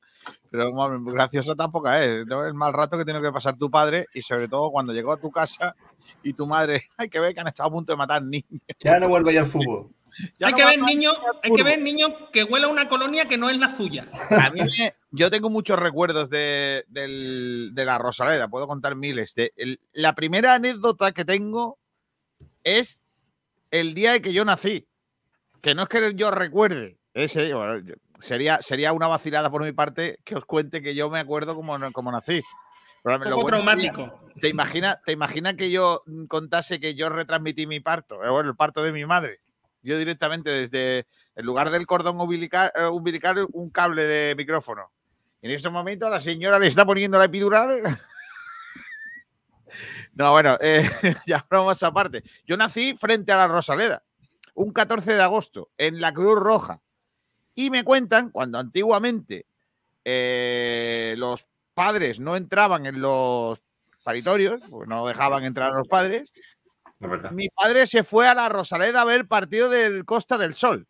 [0.49, 2.26] Pero bueno, graciosa tampoco es.
[2.30, 5.18] El mal rato que tiene que pasar tu padre y sobre todo cuando llegó a
[5.18, 5.76] tu casa
[6.24, 8.45] y tu madre, hay que ver que han estado a punto de matar niños.
[8.80, 9.88] Ya no vuelvo ya al fútbol.
[10.38, 13.26] Ya hay no que ver a- niños, hay que ver niños que huela una colonia
[13.26, 14.06] que no es la suya.
[14.32, 19.34] A mí me- yo tengo muchos recuerdos de, del- de la Rosaleda, puedo contar miles.
[19.36, 21.78] De, el- la primera anécdota que tengo
[22.64, 23.02] es
[23.72, 24.88] el día de que yo nací.
[25.61, 29.72] Que no es que yo recuerde, ese, bueno, yo- sería, sería una vacilada por mi
[29.73, 32.41] parte que os cuente que yo me acuerdo como, como nací.
[33.03, 34.19] Pero poco bueno sería- traumático.
[34.40, 38.23] ¿Te imaginas te imagina que yo contase que yo retransmití mi parto?
[38.23, 39.40] Eh, Bueno, el parto de mi madre.
[39.81, 44.91] Yo directamente desde el lugar del cordón umbilical, eh, umbilical un cable de micrófono.
[45.41, 47.81] En ese momento la señora le está poniendo la epidural.
[50.20, 50.84] no, bueno, eh,
[51.26, 52.24] ya bromas aparte.
[52.46, 54.04] Yo nací frente a la Rosaleda,
[54.54, 56.82] un 14 de agosto, en la Cruz Roja.
[57.56, 59.46] Y me cuentan cuando antiguamente
[60.04, 63.64] eh, los padres no entraban en los
[64.04, 66.34] paritorios, porque no dejaban entrar a los padres,
[67.32, 70.86] mi padre se fue a la Rosaleda a ver el partido del Costa del Sol.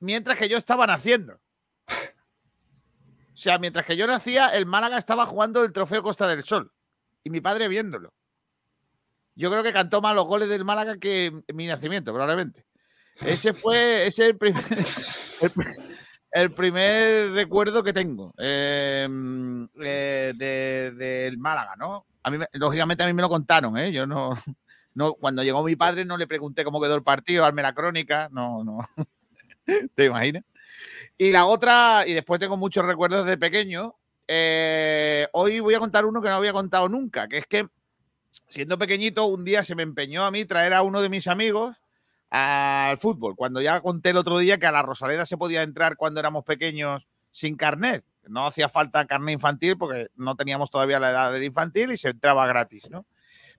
[0.00, 1.40] Mientras que yo estaba naciendo.
[1.88, 6.70] O sea, mientras que yo nacía, el Málaga estaba jugando el trofeo Costa del Sol.
[7.24, 8.12] Y mi padre viéndolo.
[9.34, 12.64] Yo creo que cantó más los goles del Málaga que mi nacimiento, probablemente.
[13.24, 14.62] Ese fue ese es el primer,
[15.42, 15.76] el, pri-
[16.32, 19.08] el primer recuerdo que tengo eh,
[19.82, 22.06] eh, de- del Málaga, ¿no?
[22.22, 23.90] A mí, me- lógicamente, a mí me lo contaron, ¿eh?
[23.92, 24.32] Yo no,
[24.94, 25.14] no.
[25.14, 28.62] Cuando llegó mi padre, no le pregunté cómo quedó el partido, darme la crónica, no,
[28.64, 28.78] no.
[29.94, 30.44] ¿Te imaginas?
[31.16, 33.94] Y la otra, y después tengo muchos recuerdos de pequeño.
[34.34, 37.68] Eh, hoy voy a contar uno que no había contado nunca, que es que
[38.48, 41.76] siendo pequeñito, un día se me empeñó a mí traer a uno de mis amigos
[42.30, 43.36] al fútbol.
[43.36, 46.44] Cuando ya conté el otro día que a la Rosaleda se podía entrar cuando éramos
[46.44, 48.06] pequeños sin carnet.
[48.26, 52.08] No hacía falta carnet infantil porque no teníamos todavía la edad del infantil y se
[52.08, 53.04] entraba gratis, ¿no?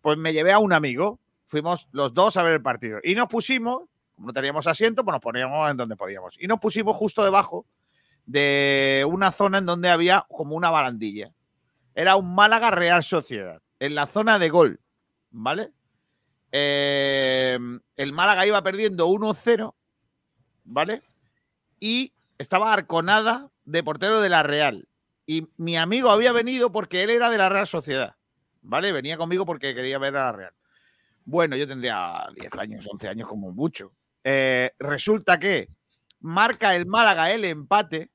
[0.01, 3.27] Pues me llevé a un amigo, fuimos los dos a ver el partido y nos
[3.27, 3.83] pusimos,
[4.15, 6.35] como no teníamos asiento, pues nos poníamos en donde podíamos.
[6.39, 7.67] Y nos pusimos justo debajo
[8.25, 11.33] de una zona en donde había como una barandilla.
[11.95, 14.79] Era un Málaga Real Sociedad, en la zona de gol,
[15.29, 15.71] ¿vale?
[16.51, 17.57] Eh,
[17.95, 19.73] el Málaga iba perdiendo 1-0,
[20.63, 21.01] ¿vale?
[21.79, 24.87] Y estaba Arconada de portero de la Real.
[25.25, 28.15] Y mi amigo había venido porque él era de la Real Sociedad,
[28.61, 28.91] ¿vale?
[28.91, 30.53] Venía conmigo porque quería ver a la Real.
[31.25, 33.93] Bueno, yo tendría 10 años, 11 años como mucho.
[34.23, 35.69] Eh, resulta que
[36.19, 38.09] marca el Málaga el empate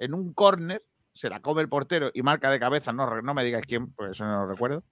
[0.00, 0.82] en un córner,
[1.12, 4.12] se la come el portero y marca de cabeza, no, no me digáis quién, porque
[4.12, 4.82] eso no lo recuerdo.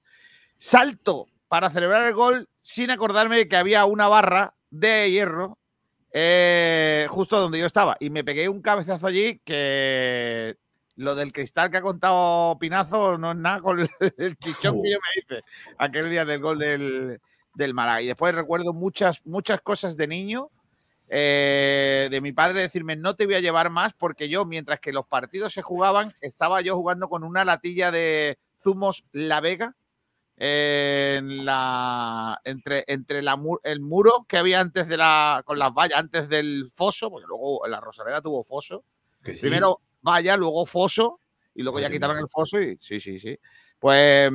[0.58, 5.58] Salto para celebrar el gol sin acordarme de que había una barra de hierro
[6.12, 7.96] eh, justo donde yo estaba.
[8.00, 10.56] Y me pegué un cabezazo allí que
[10.96, 14.90] lo del cristal que ha contado Pinazo no es nada con el, el chichón que
[14.90, 15.44] yo me hice
[15.78, 17.20] aquel día del gol del,
[17.54, 18.02] del Málaga.
[18.02, 20.50] Y después recuerdo muchas, muchas cosas de niño.
[21.08, 24.92] Eh, de mi padre decirme no te voy a llevar más porque yo mientras que
[24.92, 29.74] los partidos se jugaban estaba yo jugando con una latilla de zumos La Vega
[30.36, 35.98] en la entre, entre la, el muro que había antes de la con las vallas
[35.98, 38.84] antes del foso porque luego la Rosaleda tuvo foso.
[39.24, 39.32] Sí.
[39.40, 41.20] primero valla luego foso
[41.54, 43.38] y luego ya quitaron el foso y sí sí sí.
[43.80, 44.30] Pues,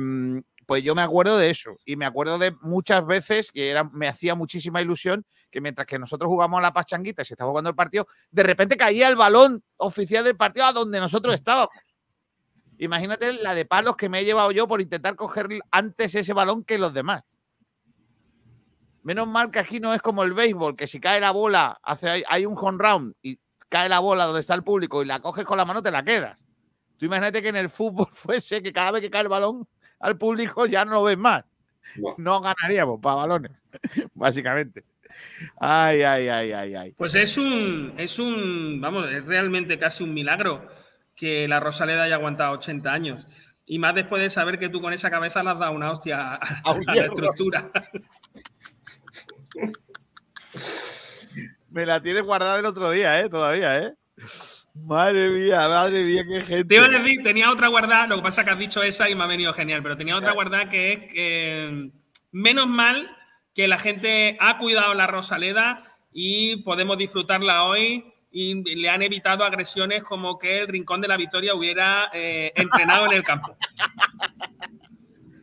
[0.66, 4.08] pues yo me acuerdo de eso y me acuerdo de muchas veces que era, me
[4.08, 7.70] hacía muchísima ilusión que mientras que nosotros jugamos a la pachanguita y se estaba jugando
[7.70, 11.68] el partido, de repente caía el balón oficial del partido a donde nosotros estábamos.
[12.78, 16.64] Imagínate la de palos que me he llevado yo por intentar coger antes ese balón
[16.64, 17.22] que los demás.
[19.04, 22.24] Menos mal que aquí no es como el béisbol, que si cae la bola, hace,
[22.26, 25.44] hay un home round y cae la bola donde está el público y la coges
[25.44, 26.44] con la mano, te la quedas.
[26.96, 29.68] Tú imagínate que en el fútbol fuese que cada vez que cae el balón
[30.00, 31.44] al público ya no lo ves más.
[32.18, 33.52] No ganaríamos para balones,
[34.14, 34.84] básicamente.
[35.60, 36.92] Ay, ay, ay, ay, ay.
[36.92, 40.66] Pues es un, es un, vamos, es realmente casi un milagro
[41.14, 43.26] que la Rosaleda haya aguantado 80 años.
[43.66, 46.34] Y más después de saber que tú con esa cabeza le has dado una hostia
[46.34, 47.70] a, a la estructura.
[51.70, 53.28] Me la tienes guardada el otro día, ¿eh?
[53.28, 53.94] Todavía, ¿eh?
[54.74, 56.64] Madre mía, madre mía, qué gente.
[56.64, 59.08] Te iba a decir, tenía otra guardada, lo que pasa es que has dicho esa
[59.08, 61.90] y me ha venido genial, pero tenía otra guardada que es que
[62.32, 63.08] menos mal
[63.54, 69.44] que la gente ha cuidado la Rosaleda y podemos disfrutarla hoy y le han evitado
[69.44, 73.56] agresiones como que el Rincón de la Victoria hubiera eh, entrenado en el campo.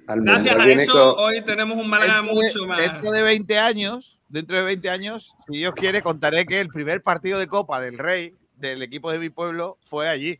[0.06, 2.80] Gracias a eso, hoy tenemos un Málaga mucho más.
[2.80, 7.02] Dentro de 20 años, dentro de 20 años, si Dios quiere, contaré que el primer
[7.02, 10.40] partido de Copa del Rey del equipo de mi pueblo fue allí.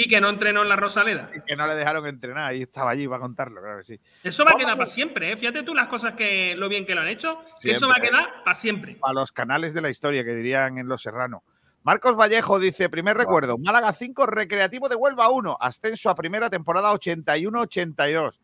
[0.00, 1.28] Y que no entrenó en la Rosaleda.
[1.34, 4.00] Y que no le dejaron entrenar, y estaba allí para contarlo, claro que sí.
[4.22, 5.36] Eso va a quedar para siempre, ¿eh?
[5.36, 8.00] Fíjate tú las cosas que lo bien que lo han hecho, que eso va a
[8.00, 8.98] quedar para siempre.
[9.02, 11.42] A los canales de la historia, que dirían en Los Serrano.
[11.82, 16.92] Marcos Vallejo dice, primer recuerdo, Málaga 5, Recreativo de Huelva 1, ascenso a primera temporada
[16.92, 18.38] 81-82.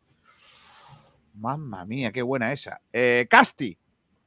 [1.35, 2.81] Mamma mía, qué buena esa.
[2.93, 3.78] Eh, Casti,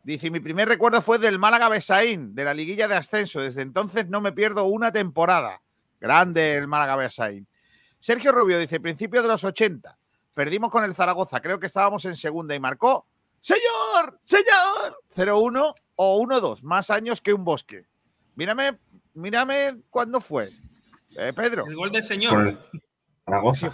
[0.01, 3.41] dice, mi primer recuerdo fue del Málaga Besaín, de la liguilla de ascenso.
[3.41, 5.59] Desde entonces no me pierdo una temporada.
[5.99, 7.47] Grande el Málaga Besaín.
[7.99, 9.97] Sergio Rubio dice, principio de los 80,
[10.33, 13.07] perdimos con el Zaragoza, creo que estábamos en segunda y marcó,
[13.41, 17.85] señor, señor, 0-1 o 1-2, más años que un bosque.
[18.35, 18.77] Mírame,
[19.15, 20.51] mírame cuándo fue,
[21.17, 21.65] eh, Pedro.
[21.65, 22.53] El gol del señor.
[23.25, 23.71] Zaragoza.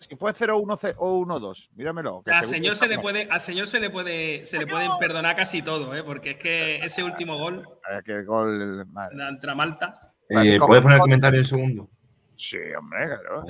[0.00, 2.22] Si fue, 0-1 o 1-2, míramelo.
[2.26, 5.60] Al señor, se le puede, al señor se le puede, se le pueden perdonar casi
[5.60, 6.02] todo, ¿eh?
[6.02, 7.68] porque es que ese último gol.
[7.90, 8.86] Eh, que gol.
[9.10, 9.94] Contra Malta.
[10.28, 11.88] Eh, ¿Puedes poner el comentario en segundo?
[12.36, 13.44] Sí, hombre, claro.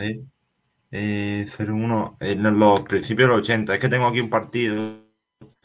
[0.90, 3.74] Eh, 0-1 en los principios de los 80.
[3.74, 5.04] Es que tengo aquí un partido.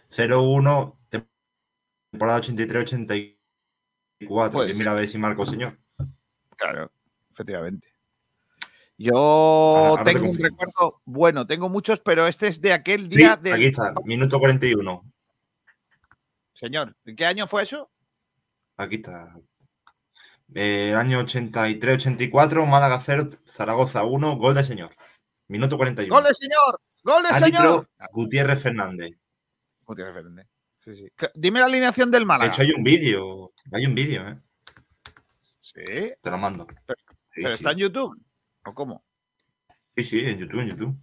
[0.10, 0.98] 0-1,
[2.12, 3.38] temporada 83-84.
[4.52, 5.78] Pues y mira a ver si marco, señor.
[6.58, 6.92] Claro,
[7.32, 7.94] efectivamente.
[8.98, 13.54] Yo tengo un recuerdo, bueno, tengo muchos, pero este es de aquel día de.
[13.54, 15.04] Aquí está, minuto 41.
[16.54, 17.90] Señor, ¿en qué año fue eso?
[18.78, 19.36] Aquí está.
[20.56, 24.96] Eh, año 83-84, Málaga 0, Zaragoza 1, gol de señor.
[25.48, 26.14] Minuto 41.
[26.14, 26.82] ¡Gol de señor!
[27.04, 27.90] ¡Gol de señor!
[28.12, 29.18] Gutiérrez Fernández.
[29.84, 30.48] Gutiérrez Fernández.
[30.78, 31.08] Sí, sí.
[31.36, 32.46] Dime la alineación del Málaga.
[32.46, 33.54] De hecho, hay un vídeo.
[33.72, 34.38] Hay un vídeo, ¿eh?
[35.60, 36.14] Sí.
[36.22, 36.68] Te lo mando.
[36.86, 37.00] Pero,
[37.34, 38.22] pero está en YouTube.
[38.66, 39.04] ¿O cómo?
[39.96, 40.98] Sí, sí, en YouTube, en YouTube.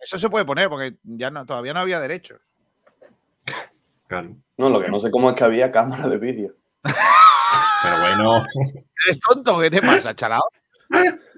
[0.00, 2.40] Eso se puede poner porque ya no, todavía no había derechos.
[4.06, 4.36] Claro.
[4.56, 6.56] No, lo que no sé cómo es que había cámara de vídeo.
[7.82, 8.44] Pero bueno.
[9.06, 9.60] ¿Eres tonto?
[9.60, 10.42] ¿Qué te pasa, chalao?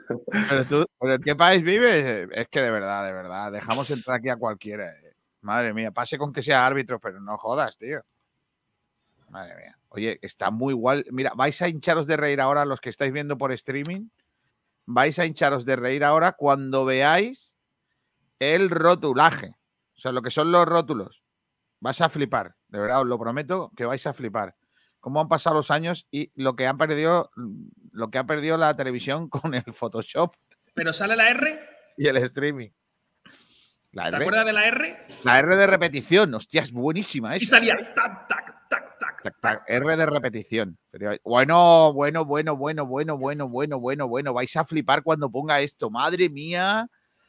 [0.49, 2.29] Pero tú, ¿pero ¿en qué país vives?
[2.33, 4.91] Es que de verdad, de verdad, dejamos entrar aquí a cualquiera.
[4.91, 5.15] eh.
[5.41, 8.03] Madre mía, pase con que sea árbitro, pero no jodas, tío.
[9.31, 9.79] Madre mía.
[9.89, 11.05] Oye, está muy igual.
[11.11, 14.09] Mira, vais a hincharos de reír ahora los que estáis viendo por streaming.
[14.85, 17.57] Vais a hincharos de reír ahora cuando veáis
[18.39, 19.57] el rotulaje.
[19.95, 21.23] O sea, lo que son los rótulos.
[21.81, 22.55] Vas a flipar.
[22.69, 24.55] De verdad, os lo prometo que vais a flipar.
[25.03, 27.31] Cómo han pasado los años y lo que han perdido,
[27.91, 30.35] lo que ha perdido la televisión con el Photoshop
[30.73, 31.61] ¿Pero sale la R?
[31.99, 32.71] y el streaming.
[33.91, 34.99] La ¿Te R, acuerdas de la R?
[35.25, 37.57] la R de repetición, hostia, es buenísima Y esa.
[37.59, 39.23] salía tac, tac, tac, tac.
[39.23, 40.79] Tac, tac, R de repetición.
[41.25, 44.33] Bueno, bueno, bueno, bueno, bueno, bueno, bueno, bueno, bueno.
[44.33, 45.91] Vais a flipar cuando ponga esto.
[45.91, 46.89] Madre mía,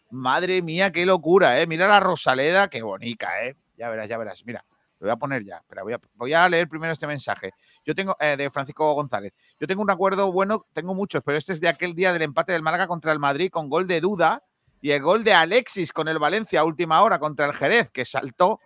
[0.10, 1.68] madre mía, qué locura, ¿eh?
[1.68, 3.58] Mira la Rosaleda, qué bonita, ¿eh?
[3.78, 4.46] Ya verás, ya verás.
[4.46, 4.64] Mira,
[5.04, 5.58] lo voy a poner ya.
[5.58, 7.52] Espera, voy a, voy a leer primero este mensaje.
[7.86, 9.34] Yo tengo, eh, de Francisco González.
[9.60, 12.54] Yo tengo un acuerdo bueno, tengo muchos, pero este es de aquel día del empate
[12.54, 14.40] del Málaga contra el Madrid con gol de Duda
[14.82, 18.06] y el gol de Alexis con el Valencia a última hora contra el Jerez, que
[18.06, 18.60] saltó.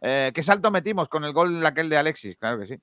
[0.00, 2.36] Eh, ¿Qué salto metimos con el gol aquel de Alexis?
[2.36, 2.76] Claro que sí.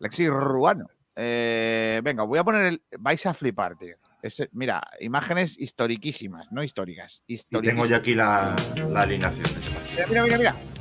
[0.00, 0.86] Alexis Ruano.
[1.14, 2.82] Eh, venga, voy a poner el.
[2.98, 3.94] Vais a flipar, tío.
[4.52, 7.22] Mira, imágenes historiquísimas, no históricas.
[7.28, 8.56] Y tengo ya aquí la,
[8.90, 10.08] la alineación de ese partido.
[10.08, 10.75] Mira, mira, mira, mira.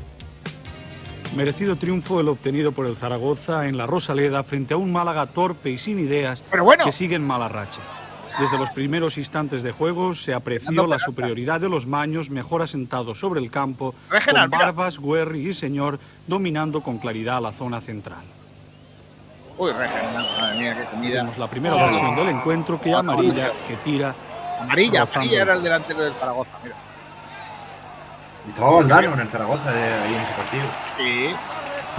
[1.35, 5.69] Merecido triunfo el obtenido por el Zaragoza en la Rosaleda frente a un Málaga torpe
[5.69, 6.85] y sin ideas Pero bueno.
[6.85, 7.81] que sigue en mala racha.
[8.39, 13.19] Desde los primeros instantes de juego se apreció la superioridad de los maños mejor asentados
[13.19, 14.49] sobre el campo, con.
[14.49, 18.23] Barbas, Guerri y Señor dominando con claridad la zona central.
[19.57, 21.11] Uy, madre mía, qué comida.
[21.19, 21.85] Tenemos la primera Oh.
[21.85, 24.13] ocasión del encuentro que amarilla, que tira.
[24.61, 26.75] Amarilla, amarilla era el delantero del Zaragoza, mira.
[28.45, 30.63] Y Estaba Valdano en el Zaragoza eh, ahí en ese partido.
[30.97, 31.35] Sí.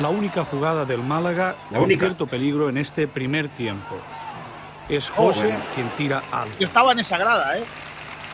[0.03, 2.07] La única jugada del Málaga La con única.
[2.07, 3.97] cierto peligro en este primer tiempo.
[4.89, 5.59] Es Oh, José bueno.
[5.75, 6.55] quien tira alto.
[6.61, 7.65] Yo estaba en esa grada, ¿eh?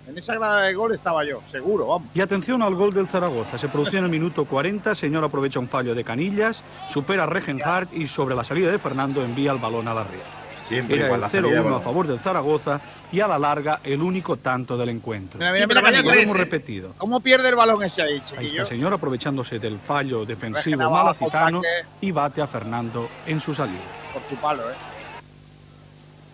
[0.09, 2.09] En esa grada de gol estaba yo, seguro, vamos.
[2.13, 3.57] Y atención al gol del Zaragoza.
[3.57, 4.95] Se produce en el minuto 40.
[4.97, 9.23] Señor aprovecha un fallo de Canillas, supera a Regenhardt y sobre la salida de Fernando
[9.23, 10.19] envía el balón a la red.
[10.61, 12.81] Siempre Era igual el la salida de 0-1 a favor del Zaragoza
[13.13, 15.39] y a la larga el único tanto del encuentro.
[15.39, 16.39] Mira, mira, Sí, pero mira, vaya hemos eh.
[16.39, 16.95] repetido.
[16.99, 18.63] ¿Cómo pierde el balón ese ahí, Ahí chiquillo?
[18.63, 21.63] está Señor aprovechándose del fallo defensivo Regenaba abajo, malacitano
[22.01, 23.81] y bate a Fernando en su salida.
[24.15, 24.75] Por su palo, ¿eh?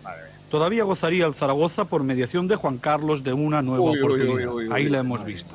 [0.03, 0.31] Madre mía.
[0.49, 4.03] Todavía gozaría el Zaragoza por mediación de Juan Carlos de una nueva Uy, uy, uy,
[4.03, 4.53] oportunidad.
[4.53, 5.53] uy, uy, Ahí la hemos visto.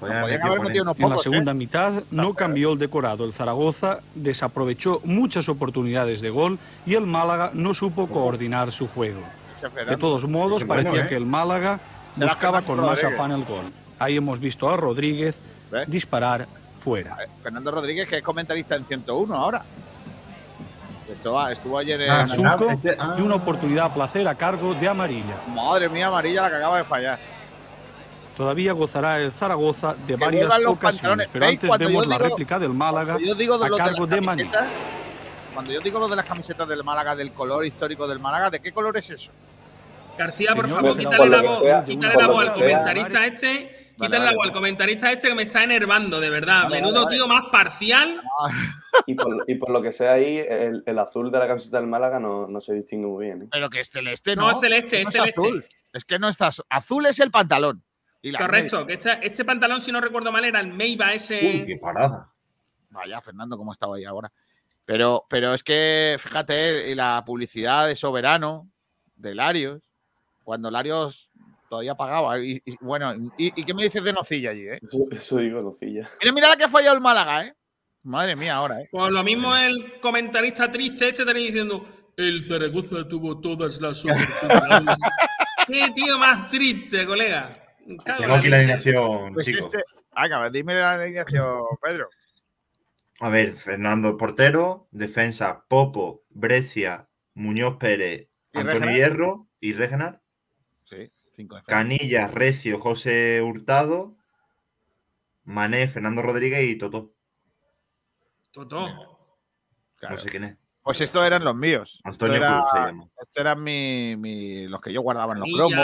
[0.00, 1.54] Unos En la pocos, segunda ¿eh?
[1.54, 3.24] mitad no cambió el decorado.
[3.24, 9.20] El Zaragoza desaprovechó muchas oportunidades de gol y el Málaga no supo coordinar su juego.
[9.68, 9.98] De Fernando.
[9.98, 11.08] todos modos, bueno, parecía ¿eh?
[11.08, 11.78] que el Málaga
[12.16, 13.14] buscaba con más Rodríguez.
[13.18, 13.64] afán el gol.
[13.98, 15.36] Ahí hemos visto a Rodríguez
[15.70, 15.88] ¿Ves?
[15.90, 16.46] disparar
[16.80, 17.16] fuera.
[17.22, 19.62] Eh, Fernando Rodríguez, que es comentarista en 101 ahora.
[21.10, 22.10] Estuvo, estuvo ayer en...
[22.10, 23.14] Ah, Surco este- ah.
[23.18, 25.36] y una oportunidad a placer a cargo de Amarilla.
[25.54, 27.18] Madre mía, amarilla la que acaba de fallar.
[28.36, 31.28] Todavía gozará el Zaragoza de Que varias ocasiones, pantalones.
[31.32, 33.76] pero antes vemos yo la digo- réplica del Málaga Cuando yo digo de a lo
[33.76, 34.42] de cargo las de Maní.
[34.42, 34.68] camisetas,
[35.54, 38.60] cuando yo digo lo de las camisetas del Málaga, del color histórico del Málaga, ¿de
[38.60, 39.30] qué color es eso?
[40.16, 42.54] García, por Señor, favor, será quítale la voz, sea, quítale la voz al sea.
[42.82, 44.36] comentarista este, quítale la vale.
[44.36, 46.64] voz al comentarista este que me está enervando, de verdad.
[46.64, 48.20] Vale, Menudo vale, tío más parcial.
[49.06, 51.86] Y por, y por lo que sea ahí, el, el azul de la camiseta del
[51.86, 53.42] Málaga no, no se distingue muy bien.
[53.42, 53.48] ¿eh?
[53.50, 54.50] Pero que es celeste, No, ¿no?
[54.52, 55.40] es celeste, No es celeste.
[55.40, 55.66] azul.
[55.92, 56.64] Es que no está azul.
[56.70, 57.82] Azul es el pantalón.
[58.22, 61.38] Y la Correcto, que este, este pantalón, si no recuerdo mal, era el Meiba ese.
[61.44, 62.32] Uy, qué parada.
[62.90, 64.32] Vaya, Fernando, cómo estaba ahí ahora.
[64.84, 68.68] Pero, pero es que, fíjate, y la publicidad de Soberano,
[69.16, 69.82] de Larios,
[70.46, 71.28] cuando Larios
[71.68, 72.38] todavía pagaba.
[72.38, 74.78] Y, y, bueno, y, y qué me dices de Nocilla allí, eh?
[74.80, 76.08] Eso, eso digo, Nocilla.
[76.20, 77.54] Mira, mira la que ha fallado el Málaga, eh.
[78.04, 78.86] Madre mía, ahora, eh.
[78.92, 81.84] Pues lo mismo el comentarista triste este estaría diciendo
[82.16, 84.98] el Zaragoza tuvo todas las oportunidades.
[85.66, 87.50] Qué tío más triste, colega.
[87.84, 89.64] Tengo aquí la alineación, Pues chicos.
[89.66, 89.82] este.
[90.52, 92.08] Dime la alineación, Pedro.
[93.18, 98.94] A ver, Fernando Portero, defensa Popo, Brescia, Muñoz Pérez, ¿Y Antonio Regenar?
[98.94, 100.20] Hierro y Regenar.
[100.86, 104.16] Sí, cinco de Canilla, Recio, José Hurtado,
[105.44, 107.12] Mané, Fernando Rodríguez y Totó.
[108.52, 108.86] Totó.
[110.08, 110.56] No sé quién es.
[110.82, 111.94] Pues estos eran los míos.
[112.04, 113.08] Esto Antonio era- Cruz se llama.
[113.20, 115.74] Estos eran mi, mi- los que yo guardaba en los cromos.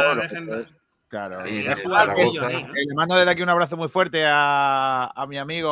[1.09, 1.47] Claro.
[1.49, 1.59] Y.
[1.67, 5.69] Eh, Le mando desde aquí un abrazo muy fuerte a, a mi amigo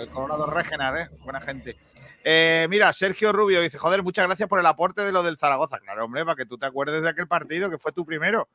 [0.00, 1.08] el Colorado Regenar, ¿eh?
[1.20, 1.76] buena gente.
[2.24, 5.78] Eh, mira, Sergio Rubio dice, joder, muchas gracias por el aporte de lo del Zaragoza.
[5.80, 8.48] Claro, hombre, para que tú te acuerdes de aquel partido que fue tu primero.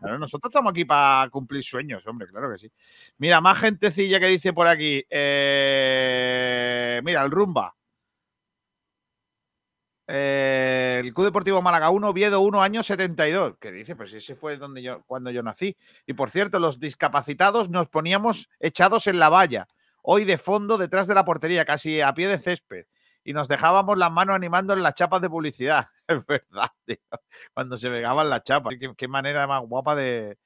[0.00, 2.70] Nosotros estamos aquí para cumplir sueños, hombre, claro que sí.
[3.18, 5.04] Mira, más gentecilla que dice por aquí.
[5.08, 7.74] eh, mira, el Rumba.
[10.06, 13.54] Eh, el Club Deportivo Málaga 1, Oviedo 1, año 72.
[13.58, 15.76] Que dice, pues ese fue donde yo, cuando yo nací.
[16.06, 19.66] Y por cierto, los discapacitados nos poníamos echados en la valla,
[20.02, 22.86] hoy de fondo detrás de la portería, casi a pie de césped.
[23.24, 25.86] Y nos dejábamos las manos animando en las chapas de publicidad.
[26.06, 26.98] Es verdad, tío.
[27.54, 28.74] Cuando se pegaban las chapas.
[28.78, 30.36] Qué, qué manera más guapa de.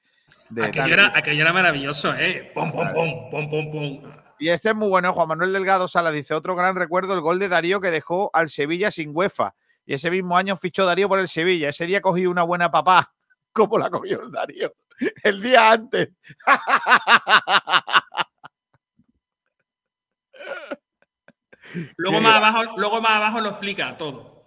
[0.51, 2.53] de Aquello era, aquello era maravilloso, ¿eh?
[2.55, 4.13] Pom, pom, pom, pom, pom, pom.
[4.39, 7.41] Y este es muy bueno, Juan Manuel Delgado Sala dice, otro gran recuerdo, el gol
[7.41, 9.55] de Darío que dejó al Sevilla sin UEFA.
[9.85, 11.71] Y ese mismo año fichó Darío por el Sevilla.
[11.71, 13.09] Ese día cogí una buena papá,
[13.53, 14.73] como la cogió el Darío.
[15.23, 16.11] El día antes.
[21.97, 24.39] Luego más, abajo, luego más abajo lo explica todo.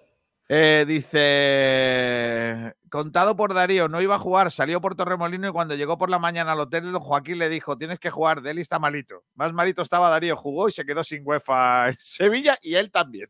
[0.53, 5.98] Eh, dice, contado por Darío, no iba a jugar, salió por Torremolino y cuando llegó
[5.98, 9.23] por la mañana al hotel, don Joaquín le dijo, tienes que jugar, Deli está malito.
[9.35, 13.30] Más malito estaba Darío, jugó y se quedó sin UEFA en Sevilla y él también.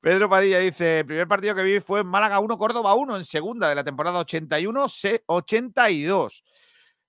[0.00, 3.24] Pedro Padilla dice, el primer partido que vi fue en Málaga 1, Córdoba 1, en
[3.24, 6.42] segunda de la temporada 81-82.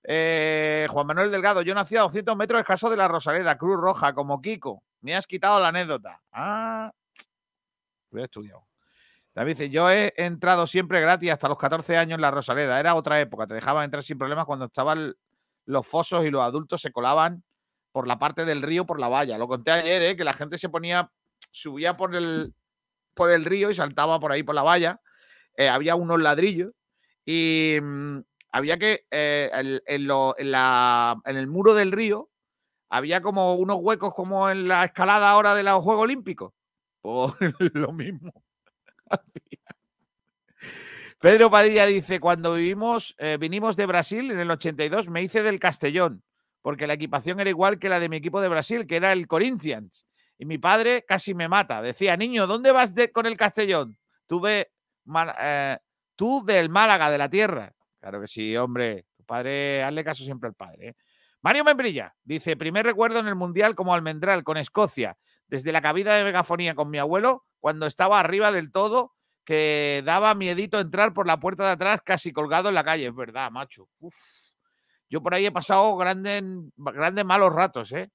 [0.04, 4.12] Eh, Juan Manuel Delgado, yo nací a 200 metros escaso de la Rosaleda, Cruz Roja,
[4.14, 4.82] como Kiko.
[5.00, 6.20] Me has quitado la anécdota.
[6.32, 6.92] Ah,
[8.10, 8.66] hubiera estudiado.
[9.34, 12.78] David dice, yo he entrado siempre gratis hasta los 14 años en la Rosaleda.
[12.78, 15.14] Era otra época, te dejaban entrar sin problemas cuando estaban
[15.64, 17.42] los fosos y los adultos se colaban
[17.92, 19.38] por la parte del río, por la valla.
[19.38, 20.16] Lo conté ayer, ¿eh?
[20.16, 21.10] que la gente se ponía,
[21.50, 22.54] subía por el,
[23.14, 25.00] por el río y saltaba por ahí por la valla.
[25.56, 26.72] eh, había unos ladrillos
[27.24, 28.18] y mm,
[28.52, 32.30] había que, eh, en, el muro del río,
[32.90, 36.52] había como unos huecos como en la escalada ahora de los Juegos Olímpicos.
[37.00, 37.32] Pues
[37.74, 38.32] lo mismo.
[41.20, 45.60] Pedro Padilla dice, cuando vivimos, eh, vinimos de Brasil en el 82, me hice del
[45.60, 46.22] Castellón,
[46.60, 49.26] porque la equipación era igual que la de mi equipo de Brasil, que era el
[49.26, 50.06] Corinthians.
[50.36, 51.80] Y mi padre casi me mata.
[51.80, 53.96] Decía, niño, ¿dónde vas con el Castellón?
[54.26, 54.72] Tú, ve,
[55.04, 55.78] Mal- eh,
[56.16, 57.72] tú del Málaga, de la tierra.
[58.02, 59.06] Claro que sí, hombre.
[59.16, 60.88] Tu padre, hazle caso siempre al padre.
[60.88, 60.94] ¿eh?
[61.40, 65.16] Mario Membrilla dice, primer recuerdo en el Mundial como almendral con Escocia,
[65.46, 69.12] desde la cabina de megafonía con mi abuelo, cuando estaba arriba del todo,
[69.44, 73.06] que daba miedito entrar por la puerta de atrás casi colgado en la calle.
[73.06, 73.88] Es verdad, macho.
[75.08, 76.42] Yo por ahí he pasado grandes,
[76.76, 78.10] grandes malos ratos, ¿eh?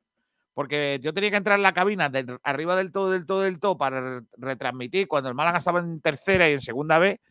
[0.53, 2.11] Porque yo tenía que entrar en la cabina
[2.43, 6.01] arriba del todo, del todo, del todo para re- retransmitir cuando el Málaga estaba en
[6.01, 7.21] tercera y en segunda B.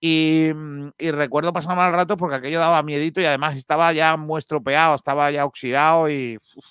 [0.00, 4.16] Y, mm, y recuerdo pasar mal ratos porque aquello daba miedito y además estaba ya
[4.16, 6.36] muy estropeado, estaba ya oxidado y.
[6.36, 6.64] uf,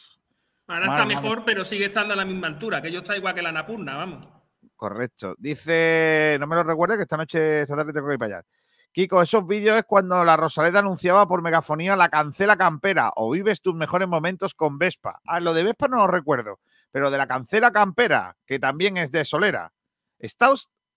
[0.67, 1.07] Ahora Mal, está mal.
[1.07, 3.97] mejor, pero sigue estando a la misma altura, que yo está igual que la Napurna,
[3.97, 4.27] vamos.
[4.75, 5.35] Correcto.
[5.39, 8.45] Dice, no me lo recuerde que esta noche, esta tarde tengo que ir para allá.
[8.91, 13.61] Kiko, esos vídeos es cuando la Rosaleda anunciaba por megafonía la cancela campera o vives
[13.61, 15.19] tus mejores momentos con Vespa.
[15.25, 16.59] Ah, lo de Vespa no lo recuerdo,
[16.91, 19.71] pero de la cancela campera, que también es de Solera.
[20.17, 20.51] ¿Está,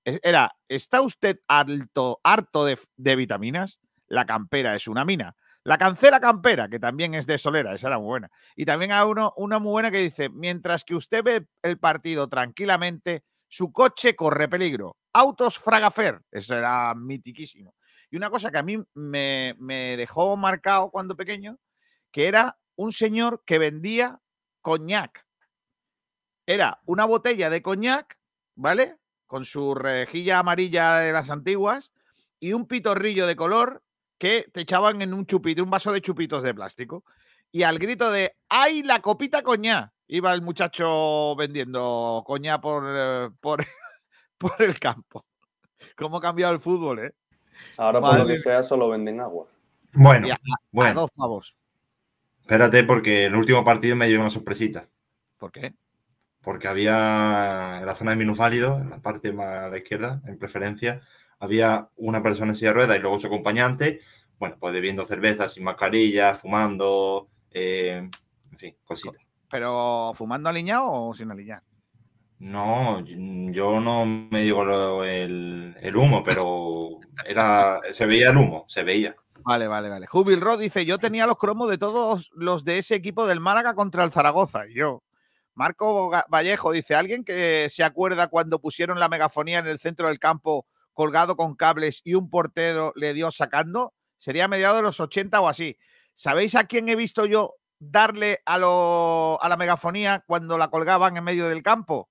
[0.05, 3.81] era, ¿está usted alto, harto de, de vitaminas?
[4.07, 5.37] La campera es una mina.
[5.65, 8.31] La cancela campera, que también es de Solera, esa era muy buena.
[8.57, 12.29] Y también hay uno, una muy buena que dice, mientras que usted ve el partido
[12.29, 14.97] tranquilamente, su coche corre peligro.
[15.12, 17.74] Autos Fragafer, eso era mitiquísimo.
[18.11, 21.59] Y una cosa que a mí me, me dejó marcado cuando pequeño,
[22.11, 24.20] que era un señor que vendía
[24.62, 25.24] coñac.
[26.47, 28.19] Era una botella de coñac,
[28.57, 28.99] ¿vale?
[29.32, 31.90] Con su rejilla amarilla de las antiguas
[32.38, 33.82] y un pitorrillo de color
[34.18, 37.02] que te echaban en un chupito, un vaso de chupitos de plástico.
[37.50, 39.90] Y al grito de ¡ay, la copita coñac!
[40.09, 43.64] Iba el muchacho vendiendo coñac por, eh, por,
[44.36, 45.24] por el campo.
[45.96, 47.14] ¿Cómo ha cambiado el fútbol, eh?
[47.78, 49.46] Ahora, por lo que sea, solo venden agua.
[49.94, 50.38] Bueno, a
[50.70, 51.00] bueno.
[51.00, 51.56] dos pavos.
[52.42, 54.86] Espérate, porque el último partido me llevé una sorpresita.
[55.38, 55.72] ¿Por qué?
[56.43, 60.39] Porque había en la zona de minusválidos, en la parte más a la izquierda, en
[60.39, 61.01] preferencia,
[61.39, 64.01] había una persona en silla de ruedas y luego su acompañante,
[64.39, 68.09] bueno, pues bebiendo cerveza sin mascarilla, fumando, eh,
[68.51, 69.23] en fin, cositas.
[69.48, 71.62] ¿Pero fumando aliñado o sin aliñar?
[72.39, 79.14] No, yo no me digo el humo, pero era, se veía el humo, se veía.
[79.44, 80.06] Vale, vale, vale.
[80.06, 83.74] Jubil Rod dice: Yo tenía los cromos de todos los de ese equipo del Málaga
[83.74, 84.66] contra el Zaragoza.
[84.66, 85.02] Y yo.
[85.55, 90.19] Marco Vallejo dice: ¿Alguien que se acuerda cuando pusieron la megafonía en el centro del
[90.19, 93.95] campo colgado con cables y un portero le dio sacando?
[94.19, 95.77] Sería mediados de los 80 o así.
[96.15, 101.16] ¿Sabéis a quién he visto yo darle a, lo- a la megafonía cuando la colgaban
[101.16, 102.09] en medio del campo?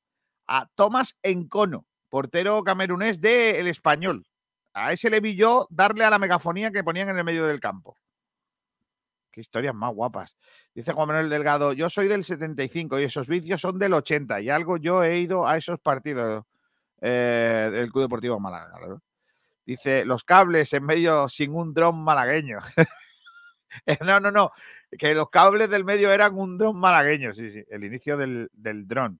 [0.47, 4.25] A Tomás Encono, portero camerunés de El Español.
[4.73, 7.59] A ese le vi yo darle a la megafonía que ponían en el medio del
[7.59, 7.95] campo.
[9.31, 10.37] Qué historias más guapas.
[10.75, 14.49] Dice Juan Manuel Delgado, yo soy del 75 y esos vídeos son del 80 y
[14.49, 16.43] algo yo he ido a esos partidos
[16.99, 18.71] eh, del Club Deportivo Málaga.
[18.77, 19.01] claro.
[19.65, 22.59] Dice, los cables en medio sin un dron malagueño.
[23.85, 24.51] Eh, no, no, no.
[24.99, 27.63] Que los cables del medio eran un dron malagueño, sí, sí.
[27.69, 29.17] El inicio del, del dron.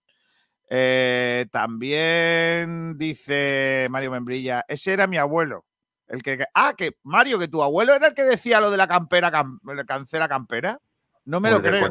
[0.70, 5.64] Eh, también dice Mario Membrilla, ese era mi abuelo.
[6.12, 8.88] El que, ah, que Mario, que tu abuelo era el que decía lo de la
[8.88, 10.78] campera, cam- cancela campera.
[11.26, 11.90] No me O lo creo.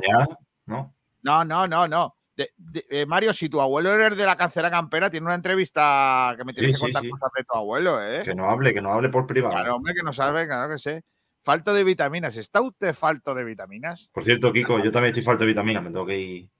[0.67, 0.95] ¿no?
[1.23, 2.15] No, no, no, no.
[2.37, 5.35] De- de- eh, Mario, si tu abuelo era el de la cancela campera, tiene una
[5.35, 7.11] entrevista que me tienes Sí, que contar sí.
[7.11, 8.23] cosas de tu abuelo, ¿eh?
[8.25, 9.55] Que no hable, que no hable por privado.
[9.55, 11.03] Claro, hombre, que no sabe, claro que sé.
[11.43, 12.37] Falto de vitaminas.
[12.37, 14.11] ¿Está usted falto de vitaminas?
[14.13, 16.51] Por cierto, Kiko, yo también estoy falta de vitaminas, me tengo que ir.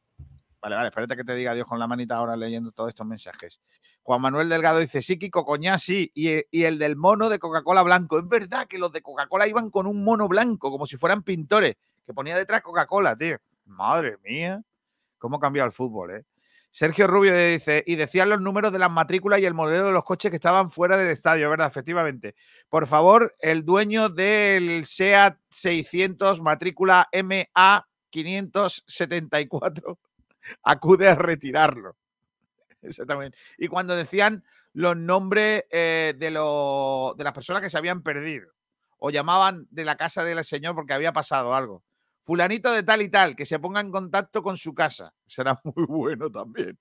[0.63, 3.61] Vale, vale, espérate que te diga Dios con la manita ahora leyendo todos estos mensajes.
[4.11, 6.11] Juan Manuel Delgado dice, sí, Kiko, coñá, sí.
[6.15, 8.19] Y, e- y el del mono de Coca-Cola blanco.
[8.19, 11.77] Es verdad que los de Coca-Cola iban con un mono blanco, como si fueran pintores,
[12.05, 13.37] que ponía detrás Coca-Cola, tío.
[13.67, 14.65] Madre mía.
[15.17, 16.25] ¿Cómo ha cambiado el fútbol, eh?
[16.73, 20.03] Sergio Rubio dice, y decían los números de las matrículas y el modelo de los
[20.03, 21.69] coches que estaban fuera del estadio, ¿verdad?
[21.69, 22.35] Efectivamente.
[22.69, 29.99] Por favor, el dueño del SEAT 600 matrícula MA 574
[30.65, 31.95] acude a retirarlo.
[32.83, 33.39] Exactamente.
[33.59, 38.51] Y cuando decían los nombres eh, de, lo- de las personas que se habían perdido
[38.99, 41.83] o llamaban de la casa del señor porque había pasado algo.
[42.23, 45.13] Fulanito de tal y tal, que se ponga en contacto con su casa.
[45.27, 46.79] Será muy bueno también.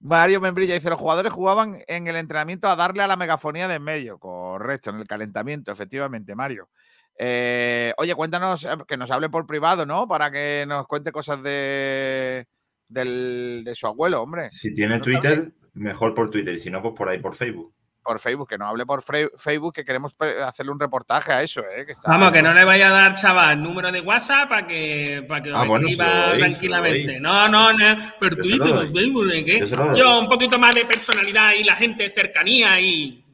[0.00, 3.74] Mario Membrilla dice, los jugadores jugaban en el entrenamiento a darle a la megafonía de
[3.74, 4.18] en medio.
[4.18, 6.70] Correcto, en el calentamiento, efectivamente, Mario.
[7.18, 10.08] Eh, oye, cuéntanos, eh, que nos hable por privado, ¿no?
[10.08, 12.46] Para que nos cuente cosas de,
[12.90, 14.50] del- de su abuelo, hombre.
[14.50, 16.54] Si tiene ¿No Twitter, mejor por Twitter.
[16.54, 17.72] Y si no, pues por ahí, por Facebook.
[18.02, 20.14] Por Facebook, que nos hable por Facebook, que queremos
[20.46, 21.84] hacerle un reportaje a eso, ¿eh?
[21.84, 25.24] Que está- Vamos, que no le vaya a dar, chaval, número de WhatsApp para que,
[25.28, 27.20] para que Ah, escriba lo doy, se lo tranquilamente.
[27.20, 29.66] No, no, no, por Yo Twitter, por Facebook, ¿de qué?
[29.66, 29.92] Yo.
[29.92, 33.24] Yo, un poquito más de personalidad y la gente cercanía y.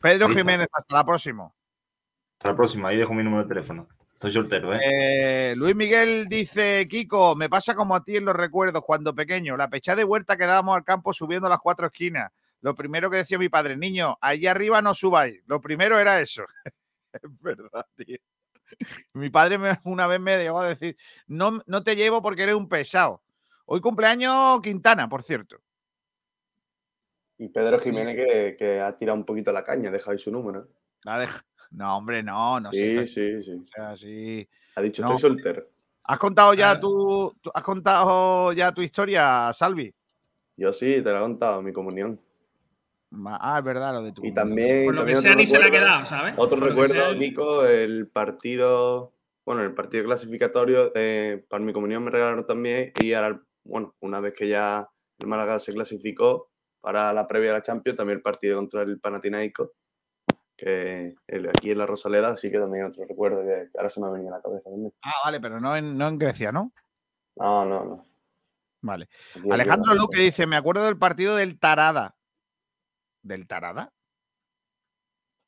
[0.00, 0.28] Pedro.
[0.28, 1.50] Jiménez, hasta la próxima.
[2.38, 2.88] Hasta la próxima.
[2.90, 3.88] Ahí dejo mi número de teléfono.
[4.22, 4.78] Estoy soltero, ¿eh?
[4.84, 9.56] Eh, Luis Miguel dice, Kiko, me pasa como a ti en los recuerdos cuando pequeño,
[9.56, 12.30] la pechada de huerta que dábamos al campo subiendo las cuatro esquinas.
[12.60, 15.42] Lo primero que decía mi padre, niño, allí arriba no subáis.
[15.46, 16.44] Lo primero era eso.
[17.12, 18.18] es verdad, tío.
[19.14, 20.96] Mi padre me- una vez me llegó a decir,
[21.26, 23.24] no, no te llevo porque eres un pesado.
[23.66, 25.56] Hoy cumpleaños Quintana, por cierto.
[27.38, 30.68] Y Pedro Jiménez que, que ha tirado un poquito la caña, ahí su número.
[31.04, 33.06] La deja- No, hombre, no, no Sí, sé.
[33.06, 33.52] sí, sí.
[33.52, 34.46] O sea, sí.
[34.76, 35.08] Ha dicho, No.
[35.14, 35.66] estoy soltero.
[36.04, 36.80] ¿Has contado ya Ah.
[36.80, 39.94] tu, tu- has contado ya tu historia, Salvi?
[40.56, 42.20] Yo sí, te lo he contado, mi comunión.
[43.26, 44.24] Ah, es verdad, lo de tu.
[44.24, 44.86] Y también.
[44.86, 46.34] Por lo que sea, otro ni se le ha recuerdo- quedado, ¿sabes?
[46.36, 47.12] Otro Por recuerdo, sea.
[47.14, 49.12] Nico, el partido.
[49.44, 52.92] Bueno, el partido clasificatorio, eh, para mi comunión me regalaron también.
[53.00, 54.88] Y ahora, bueno, una vez que ya
[55.18, 56.50] el Málaga se clasificó
[56.80, 59.70] para la previa de la Champions, también el partido contra el Panathinaikos,
[60.56, 64.06] que el- aquí en la Rosaleda, así que también otro recuerdo que ahora se me
[64.06, 64.92] ha venido a la cabeza también.
[65.02, 66.72] Ah, vale, pero no en, no en Grecia, ¿no?
[67.36, 68.06] No, no, no.
[68.82, 69.08] Vale.
[69.36, 72.16] Aquí, Alejandro Luque dice: Me acuerdo del partido del Tarada.
[73.22, 73.92] ¿Del Tarada?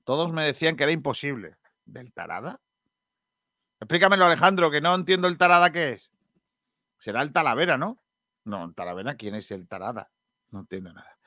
[0.04, 1.56] Todos me decían que era imposible.
[1.84, 2.60] ¿Del Tarada?
[3.80, 6.10] Explícamelo, Alejandro, que no entiendo el Tarada qué es.
[6.98, 7.98] Será el Talavera, ¿no?
[8.44, 10.10] No, el Talavera, ¿quién es el Tarada?
[10.50, 11.18] No entiendo nada.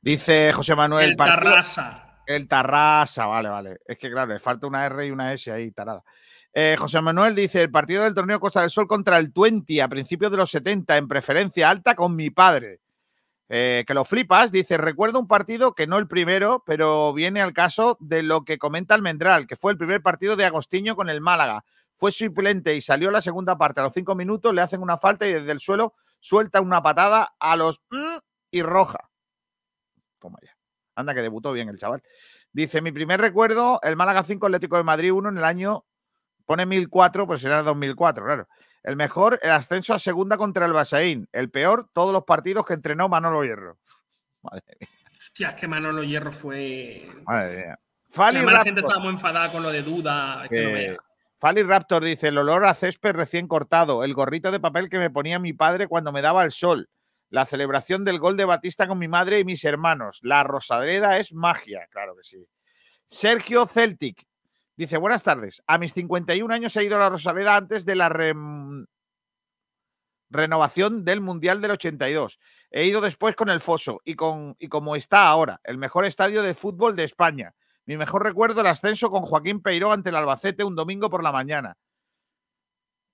[0.00, 1.10] Dice José Manuel.
[1.10, 2.07] El partido- Tarrasa.
[2.28, 3.78] El Tarrasa, vale, vale.
[3.86, 6.04] Es que claro, le falta una R y una S ahí, tarada.
[6.52, 9.88] Eh, José Manuel dice, el partido del torneo Costa del Sol contra el 20 a
[9.88, 12.80] principios de los 70 en preferencia alta con mi padre.
[13.48, 17.54] Eh, que lo flipas, dice, recuerdo un partido que no el primero, pero viene al
[17.54, 21.22] caso de lo que comenta Almendral, que fue el primer partido de Agostinho con el
[21.22, 21.64] Málaga.
[21.94, 23.80] Fue suplente y salió la segunda parte.
[23.80, 27.34] A los cinco minutos le hacen una falta y desde el suelo suelta una patada
[27.40, 28.18] a los mm
[28.50, 29.08] y roja.
[30.18, 30.57] Toma ya.
[30.98, 32.02] Anda, que debutó bien el chaval.
[32.52, 35.84] Dice, mi primer recuerdo, el Málaga 5 Atlético de Madrid 1 en el año,
[36.44, 38.48] pone 1004, pues será 2004, claro.
[38.82, 41.28] El mejor, el ascenso a segunda contra el Basaín.
[41.32, 43.78] El peor, todos los partidos que entrenó Manolo Hierro.
[44.42, 44.88] Madre mía.
[45.18, 47.06] Hostia, es que Manolo Hierro fue.
[47.24, 47.78] Madre mía.
[48.10, 50.40] Fali además la gente estaba muy enfadada con lo de duda.
[50.44, 50.98] es que no veas.
[51.36, 55.10] Fali Raptor dice: el olor a césped recién cortado, el gorrito de papel que me
[55.10, 56.88] ponía mi padre cuando me daba el sol,
[57.30, 60.20] la celebración del gol de Batista con mi madre y mis hermanos.
[60.22, 62.46] La Rosadreda es magia, claro que sí.
[63.06, 64.26] Sergio Celtic
[64.76, 65.62] dice: Buenas tardes.
[65.66, 68.08] A mis 51 años he ido a la Rosaleda antes de la
[70.30, 72.38] renovación del Mundial del 82.
[72.70, 76.42] He ido después con el Foso y, con, y como está ahora, el mejor estadio
[76.42, 77.54] de fútbol de España.
[77.86, 81.32] Mi mejor recuerdo el ascenso con Joaquín Peiró ante el Albacete un domingo por la
[81.32, 81.76] mañana.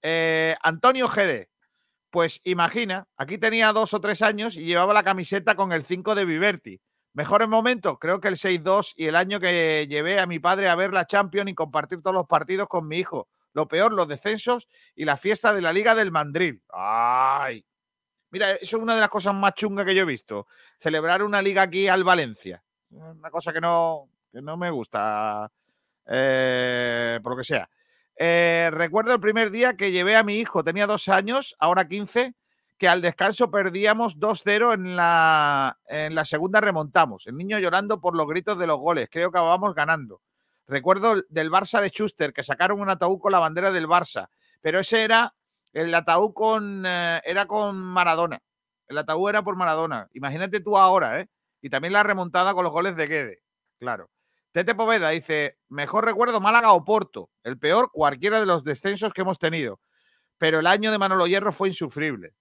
[0.02, 1.48] Eh, Antonio Gede.
[2.14, 6.14] Pues imagina, aquí tenía dos o tres años y llevaba la camiseta con el 5
[6.14, 6.80] de Viverti.
[7.12, 10.76] Mejores momentos, creo que el 6-2 y el año que llevé a mi padre a
[10.76, 13.26] ver la Champions y compartir todos los partidos con mi hijo.
[13.52, 16.62] Lo peor, los descensos y la fiesta de la Liga del Mandril.
[16.72, 17.66] ¡Ay!
[18.30, 20.46] Mira, eso es una de las cosas más chungas que yo he visto.
[20.78, 22.62] Celebrar una liga aquí al Valencia.
[22.90, 25.50] Una cosa que no, que no me gusta,
[26.06, 27.68] eh, por lo que sea.
[28.16, 32.34] Eh, recuerdo el primer día que llevé a mi hijo, tenía dos años, ahora 15,
[32.78, 37.26] que al descanso perdíamos 2-0 en la, en la segunda remontamos.
[37.26, 39.08] El niño llorando por los gritos de los goles.
[39.10, 40.20] Creo que acabamos ganando.
[40.66, 44.28] Recuerdo el- del Barça de Schuster, que sacaron un ataúd con la bandera del Barça,
[44.60, 45.34] pero ese era
[45.72, 48.40] el ataúd con, eh, era con Maradona.
[48.88, 50.08] El ataúd era por Maradona.
[50.12, 51.28] Imagínate tú ahora, ¿eh?
[51.60, 53.42] Y también la remontada con los goles de Guede.
[53.78, 54.08] Claro.
[54.54, 57.28] Tete Poveda dice, mejor recuerdo Málaga o Porto.
[57.42, 59.80] El peor, cualquiera de los descensos que hemos tenido.
[60.38, 62.34] Pero el año de Manolo Hierro fue insufrible.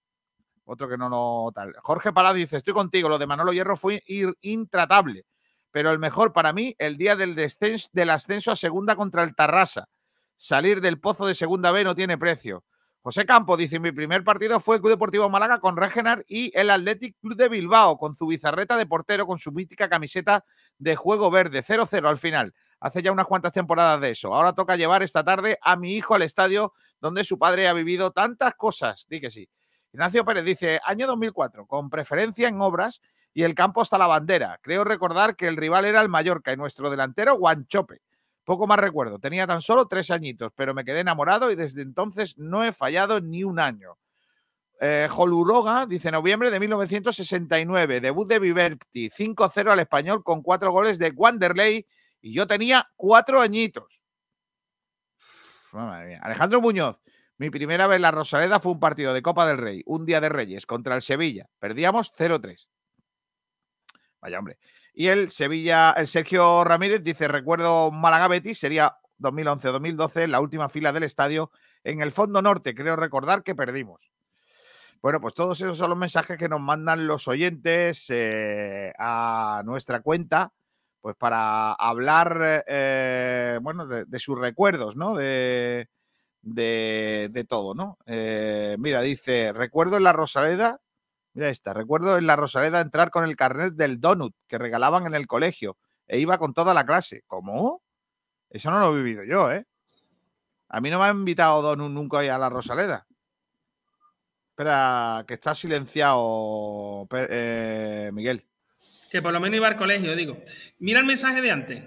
[0.63, 1.73] Otro que no lo tal.
[1.81, 4.03] Jorge Palado dice, estoy contigo, lo de Manolo Hierro fue
[4.41, 5.25] intratable.
[5.71, 9.33] Pero el mejor para mí, el día del, descenso, del ascenso a segunda contra el
[9.33, 9.89] Tarrasa.
[10.37, 12.63] Salir del pozo de segunda B no tiene precio.
[13.01, 16.69] José Campo dice, mi primer partido fue el Club Deportivo Málaga con Regenar y el
[16.69, 20.45] Athletic Club de Bilbao con su bizarreta de portero con su mítica camiseta
[20.77, 22.53] de juego verde, 0-0 al final.
[22.79, 24.33] Hace ya unas cuantas temporadas de eso.
[24.33, 28.11] Ahora toca llevar esta tarde a mi hijo al estadio donde su padre ha vivido
[28.11, 29.05] tantas cosas.
[29.09, 29.49] Di que sí.
[29.93, 33.01] Ignacio Pérez dice, año 2004, con preferencia en obras
[33.33, 34.59] y el campo hasta la bandera.
[34.61, 38.01] Creo recordar que el rival era el Mallorca y nuestro delantero Guanchope.
[38.43, 42.37] Poco más recuerdo, tenía tan solo tres añitos, pero me quedé enamorado y desde entonces
[42.37, 43.97] no he fallado ni un año.
[44.85, 50.99] Eh, Joluroga dice noviembre de 1969, debut de Viverti, 5-0 al español con cuatro goles
[50.99, 51.87] de Wanderley
[52.19, 54.03] y yo tenía cuatro añitos.
[55.71, 56.19] Madre mía.
[56.21, 56.99] Alejandro Muñoz,
[57.37, 60.19] mi primera vez en la Rosaleda fue un partido de Copa del Rey, un día
[60.19, 61.47] de Reyes contra el Sevilla.
[61.59, 62.67] Perdíamos 0-3.
[64.19, 64.59] Vaya hombre.
[64.93, 70.91] Y el Sevilla, el Sergio Ramírez dice, recuerdo Málaga Betis, sería 2011-2012, la última fila
[70.91, 71.51] del estadio
[71.85, 72.75] en el fondo norte.
[72.75, 74.12] Creo recordar que perdimos.
[75.03, 79.99] Bueno, pues todos esos son los mensajes que nos mandan los oyentes eh, a nuestra
[80.01, 80.53] cuenta,
[81.01, 85.13] pues para hablar, eh, bueno, de, sus recuerdos, ¿no?
[85.13, 85.89] De,
[86.41, 87.97] de, de todo, ¿no?
[88.05, 90.79] Eh, mira, dice, recuerdo en la Rosaleda,
[91.33, 95.15] mira esta, recuerdo en la Rosaleda entrar con el carnet del donut que regalaban en
[95.15, 95.75] el colegio
[96.07, 97.23] e iba con toda la clase.
[97.27, 97.83] ¿Cómo?
[98.49, 99.65] Eso no lo he vivido yo, ¿eh?
[100.69, 103.05] A mí no me ha invitado donut nunca a la Rosaleda.
[104.53, 108.45] Espera, que está silenciado, eh, Miguel.
[109.09, 110.37] Que por lo menos iba al colegio, digo.
[110.77, 111.83] Mira el mensaje de antes.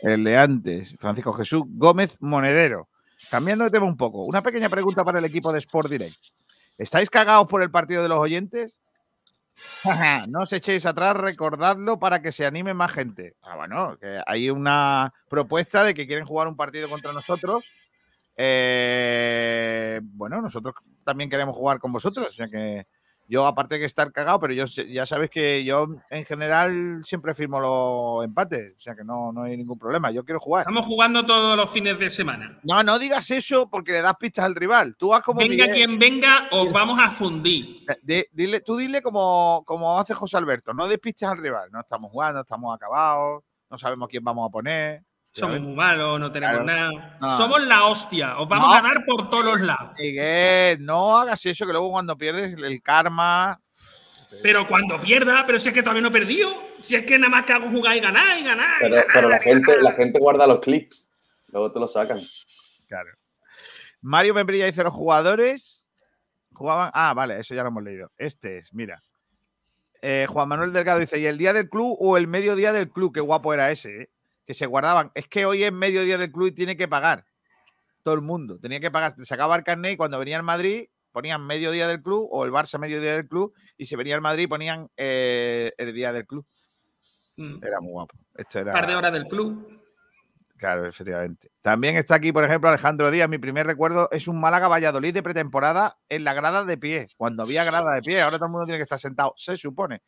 [0.00, 2.90] El de antes, Francisco Jesús Gómez Monedero.
[3.30, 6.14] Cambiando de tema un poco, una pequeña pregunta para el equipo de Sport Direct.
[6.76, 8.82] ¿Estáis cagados por el partido de los oyentes?
[10.28, 13.34] no os echéis atrás, recordadlo para que se anime más gente.
[13.40, 17.64] Ah, bueno, que hay una propuesta de que quieren jugar un partido contra nosotros.
[18.36, 20.74] Eh, bueno, nosotros
[21.04, 22.28] también queremos jugar con vosotros.
[22.28, 22.86] O sea que
[23.26, 27.58] yo, aparte de estar cagado, pero yo ya sabéis que yo en general siempre firmo
[27.58, 28.74] los empates.
[28.76, 30.10] O sea que no, no hay ningún problema.
[30.10, 30.60] Yo quiero jugar.
[30.60, 32.58] Estamos jugando todos los fines de semana.
[32.64, 34.94] No, no digas eso porque le das pistas al rival.
[34.98, 35.70] Tú haz como Venga Miguel.
[35.74, 37.84] quien venga, os vamos a fundir.
[38.02, 41.70] Di- dile, tú dile como, como hace José Alberto, no des pistas al rival.
[41.72, 45.02] No estamos jugando, estamos acabados, no sabemos quién vamos a poner.
[45.34, 46.92] Somos muy malos, no tenemos Claro.
[46.92, 47.16] nada.
[47.20, 47.30] No.
[47.30, 48.38] Somos la hostia.
[48.38, 48.74] Os vamos No.
[48.74, 49.90] a dar por todos los lados.
[49.98, 53.60] Miguel, no hagas eso, que luego cuando pierdes el karma.
[54.42, 56.50] Pero cuando pierda, pero si es que todavía no he perdido.
[56.80, 58.80] Si es que nada más que hago jugar y ganar y ganar.
[58.80, 59.06] ganar.
[59.12, 61.08] pero la, gente, la gente guarda los clips.
[61.48, 62.20] Luego te los sacan.
[62.88, 63.10] Claro.
[64.02, 65.88] Mario Membrilla dice: los jugadores
[66.52, 66.90] jugaban.
[66.94, 68.12] Ah, vale, eso ya lo hemos leído.
[68.18, 69.02] Este es, mira.
[70.00, 73.12] Eh, Juan Manuel Delgado dice: ¿y el día del club o el mediodía del club?
[73.14, 74.10] Qué guapo era ese, ¿eh?
[74.46, 75.10] Que se guardaban.
[75.14, 77.24] Es que hoy es mediodía del club y tiene que pagar.
[78.02, 78.58] Todo el mundo.
[78.58, 79.14] Tenía que pagar.
[79.22, 82.78] Sacaba el carnet y cuando venía al Madrid ponían mediodía del club o el Barça
[82.78, 86.44] mediodía del club y si venía al Madrid ponían eh, el día del club.
[87.36, 87.64] Mm.
[87.64, 88.16] Era muy guapo.
[88.34, 88.72] Esto era...
[88.72, 89.66] Un par de horas del club.
[90.56, 91.50] Claro, efectivamente.
[91.62, 93.28] También está aquí, por ejemplo, Alejandro Díaz.
[93.28, 97.08] Mi primer recuerdo es un Málaga Valladolid de pretemporada en la grada de pie.
[97.16, 100.02] Cuando había grada de pie, ahora todo el mundo tiene que estar sentado, se supone.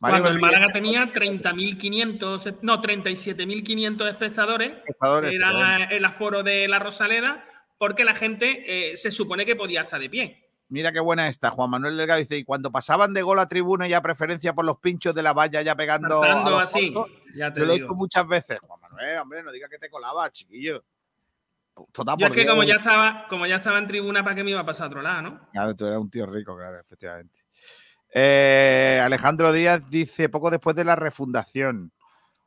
[0.00, 6.78] Mario Cuando el Málaga tenía 30.500, no, 37.500 espectadores, espectadores, era el aforo de la
[6.78, 7.44] Rosaleda,
[7.78, 10.44] porque la gente eh, se supone que podía estar de pie.
[10.68, 11.50] Mira qué buena esta.
[11.50, 14.78] Juan Manuel Delgado dice: y cuando pasaban de gol a tribuna ya preferencia por los
[14.78, 16.22] pinchos de la valla, ya pegando.
[16.22, 16.94] a Saltando así,
[17.34, 18.58] ya te Yo lo he hecho muchas veces.
[18.60, 20.84] Juan Manuel, hombre, no diga que te colaba, chiquillo.
[21.92, 24.50] Total, Yo es que como ya estaba, como ya estaba en tribuna, ¿para qué me
[24.50, 25.48] iba a pasar a otro lado, no?
[25.52, 27.47] Claro, tú eras un tío rico, claro, efectivamente.
[28.12, 31.92] Eh, Alejandro Díaz dice poco después de la refundación.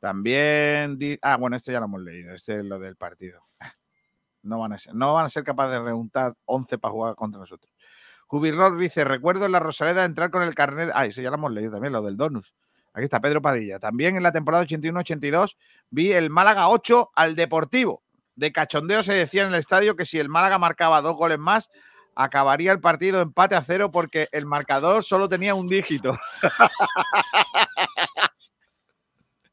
[0.00, 0.98] También.
[1.22, 2.34] ah, bueno, este ya lo hemos leído.
[2.34, 3.44] Este es lo del partido.
[4.44, 7.38] No van a ser, no van a ser capaces de reuntar 11 para jugar contra
[7.38, 7.72] nosotros.
[8.26, 10.90] Jubirror dice: Recuerdo en la Rosaleda entrar con el carnet.
[10.94, 12.52] Ah, ese ya lo hemos leído también, lo del Donus.
[12.92, 13.78] Aquí está Pedro Padilla.
[13.78, 15.56] También en la temporada 81-82
[15.90, 18.02] vi el Málaga 8 al Deportivo.
[18.34, 21.70] De cachondeo se decía en el estadio que si el Málaga marcaba dos goles más,
[22.14, 26.16] acabaría el partido empate a cero porque el marcador solo tenía un dígito.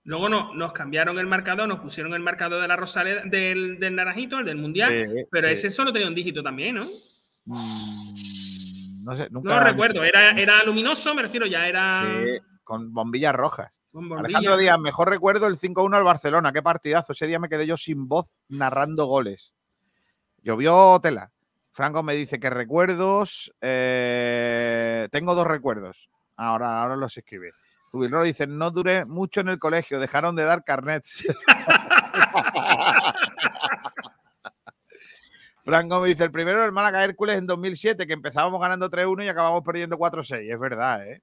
[0.04, 3.96] Luego no, nos cambiaron el marcador, nos pusieron el marcador de la Rosaleda, del, del
[3.96, 5.54] Naranjito, el del Mundial, Sí, pero sí.
[5.54, 6.88] ese solo tenía un dígito también, ¿no?
[7.46, 9.60] No sé, No nunca.
[9.60, 13.82] lo recuerdo, era, era luminoso, me refiero, ya era Sí, con bombillas rojas.
[13.92, 14.26] con bombilla.
[14.40, 16.52] Alejandro Díaz, mejor recuerdo el 5-1 al Barcelona.
[16.54, 17.14] Qué partidazo.
[17.14, 19.54] Ese día me quedé yo sin voz narrando goles.
[20.42, 21.32] Llovió tela.
[21.80, 23.54] Franco me dice que recuerdos.
[23.62, 26.10] eh, tengo dos recuerdos.
[26.36, 27.52] Ahora, ahora los escribe.
[27.94, 31.26] Rubilro dice: No duré mucho en el colegio, dejaron de dar carnets.
[35.64, 39.30] Franco me dice: el primero el Málaga Hércules en 2007, que empezábamos ganando 3-1 y
[39.30, 40.54] acabamos perdiendo 4-6.
[40.54, 41.22] Es verdad, ¿eh?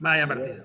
[0.00, 0.64] Vaya partido.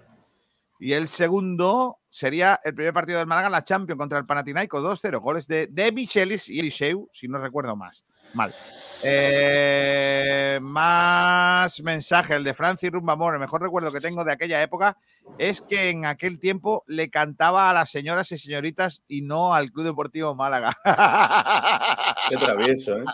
[0.80, 5.20] Y el segundo sería el primer partido del Málaga la Champions contra el Panathinaikos 2-0.
[5.20, 8.06] Goles de, de Michelis y Eliseu, si no recuerdo más.
[8.34, 8.54] Mal.
[9.04, 13.34] Eh, más mensaje, el de Francis Rumbamor.
[13.34, 14.96] El mejor recuerdo que tengo de aquella época
[15.38, 19.72] es que en aquel tiempo le cantaba a las señoras y señoritas y no al
[19.72, 20.78] Club Deportivo Málaga.
[22.30, 23.06] Qué travieso, ¿eh?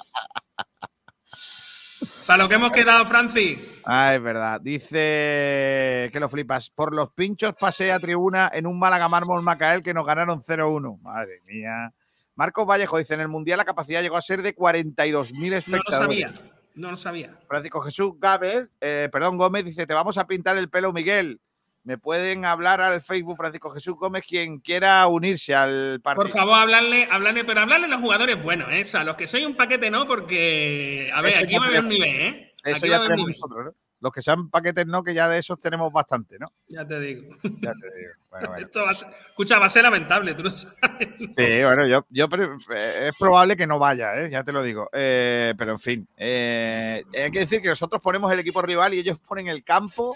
[2.25, 3.81] Para lo que hemos quedado, Francis.
[3.85, 4.59] Ah, es verdad.
[4.59, 6.71] Dice que lo flipas.
[6.71, 10.99] Por los pinchos pasé a tribuna en un Málaga Mármol Macael que nos ganaron 0-1.
[11.01, 11.93] Madre mía.
[12.33, 15.65] Marcos Vallejo dice, en el Mundial la capacidad llegó a ser de 42.000 espectadores.
[15.67, 16.33] No lo sabía.
[16.73, 17.37] No lo sabía.
[17.47, 21.39] Francisco Jesús Gámez, eh, perdón, Gómez dice, te vamos a pintar el pelo, Miguel.
[21.85, 26.23] Me pueden hablar al Facebook Francisco Jesús Gómez quien quiera unirse al partido.
[26.23, 28.81] Por favor, hablarle, hablarle, pero hablarle a los jugadores buenos, ¿eh?
[28.81, 31.67] O sea, los que soy un paquete no, porque, a ver, Eso aquí va a
[31.67, 32.53] haber un nivel, ¿eh?
[32.63, 33.27] Eso Aquí ya tenemos nivel.
[33.39, 33.71] nosotros, ¿no?
[34.01, 36.47] Los que sean paquetes no, que ya de esos tenemos bastante, ¿no?
[36.67, 37.35] Ya te digo.
[37.43, 38.13] Ya te digo.
[38.29, 38.55] Bueno, bueno.
[38.65, 41.09] Esto va a ser- escucha, va a ser lamentable, tú no sabes.
[41.17, 42.27] Sí, bueno, yo, yo
[42.75, 44.29] eh, es probable que no vaya, ¿eh?
[44.31, 44.89] ya te lo digo.
[44.91, 48.99] Eh, pero en fin, eh, hay que decir que nosotros ponemos el equipo rival y
[48.99, 50.15] ellos ponen el campo,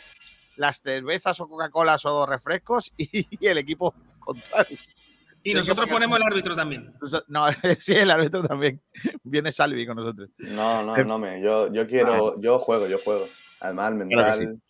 [0.60, 4.78] las cervezas o Coca-Colas o refrescos y, el equipo contrario.
[5.42, 6.94] Y nosotros ponemos el árbitro también.
[7.30, 7.46] No,
[7.80, 8.82] sí, el árbitro también.
[9.24, 10.30] Viene Salvi con nosotros.
[10.38, 11.42] No, no, Eh, no, me.
[11.42, 13.26] Yo, yo quiero, yo juego, yo juego.
[13.62, 14.62] Además, Claro mental.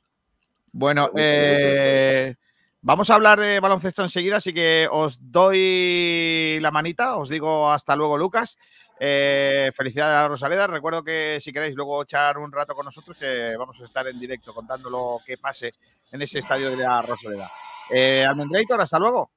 [0.73, 2.35] Bueno, eh,
[2.81, 7.95] vamos a hablar de baloncesto enseguida, así que os doy la manita, os digo hasta
[7.95, 8.59] luego, Lucas.
[8.99, 10.67] Eh, felicidades a Rosaleda.
[10.67, 14.19] Recuerdo que si queréis luego echar un rato con nosotros, que vamos a estar en
[14.19, 15.73] directo contando lo que pase
[16.11, 17.49] en ese estadio de la Rosaleda.
[17.89, 19.31] Eh, Almendrator, hasta luego.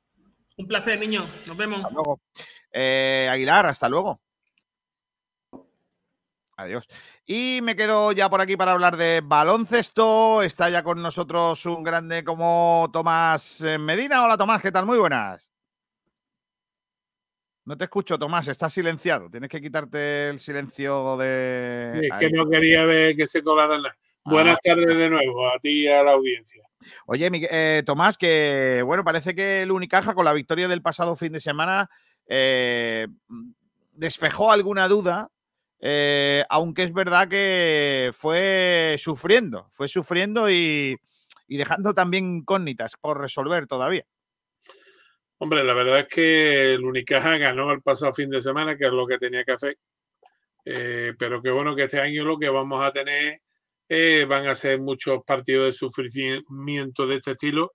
[0.57, 1.25] Un placer, niño.
[1.47, 1.79] Nos vemos.
[1.79, 2.21] Hasta luego.
[2.73, 4.21] Eh, Aguilar, hasta luego.
[6.57, 6.89] Adiós.
[7.25, 10.43] Y me quedo ya por aquí para hablar de baloncesto.
[10.43, 14.25] Está ya con nosotros un grande como Tomás eh, Medina.
[14.25, 14.87] Hola Tomás, ¿qué tal?
[14.87, 15.52] Muy buenas.
[17.65, 19.31] No te escucho, Tomás, estás silenciado.
[19.31, 22.01] Tienes que quitarte el silencio de.
[22.03, 22.33] Es que Ahí.
[22.33, 23.95] no quería ver que se colaran nada.
[24.25, 24.61] Buenas Ah.
[24.65, 26.65] tardes de nuevo a ti y a la audiencia.
[27.07, 31.33] Oye, eh, Tomás, que bueno, parece que el Unicaja con la victoria del pasado fin
[31.33, 31.89] de semana
[32.27, 33.07] eh,
[33.93, 35.31] despejó alguna duda,
[35.79, 40.97] eh, aunque es verdad que fue sufriendo, fue sufriendo y,
[41.47, 44.05] y dejando también incógnitas por resolver todavía.
[45.43, 48.93] Hombre, la verdad es que el Unicaja ganó el pasado fin de semana, que es
[48.93, 49.77] lo que tenía que hacer.
[50.65, 53.41] Eh, pero que bueno que este año lo que vamos a tener
[53.89, 57.73] eh, van a ser muchos partidos de sufrimiento de este estilo,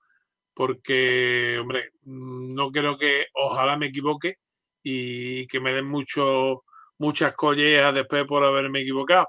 [0.53, 4.37] porque, hombre, no creo que, ojalá me equivoque
[4.81, 6.63] y que me den mucho,
[6.99, 9.27] muchas collejas después por haberme equivocado,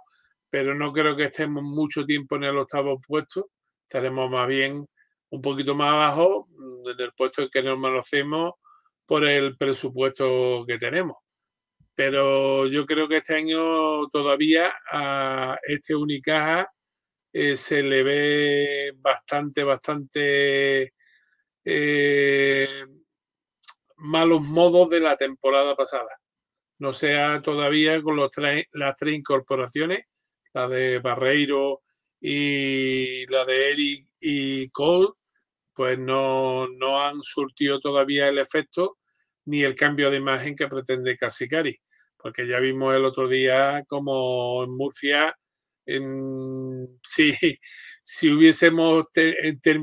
[0.49, 3.51] pero no creo que estemos mucho tiempo en el octavo puesto,
[3.83, 4.87] estaremos más bien
[5.31, 8.55] un poquito más abajo mm, en el puesto que nos conocemos
[9.07, 11.17] por el presupuesto que tenemos.
[11.95, 16.71] Pero yo creo que este año todavía a este Unicaja
[17.33, 20.95] eh, se le ve bastante, bastante
[21.65, 22.85] eh,
[23.97, 26.09] malos modos de la temporada pasada.
[26.79, 30.05] No sea todavía con los tres- las tres incorporaciones,
[30.55, 31.83] la de Barreiro
[32.21, 35.09] y la de Eric y Cole,
[35.75, 38.99] pues no, no han surtido todavía el efecto
[39.47, 41.79] ni el cambio de imagen que pretende Casicari.
[42.17, 45.35] Porque ya vimos el otro día como en Murcia,
[45.87, 47.33] en- si,
[48.03, 49.07] si hubiésemos,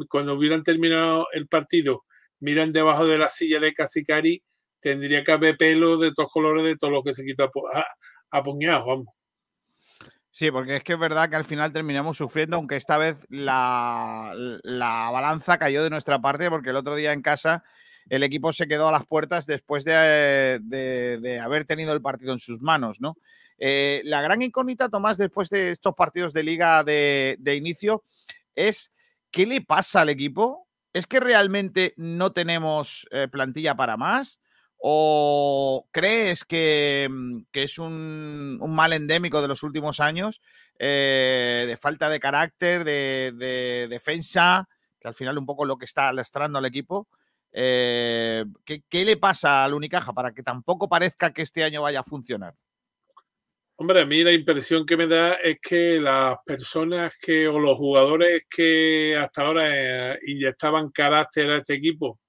[0.09, 2.03] cuando hubieran terminado el partido,
[2.39, 4.43] miran debajo de la silla de Casicari,
[4.81, 7.79] tendría que haber pelo de todos colores de todo lo que se quita a,
[8.31, 8.41] a-
[8.85, 9.07] vamos.
[10.37, 14.33] Sí, porque es que es verdad que al final terminamos sufriendo, aunque esta vez la,
[14.35, 17.63] la balanza cayó de nuestra parte, porque el otro día en casa
[18.09, 22.39] el equipo se quedó a las puertas después de, de- haber tenido el partido en
[22.39, 23.15] sus manos, ¿no?
[23.57, 28.03] Eh, la gran incógnita, Tomás, después de estos partidos de liga de, de inicio,
[28.55, 28.91] es
[29.31, 30.67] ¿qué le pasa al equipo?
[30.91, 34.41] ¿Es que realmente no tenemos eh, plantilla para más?
[34.77, 40.41] ¿O crees que, mm, que es un, un mal endémico de los últimos años,
[40.77, 44.67] eh, de falta de carácter, de, de defensa,
[44.99, 47.07] que al final un poco lo que está lastrando al equipo?
[47.57, 52.01] Eh, ¿qué, qué le pasa al Unicaja para que tampoco parezca que este año vaya
[52.01, 52.53] a funcionar?
[53.77, 57.77] Hombre, a mí la impresión que me da es que las personas que o los
[57.77, 62.19] jugadores que hasta ahora eh, inyectaban carácter a este equipo,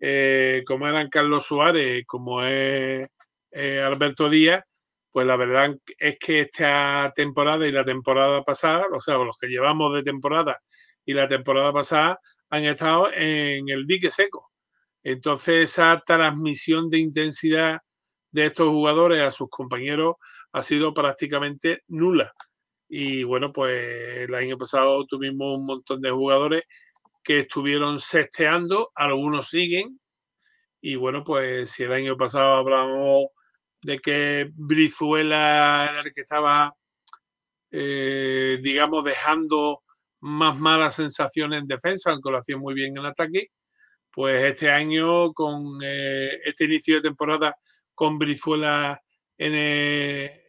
[0.00, 3.08] eh, como eran Carlos Suárez, como es
[3.52, 4.62] eh, Alberto Díaz,
[5.10, 9.48] pues la verdad es que esta temporada y la temporada pasada, o sea, los que
[9.48, 10.58] llevamos de temporada
[11.04, 12.20] y la temporada pasada,
[12.50, 14.50] han estado en el dique seco.
[15.02, 17.80] Entonces esa transmisión de intensidad
[18.30, 20.16] de estos jugadores a sus compañeros
[20.52, 22.32] ha sido prácticamente nula.
[22.88, 26.62] Y bueno, pues el año pasado tuvimos un montón de jugadores
[27.28, 30.00] que estuvieron sesteando, algunos siguen.
[30.80, 33.26] Y bueno, pues si el año pasado hablábamos
[33.82, 36.74] de que Brizuela era el que estaba,
[37.70, 39.82] eh, digamos, dejando
[40.20, 43.48] más malas sensaciones en defensa, aunque lo hacía muy bien en ataque,
[44.10, 47.56] pues este año con eh, este inicio de temporada
[47.94, 49.02] con Brizuela
[49.36, 50.44] en, eh,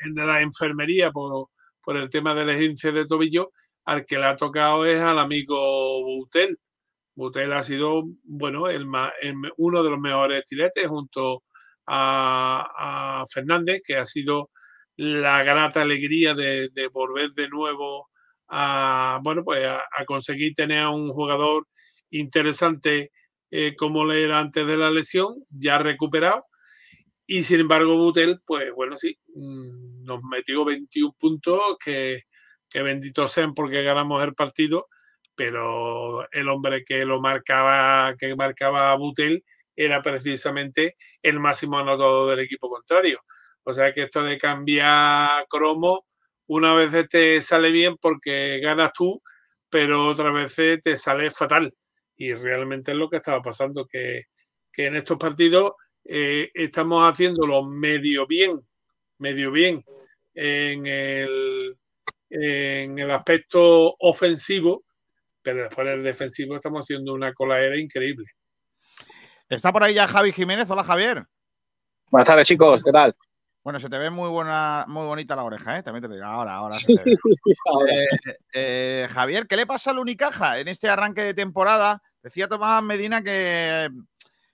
[0.00, 1.50] en la enfermería por,
[1.80, 3.52] por el tema del esguince de tobillo,
[3.86, 6.58] al que le ha tocado es al amigo Butel.
[7.14, 8.64] Butel ha sido, bueno,
[9.56, 11.44] uno de los mejores tiretes junto
[11.86, 14.50] a, Fernández, que ha sido
[14.96, 18.08] la grata alegría de, volver de nuevo
[18.48, 21.66] a, bueno, pues a, conseguir tener a un jugador
[22.10, 23.12] interesante
[23.50, 26.44] eh, como le era antes de la lesión, ya recuperado.
[27.26, 32.22] Y sin embargo, Butel, pues bueno, sí, mm, nos metió 21 puntos, que,
[32.68, 34.88] que bendito sean porque ganamos el partido,
[35.34, 39.44] pero el hombre que lo marcaba, que marcaba a Butel,
[39.76, 43.20] era precisamente el máximo anotador del equipo contrario.
[43.64, 46.06] O sea que esto de cambiar cromo,
[46.46, 49.22] una vez te sale bien porque ganas tú,
[49.68, 51.74] pero otra vez te sale fatal.
[52.16, 54.24] Y realmente es lo que estaba pasando, que,
[54.72, 55.72] que en estos partidos
[56.04, 58.60] eh, estamos haciéndolo medio bien,
[59.18, 59.84] medio bien
[60.34, 61.76] en el,
[62.30, 64.84] en el aspecto ofensivo,
[65.42, 68.26] pero después en el defensivo estamos haciendo una colaera increíble.
[69.48, 70.68] Está por ahí ya Javi Jiménez.
[70.68, 71.24] Hola, Javier.
[72.10, 72.82] Buenas tardes, chicos.
[72.82, 73.14] ¿Qué tal?
[73.66, 75.82] Bueno, se te ve muy buena, muy bonita la oreja, ¿eh?
[75.82, 76.70] También te digo, ahora, ahora.
[76.70, 76.86] Se
[77.88, 78.06] eh,
[78.52, 82.00] eh, Javier, ¿qué le pasa al Unicaja en este arranque de temporada?
[82.22, 83.88] Decía Tomás Medina que,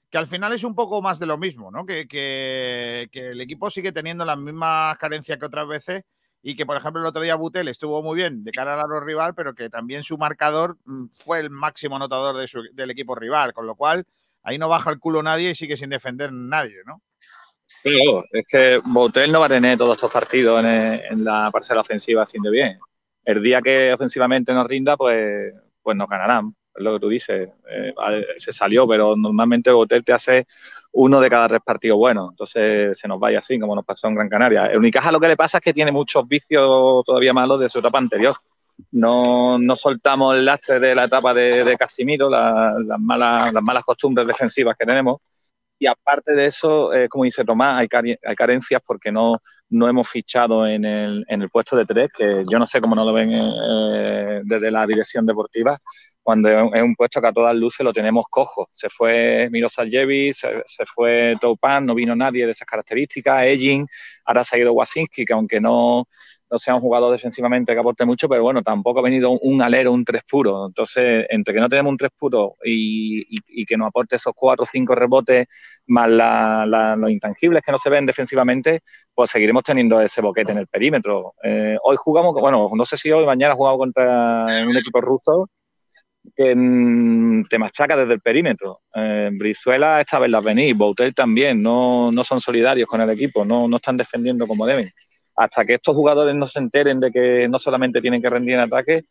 [0.08, 1.84] que al final es un poco más de lo mismo, ¿no?
[1.84, 6.04] Que, que, el equipo sigue teniendo las mismas carencias que otras veces
[6.42, 9.00] y que, por ejemplo, el otro día Butel estuvo muy bien de cara al aro
[9.00, 12.36] rival, pero que también su marcador mm, fue el máximo anotador
[12.72, 14.04] del equipo rival, con lo cual
[14.42, 17.00] ahí no baja el culo nadie y sigue sin defender nadie, ¿no?
[17.82, 22.22] Claro, es que Botel no va a tener todos estos partidos en, la parcela ofensiva
[22.22, 22.78] haciendo bien.
[23.24, 26.54] El día que ofensivamente nos rinda, pues, pues nos ganarán.
[26.74, 27.50] Es lo que tú dices.
[27.70, 27.94] Eh,
[28.36, 30.46] se salió, pero normalmente Botel te hace
[30.92, 32.30] uno de cada tres partidos buenos.
[32.30, 34.66] Entonces se nos vaya así, como nos pasó en Gran Canaria.
[34.66, 37.78] El Unicaja lo que le pasa es que tiene muchos vicios todavía malos de su
[37.78, 38.36] etapa anterior
[38.90, 44.26] no, no soltamos el lastre de la etapa de, Casimiro, las, malas, las malas costumbres
[44.26, 45.20] defensivas que tenemos.
[45.78, 50.08] Y aparte de eso, eh, como dice Tomás, hay, hay carencias porque no, no hemos
[50.08, 53.12] fichado en el, en el, puesto de tres, que yo no sé cómo no lo
[53.12, 55.76] ven eh, desde la dirección deportiva,
[56.22, 58.68] cuando es un puesto que a todas luces lo tenemos cojo.
[58.70, 59.84] Se fue Miro se,
[60.32, 63.86] se, fue Topan, no vino nadie de esas características, Egin,
[64.24, 66.06] ahora se ha ido Wasinski, que aunque no,
[66.52, 69.90] no sea un jugador defensivamente que aporte mucho, pero bueno, tampoco ha venido un alero,
[69.90, 70.66] un tres puro.
[70.66, 74.68] Entonces, entre que no tenemos un tres puro y, que nos aporte esos cuatro o
[74.70, 75.46] cinco rebotes,
[75.86, 76.10] más
[76.98, 78.80] los intangibles que no se ven defensivamente,
[79.14, 81.34] pues seguiremos teniendo ese boquete en el perímetro.
[81.42, 85.48] Eh, hoy jugamos, bueno, no sé si hoy, mañana jugamos contra un equipo ruso
[86.36, 88.80] que mm, te machaca desde el perímetro.
[88.94, 93.44] Eh, Brizuela esta vez las venís, Boutel también, no, no son solidarios con el equipo,
[93.44, 94.92] no, no están defendiendo como deben
[95.36, 98.60] hasta que estos jugadores no se enteren de que no solamente tienen que rendir en
[98.60, 99.04] ataque,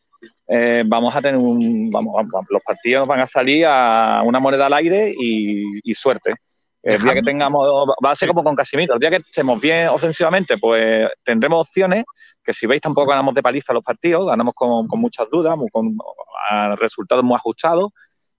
[0.48, 2.14] eh, vamos a tener un, vamos,
[2.48, 6.34] los partidos van a salir a una moneda al aire y, suerte.
[6.82, 7.66] El día que tengamos,
[8.04, 12.04] va a ser como con Casimiro, el día que estemos bien ofensivamente, pues tendremos opciones
[12.42, 15.96] que si veis tampoco ganamos de paliza los partidos, ganamos con, muchas dudas, con
[16.76, 17.92] resultados muy ajustados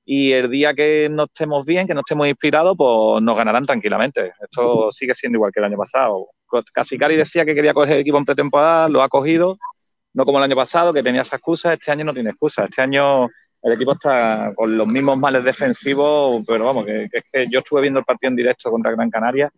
[0.05, 4.33] y el día que no estemos bien, que no estemos inspirados, pues nos ganarán tranquilamente.
[4.41, 6.27] Esto sigue siendo igual que el año pasado.
[6.73, 9.57] Casi Cari decía que quería coger el equipo en pretemporada, lo ha cogido,
[10.13, 12.65] no como el año pasado, que tenía esa excusa, este año no tiene excusa.
[12.65, 13.29] Este año
[13.63, 17.81] el equipo está con los mismos males defensivos, pero vamos, que, es que yo estuve
[17.81, 19.49] viendo el partido en directo contra Gran Canaria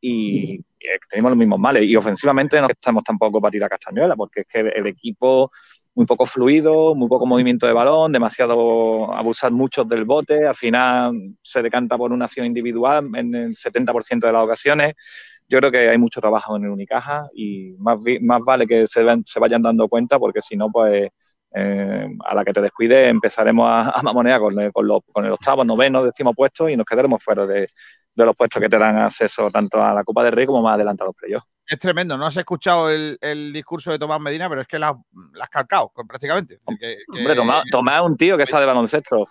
[0.00, 0.60] y,
[1.08, 1.84] tenemos los mismos males.
[1.84, 5.50] Y ofensivamente no estamos tampoco para tirar castañuela, porque es que el equipo
[5.94, 11.14] muy poco fluido, muy poco movimiento de balón, demasiado abusar mucho del bote, al final
[11.40, 14.94] se decanta por una acción individual en el 70% de las ocasiones.
[15.48, 18.00] Yo creo que hay mucho trabajo en el Unicaja y más,
[18.44, 19.04] vale que se
[19.38, 21.10] vayan dando cuenta porque si no, pues
[21.54, 25.32] eh, a la que te descuide empezaremos a, a mamonear con, con, los, con el
[25.32, 27.68] octavo, noveno, décimo puesto y nos quedaremos fuera de,
[28.14, 30.74] de los puestos que te dan acceso tanto a la Copa del Rey como más
[30.74, 31.46] adelante a los playoffs.
[31.66, 32.18] Es tremendo.
[32.18, 34.94] No has escuchado el, el discurso de Tomás Medina, pero es que la,
[35.32, 36.54] la has calcado prácticamente.
[36.54, 39.24] Es decir, que- que- Hombre, Tomás, Tomás es un tío que sabe de baloncesto.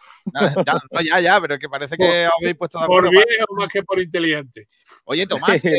[0.66, 3.12] ya, no, ya, ya, pero es que parece que os habéis puesto de Por acuerdo.
[3.12, 4.66] bien o más que por inteligente.
[5.06, 5.76] Oye, Tomás eh,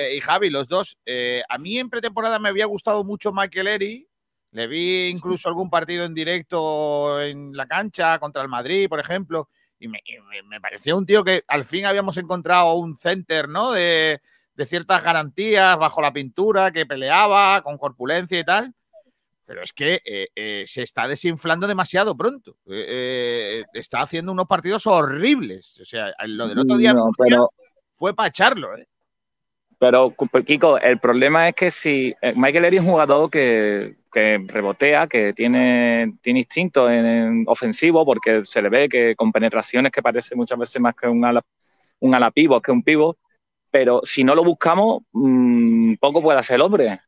[0.00, 3.66] eh, y Javi, los dos, eh, a mí en pretemporada me había gustado mucho Michael
[3.66, 4.07] Eri.
[4.52, 9.48] Le vi incluso algún partido en directo en la cancha contra el Madrid, por ejemplo,
[9.78, 10.00] y me,
[10.30, 13.72] me- me parecía un tío que al fin habíamos encontrado un center, ¿no?
[13.72, 14.20] De,
[14.54, 18.72] de ciertas garantías bajo la pintura, que peleaba con corpulencia y tal.
[19.44, 22.56] Pero es que eh, eh, se está desinflando demasiado pronto.
[22.66, 25.78] Eh, está haciendo unos partidos horribles.
[25.80, 27.50] O sea, lo del otro día No, pero-
[27.92, 28.86] fue para echarlo, ¿eh?
[29.78, 30.12] Pero,
[30.44, 35.06] Kiko, el problema es que si eh, Michael Eri es un jugador que, que rebotea,
[35.06, 40.02] que tiene, tiene instinto en, en ofensivo, porque se le ve que con penetraciones que
[40.02, 41.42] parece muchas veces más que un ala,
[42.00, 43.16] un ala que un pivot,
[43.70, 47.00] pero si no lo buscamos, mmm, poco puede hacer el hombre.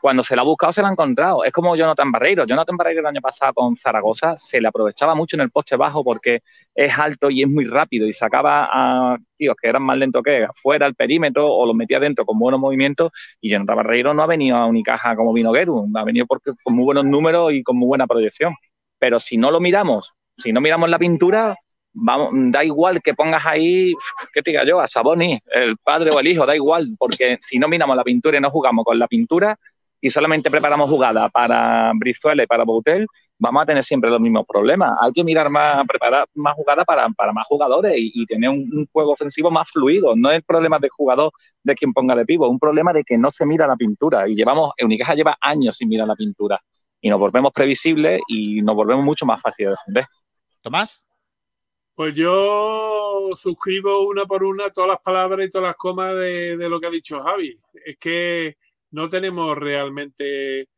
[0.00, 1.44] Cuando se lo ha buscado, se lo ha encontrado.
[1.44, 2.46] Es como Jonathan Barreiro.
[2.46, 6.04] Jonathan Barreiro el año pasado con Zaragoza se le aprovechaba mucho en el poste bajo
[6.04, 6.42] porque
[6.74, 10.46] es alto y es muy rápido y sacaba a tíos que eran más lentos que
[10.62, 13.10] fuera al perímetro o los metía dentro con buenos movimientos.
[13.40, 16.76] Y Jonathan Barreiro no ha venido a Unicaja como vino Geru, ha venido porque, con
[16.76, 18.54] muy buenos números y con muy buena proyección.
[18.98, 21.56] Pero si no lo miramos, si no miramos la pintura,
[21.94, 23.94] vamos, da igual que pongas ahí,
[24.32, 24.80] ¿qué te diga yo?
[24.80, 28.36] A Saboni, el padre o el hijo, da igual, porque si no miramos la pintura
[28.36, 29.58] y no jugamos con la pintura
[30.00, 33.06] y solamente preparamos jugadas para Brizuela y para Boutel,
[33.38, 34.96] vamos a tener siempre los mismos problemas.
[35.00, 39.12] Hay que mirar más, preparar más jugadas para, para más jugadores y, tener un, juego
[39.12, 40.14] ofensivo más fluido.
[40.14, 43.02] No es el problema del jugador de quien ponga de pivo, es un problema de
[43.02, 44.28] que no se mira la pintura.
[44.28, 46.60] Y llevamos, Unicaja lleva años sin mirar la pintura.
[47.00, 50.06] Y nos volvemos previsibles y nos volvemos mucho más fáciles de defender.
[50.60, 51.04] Tomás.
[51.94, 56.68] Pues yo suscribo una por una todas las palabras y todas las comas de, de,
[56.68, 57.58] lo que ha dicho Javi.
[57.84, 58.56] Es que
[58.90, 60.68] no tenemos realmente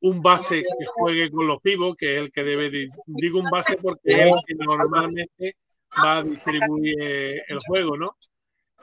[0.00, 3.50] un base que juegue con los pivos, que es el que debe, de, digo un
[3.50, 5.54] base porque es el que normalmente
[5.96, 8.16] va a distribuir el juego, ¿no?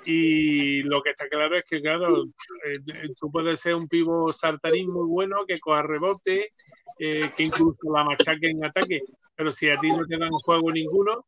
[0.05, 4.91] Y lo que está claro es que, claro, eh, tú puedes ser un pivo saltarín
[4.91, 6.53] muy bueno, que coja rebote,
[6.99, 9.01] eh, que incluso la machaque en ataque,
[9.35, 11.25] pero si a ti no te dan juego ninguno,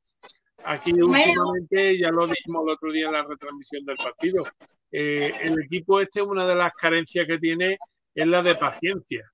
[0.64, 4.44] Aquí últimamente, ya lo dijimos el otro día en la retransmisión del partido,
[4.92, 7.78] eh, el equipo este, una de las carencias que tiene
[8.14, 9.32] es la de paciencia.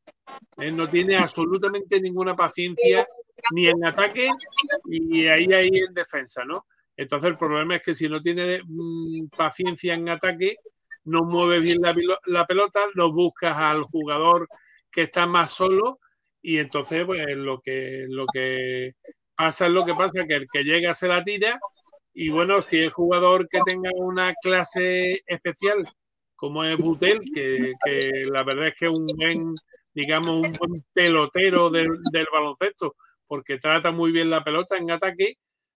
[0.58, 3.08] Eh, no tiene absolutamente ninguna paciencia
[3.52, 4.30] ni en ataque
[4.86, 6.66] y ahí, ahí en defensa, ¿no?
[6.96, 10.58] Entonces el problema es que si no tiene mmm, paciencia en ataque,
[11.06, 11.96] no mueve bien la,
[12.26, 14.48] la, pelota, no buscas al jugador
[14.92, 16.00] que está más solo
[16.42, 18.94] y entonces pues lo que, lo que
[19.36, 21.60] pasa lo que pasa, que el que llega se la tira.
[22.14, 25.88] Y bueno, si el jugador que tenga una clase especial
[26.36, 27.74] como es Butel, que,
[28.30, 29.56] la verdad es que es un buen,
[29.94, 32.96] digamos, un buen pelotero del, del, baloncesto,
[33.26, 35.36] porque trata muy bien la pelota en ataque,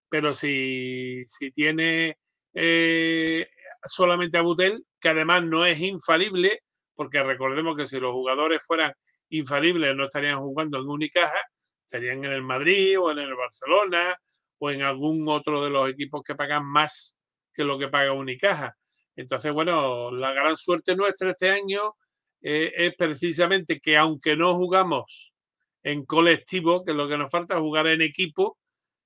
[0.10, 2.18] pero si, si tiene
[2.54, 3.48] eh,
[3.86, 6.62] solamente a Butel, que además no es infalible,
[6.96, 8.94] porque recordemos que si los jugadores fueran
[9.30, 11.40] infalibles no estarían jugando en Unicaja,
[11.88, 14.20] estarían en el Madrid o en el Barcelona
[14.60, 17.18] o en algún otro de los equipos que pagan más
[17.54, 18.76] que lo que paga Unicaja.
[19.16, 21.96] Entonces, bueno, la gran suerte nuestra este año
[22.42, 25.34] eh, es precisamente que aunque no jugamos
[25.82, 28.60] en colectivo, que es lo que nos falta, jugar en equipo,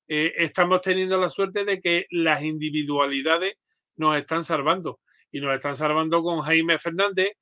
[0.08, 3.56] eh, estamos teniendo la suerte de que las individualidades
[3.96, 5.00] nos están salvando.
[5.32, 7.34] Y nos están salvando con Jaime Fernández,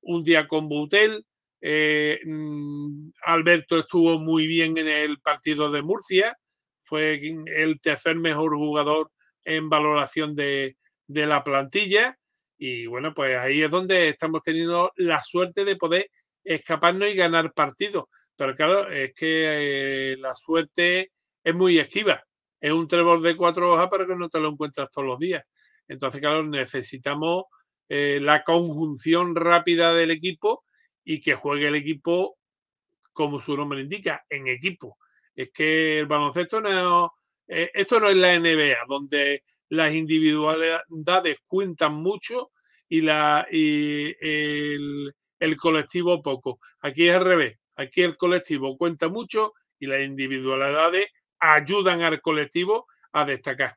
[0.00, 1.24] un día con Butel,
[1.60, 2.20] eh,
[3.24, 6.36] Alberto estuvo muy bien en el partido de Murcia,
[6.82, 7.20] fue
[7.56, 9.10] el tercer mejor jugador
[9.44, 10.76] en valoración de,
[11.06, 12.16] de, la plantilla
[12.58, 16.10] y bueno, pues ahí es donde estamos teniendo la suerte de poder
[16.44, 18.04] escaparnos y ganar partidos.
[18.36, 21.12] Pero claro, es que eh, la suerte
[21.42, 22.22] es muy esquiva.
[22.60, 25.44] Es un trébol de cuatro hojas, pero que no te lo encuentras todos los días.
[25.88, 27.44] Entonces, claro, necesitamos
[27.88, 30.64] eh, la conjunción rápida del equipo
[31.06, 32.36] y que juegue el equipo
[33.12, 34.98] como su nombre indica, en equipo.
[35.34, 37.14] Es que el baloncesto no,
[37.46, 42.50] eh, esto no es la NBA, donde las individualidades cuentan mucho
[42.88, 46.58] y, la, y el, el, colectivo poco.
[46.80, 51.08] Aquí es al revés, aquí el colectivo cuenta mucho y las individualidades
[51.38, 53.76] ayudan al colectivo a destacar.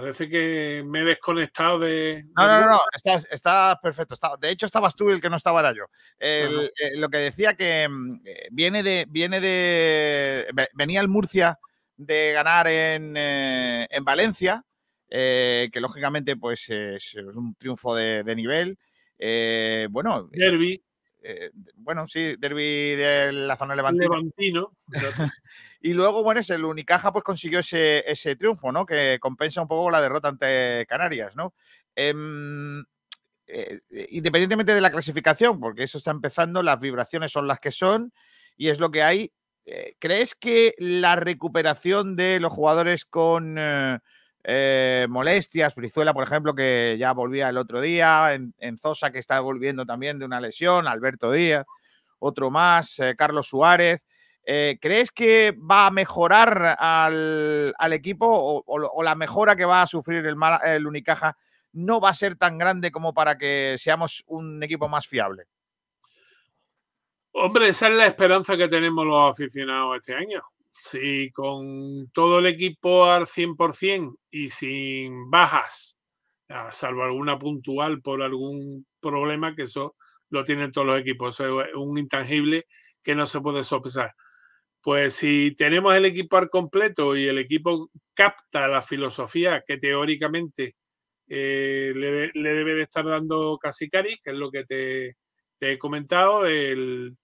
[0.00, 2.24] Parece que me he desconectado de.
[2.36, 4.14] No, no, no, estás, estás perfecto.
[4.14, 5.86] está- de hecho, estabas tú y el que no estaba era yo.
[6.20, 9.06] El- eh, lo que decía que mm, eh, viene de.
[9.08, 10.46] Viene de.
[10.54, 11.58] ve- Venía el Murcia
[11.96, 14.64] de ganar en, eh, en Valencia,
[15.10, 18.78] eh, que lógicamente, pues es un triunfo de, de nivel.
[19.90, 20.80] Bueno, Derby.
[21.22, 24.04] Eh, bueno, sí, derby de la zona levantina.
[24.04, 24.72] Levantino.
[25.80, 28.84] Y luego, bueno, es el Unicaja pues consiguió ese, ese triunfo, ¿no?
[28.84, 31.54] Que compensa un poco la derrota ante Canarias, ¿no?
[31.94, 32.84] Em,
[33.46, 33.78] eh,
[34.10, 38.12] independientemente de la clasificación, porque eso está empezando, las vibraciones son las que son
[38.56, 39.32] y es lo que hay.
[39.66, 43.56] eh, ¿Crees que la recuperación de los jugadores con
[44.50, 49.40] eh, molestias, Brizuela, por ejemplo, que ya volvía el otro día, en, Zosa, que está
[49.40, 51.66] volviendo también de una lesión, Alberto Díaz,
[52.18, 54.06] otro más, eh, Carlos Suárez,
[54.46, 60.24] eh, ¿Crees que va a mejorar al, equipo o, la mejora que va a sufrir
[60.24, 61.36] el, el Unicaja
[61.74, 65.44] no va a ser tan grande como para que seamos un equipo más fiable?
[67.32, 70.42] Hombre, esa es la esperanza que tenemos los aficionados este año.
[70.80, 75.98] Si con todo el equipo al 100% y sin bajas,
[76.72, 79.96] salvo alguna puntual por algún problema, que eso
[80.30, 82.66] lo tienen todos los equipos, eso es un intangible
[83.02, 84.14] que no se puede sopesar.
[84.80, 90.76] Pues si tenemos el equipo al completo y el equipo capta la filosofía que teóricamente
[91.28, 95.16] eh, le, le debe de estar dando Casicari, que es lo que te
[95.60, 97.16] he comentado, el,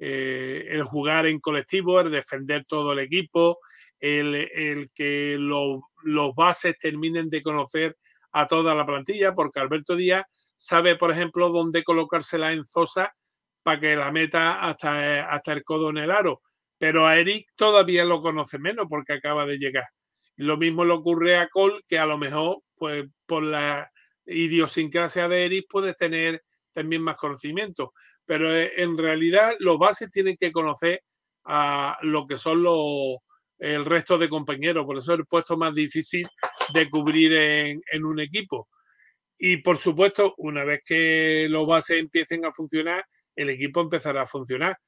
[0.00, 3.58] eh, el jugar en colectivo, el defender todo el equipo,
[4.00, 7.96] el, que lo- los bases terminen de conocer
[8.32, 10.24] a toda la plantilla, porque Alberto Díaz
[10.56, 13.14] sabe, por ejemplo, dónde colocársela en Zosa
[13.62, 16.40] para que la meta hasta, hasta el codo en el aro.
[16.78, 19.84] Pero a Eric todavía lo conoce menos porque acaba de llegar.
[20.36, 23.90] Lo mismo le ocurre a Cole, que a lo mejor, pues por la
[24.24, 27.92] idiosincrasia de Eric, puedes tener también más conocimiento.
[28.30, 31.02] Pero eh, en realidad los bases tienen que conocer
[31.46, 33.16] a lo que son los
[33.58, 34.86] el resto de compañeros.
[34.86, 36.24] Por eso es el puesto más difícil
[36.72, 38.68] de cubrir en, un equipo.
[39.36, 43.04] Y por supuesto, una vez que los bases empiecen a funcionar,
[43.34, 44.78] el equipo empezará a funcionar.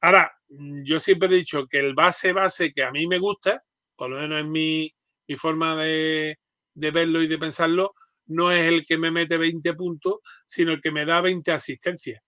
[0.00, 3.62] Ahora, yo siempre he dicho que el base base que a mí me gusta,
[3.94, 4.92] por lo menos en mi,
[5.36, 6.40] forma de,
[6.74, 7.94] de verlo y de pensarlo,
[8.26, 12.20] no es el que me mete 20 puntos, sino el que me da 20 asistencias.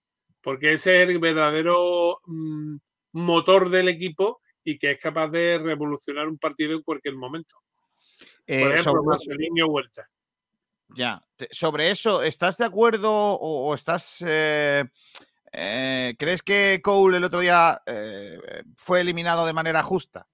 [0.42, 2.76] Porque ese es el verdadero mm,
[3.12, 7.56] motor del equipo y que es capaz de revolucionar un partido en cualquier momento.
[8.46, 10.08] Eh, Por ejemplo, Marcelinho Huerta.
[10.94, 14.22] Ya, sobre eso, ¿estás de acuerdo o, o estás...
[14.26, 14.84] eh,
[15.52, 17.80] eh, ¿Crees que Cole el otro día
[18.76, 20.26] fue eliminado de manera justa?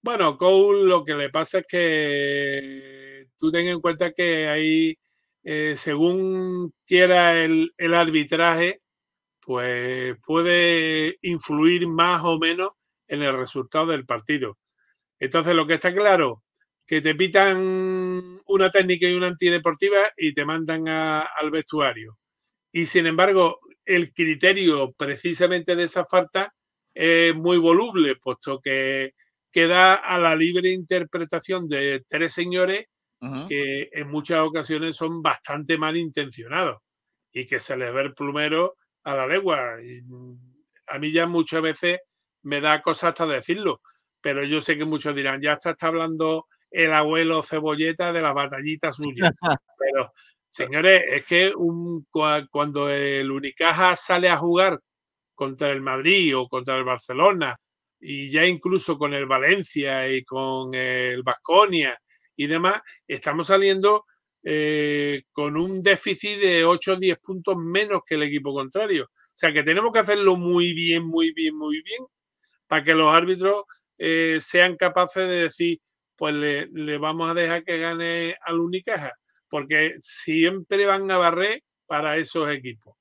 [0.00, 4.98] Bueno, Cole lo que le pasa es que tú ten en cuenta que ahí,
[5.44, 8.80] eh, según quiera el, arbitraje,
[9.40, 12.70] pues puede influir más o menos
[13.08, 14.58] en el resultado del partido.
[15.18, 16.44] Entonces, lo que está claro,
[16.86, 22.18] que te pitan una técnica y una antideportiva y te mandan al vestuario.
[22.72, 26.54] Y sin embargo, el criterio precisamente de esa falta
[26.94, 29.14] es muy voluble, puesto que
[29.52, 32.86] queda a la libre interpretación de tres señores
[33.48, 36.78] que en muchas ocasiones son bastante malintencionados
[37.32, 39.82] y que se les ve el plumero a la legua.
[39.82, 40.00] Y
[40.86, 42.00] a mí ya muchas veces
[42.42, 43.80] me da cosa hasta decirlo,
[44.20, 48.34] pero yo sé que muchos dirán, ya está, está hablando el abuelo cebolleta de las
[48.34, 49.32] batallitas suyas.
[49.78, 50.12] Pero,
[50.48, 52.06] señores, es que un-
[52.50, 54.78] cuando el Unicaja sale a jugar
[55.34, 57.56] contra el Madrid o contra el Barcelona
[58.00, 61.98] y ya incluso con el Valencia y con el Vasconia
[62.38, 64.06] y demás, estamos saliendo
[64.44, 69.06] eh, con un déficit de 8 o 10 puntos menos que el equipo contrario.
[69.06, 72.04] O sea que tenemos que hacerlo muy bien, muy bien, muy bien,
[72.68, 73.64] para que los árbitros
[73.98, 75.80] eh, sean capaces de decir,
[76.16, 79.12] pues le, le vamos a dejar que gane al Unicaja,
[79.48, 82.94] porque siempre van a barrer para esos equipos.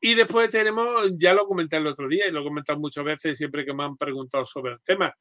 [0.00, 0.86] Y después tenemos,
[1.16, 3.82] ya lo comenté el otro día y lo he comentado muchas veces siempre que me
[3.82, 5.12] han preguntado sobre el tema.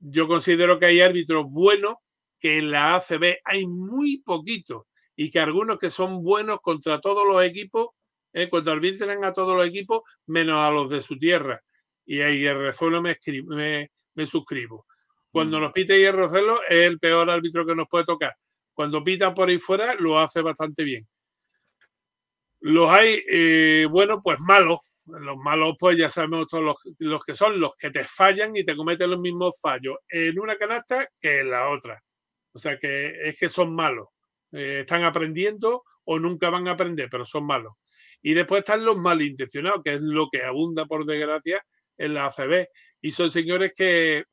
[0.00, 1.94] Yo considero que hay árbitros buenos
[2.38, 4.84] que en la ACB hay muy poquitos
[5.16, 7.88] y que algunos que son buenos contra todos los equipos,
[8.32, 11.60] eh, cuando arbitran a todos los equipos, menos a los de su tierra.
[12.04, 14.86] Y a Hierrezuelo me, me, me suscribo.
[15.30, 18.34] Cuando nos pita Hierrezuelo es el peor árbitro que nos puede tocar.
[18.74, 21.06] Cuando pita por ahí fuera, lo hace bastante bien.
[22.60, 24.80] Los hay, eh, bueno, pues malos.
[25.06, 28.64] Los malos, pues ya sabemos todos los, los que son, los que te fallan y
[28.64, 32.02] te cometen los mismos fallos en una canasta que en la otra.
[32.56, 34.08] O sea que es que son malos.
[34.50, 37.74] Eh, están aprendiendo o nunca van a aprender, pero son malos.
[38.22, 41.62] Y después están los malintencionados, que es lo que abunda, por desgracia,
[41.98, 42.66] en la ACB.
[43.02, 44.24] Y son señores que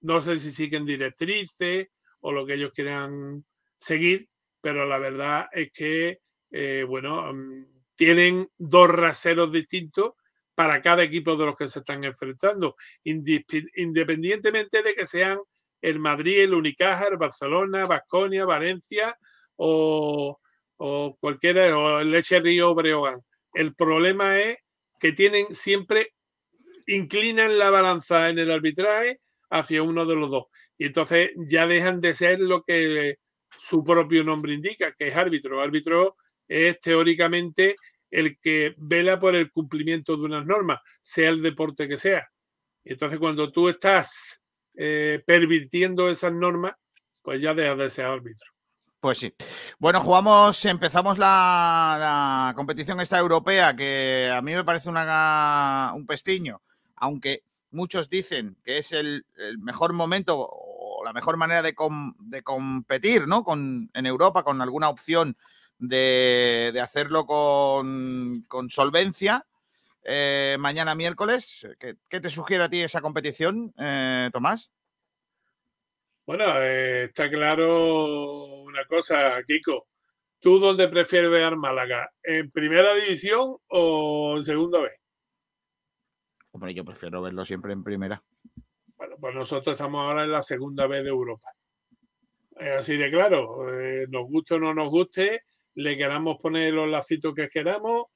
[0.00, 1.88] no sé si siguen directrices
[2.20, 3.44] o lo que ellos quieran
[3.76, 4.28] seguir,
[4.60, 6.18] pero la verdad es que,
[6.50, 7.64] eh, bueno, mm,
[7.94, 10.14] tienen dos raseros distintos
[10.56, 12.74] para cada equipo de los que se están enfrentando,
[13.04, 15.38] independientemente de que sean
[15.80, 19.16] el Madrid, el Unicaja, el Barcelona, Vasconia, Valencia
[19.56, 20.38] o,
[20.76, 23.20] o cualquiera, o el Leche Río Breogán.
[23.54, 24.58] El problema es
[25.00, 26.14] que tienen siempre,
[26.86, 30.44] inclinan la balanza en el arbitraje hacia uno de los dos.
[30.76, 33.16] Y entonces ya dejan de ser lo que
[33.58, 35.60] su propio nombre indica, que es árbitro.
[35.60, 37.76] Árbitro es teóricamente
[38.10, 42.26] el que vela por el cumplimiento de unas normas, sea el deporte que sea.
[42.84, 44.44] Entonces cuando tú estás
[44.80, 46.74] eh, pervirtiendo esas normas,
[47.22, 48.46] pues ya de ser árbitro.
[49.00, 49.34] Pues sí.
[49.80, 56.62] Bueno, jugamos, empezamos la, competición esta europea, que a mí me parece una, un pestiño,
[56.94, 57.42] aunque
[57.72, 59.26] muchos dicen que es el,
[59.58, 63.42] mejor momento o la mejor manera de, competir ¿no?
[63.42, 65.36] con, en Europa con alguna opción
[65.78, 69.44] de, de hacerlo con solvencia.
[70.04, 74.70] Eh, mañana miércoles, ¿qué, ¿qué, te sugiere a ti esa competición, eh, Tomás?
[76.28, 79.88] Bueno, eh, está claro una cosa, Kiko.
[80.38, 82.10] ¿Tú dónde prefieres ver Málaga?
[82.22, 84.92] ¿En primera división o en segunda vez?
[86.52, 88.22] Hombre, yo prefiero verlo siempre en primera.
[88.96, 91.50] Bueno, pues nosotros estamos ahora en la segunda vez de Europa.
[92.76, 93.72] Así de claro.
[93.80, 95.44] Eh, nos guste o no nos guste,
[95.74, 98.06] le queramos poner los lacitos que queramos.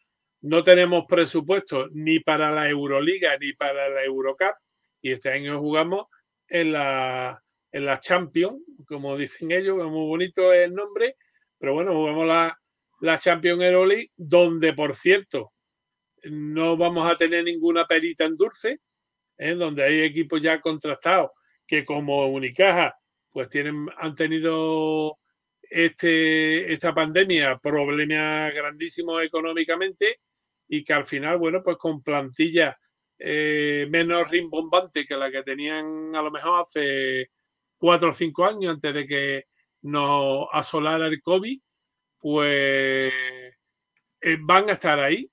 [0.42, 4.54] No tenemos presupuesto ni para la Euroliga ni para la Eurocup.
[5.00, 6.06] Y este año jugamos
[6.48, 7.42] en la
[7.72, 11.16] en la Champions, como dicen ellos, es muy bonito el nombre,
[11.58, 12.58] pero bueno, jugamos la,
[13.00, 15.52] la Champions League, donde por cierto
[16.24, 18.80] no vamos a tener ninguna perita en dulce,
[19.38, 19.54] ¿eh?
[19.54, 21.30] donde hay equipos ya contrastados
[21.66, 22.94] que como Unicaja
[23.30, 25.18] pues tienen, han tenido
[25.62, 30.20] este, esta pandemia problemas grandísimos económicamente
[30.72, 32.78] y que al final, bueno, pues con plantilla
[33.18, 37.28] eh, menos rimbombante que la que tenían a lo mejor hace
[37.76, 39.44] cuatro o cinco años antes de que
[39.82, 41.60] nos asolara el COVID,
[42.18, 43.12] pues
[44.22, 45.30] eh, van a estar ahí.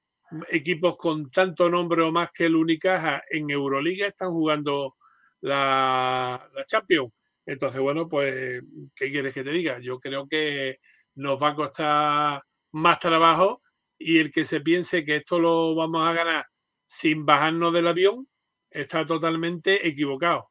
[0.50, 4.98] Equipos con tanto nombre o más que el Unicaja en Euroliga están jugando
[5.40, 7.14] la, la Champions.
[7.46, 8.62] Entonces, bueno, pues,
[8.94, 9.80] ¿qué quieres que te diga?
[9.80, 10.80] Yo creo que
[11.16, 12.44] nos va a costar
[12.74, 13.62] más trabajo
[14.00, 16.46] y el que se piense que esto lo vamos a ganar
[16.88, 18.28] sin bajarnos del avión
[18.72, 20.50] está totalmente equivocado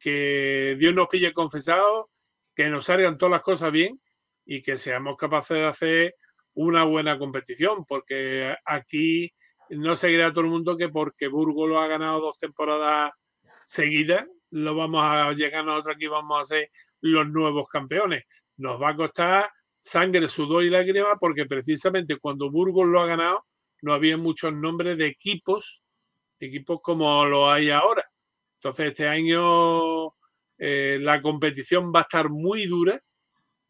[0.00, 2.06] que Dios nos pille confesados,
[2.56, 4.00] que nos salgan todas las cosas bien
[4.44, 6.14] y que seamos capaces de hacer
[6.54, 9.32] una buena competición, porque aquí
[9.68, 13.12] no se crea todo el mundo que porque Burgos lo ha ganado dos temporadas
[13.66, 16.70] seguidas, lo vamos a llegar nosotros aquí, vamos a ser
[17.02, 18.24] los nuevos campeones.
[18.56, 19.50] Nos va a costar
[19.80, 23.46] sangre, sudor y lágrima, porque precisamente cuando Burgos lo ha ganado,
[23.82, 25.82] no había muchos nombres de equipos,
[26.38, 28.02] equipos como lo hay ahora.
[28.56, 30.08] Entonces, este año
[30.58, 33.00] eh, la competición va a estar muy dura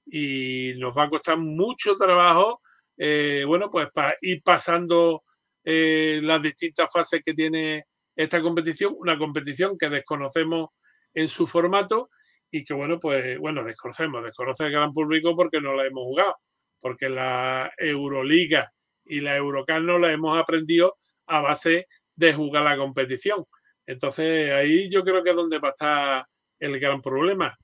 [0.06, 2.60] y nos va a costar mucho trabajo,
[2.96, 5.22] eh, bueno, pues para ir pasando
[5.62, 7.84] eh, las distintas fases que tiene
[8.16, 10.70] esta competición, una competición que desconocemos
[11.14, 12.10] en su formato
[12.50, 16.36] y que, bueno, pues, bueno, desconocemos, desconoce el gran público porque no la hemos jugado,
[16.80, 18.72] porque la Euroliga
[19.04, 20.96] y la Eurocar no la hemos aprendido
[21.26, 21.86] a base
[22.16, 23.44] de jugar la competición.
[23.86, 26.26] Entonces ahí yo creo que es donde va a estar
[26.58, 27.56] el gran problema.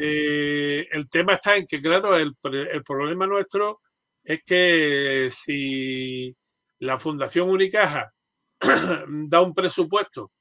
[0.00, 2.34] Eh, el tema está en que, claro, el,
[2.84, 3.80] problema nuestro
[4.22, 6.34] es que si
[6.80, 8.12] la Fundación Unicaja
[9.08, 10.32] da un presupuesto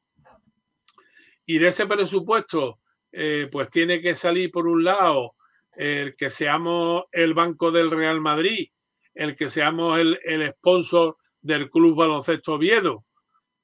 [1.46, 2.80] y de ese presupuesto
[3.16, 5.36] eh, pues tiene que salir por un lado
[5.76, 8.70] el que seamos el Banco del Real Madrid,
[9.14, 13.06] el que seamos el, el sponsor del Club Baloncesto Oviedo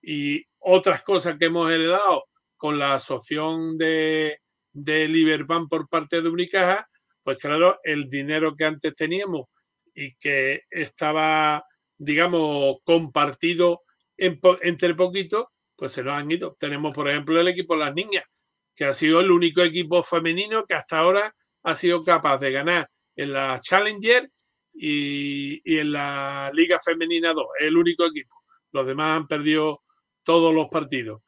[0.01, 2.25] y otras cosas que hemos heredado
[2.57, 4.39] con la asociación de,
[4.71, 6.87] de por parte de Unicaja,
[7.23, 9.47] pues claro, el dinero que antes teníamos
[9.95, 11.65] y que estaba,
[11.97, 13.81] digamos, compartido
[14.17, 15.45] entre poquitos,
[15.75, 16.55] pues se nos han ido.
[16.59, 18.35] Tenemos, por ejemplo, el equipo Las Niñas,
[18.79, 22.89] que ha sido el único equipo femenino que hasta ahora ha sido capaz de ganar
[23.13, 24.31] en la Challenger
[24.73, 28.41] y, en la Liga Femenina 2, el único equipo.
[28.71, 29.83] Los demás han perdido
[30.23, 31.21] todos los partidos.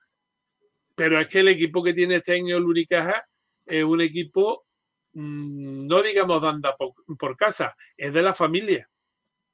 [0.95, 3.27] Pero es que el equipo que tiene este año el Unicaja
[3.65, 4.65] es un equipo
[5.11, 8.89] mm, no digamos danda por, por casa, es de la familia.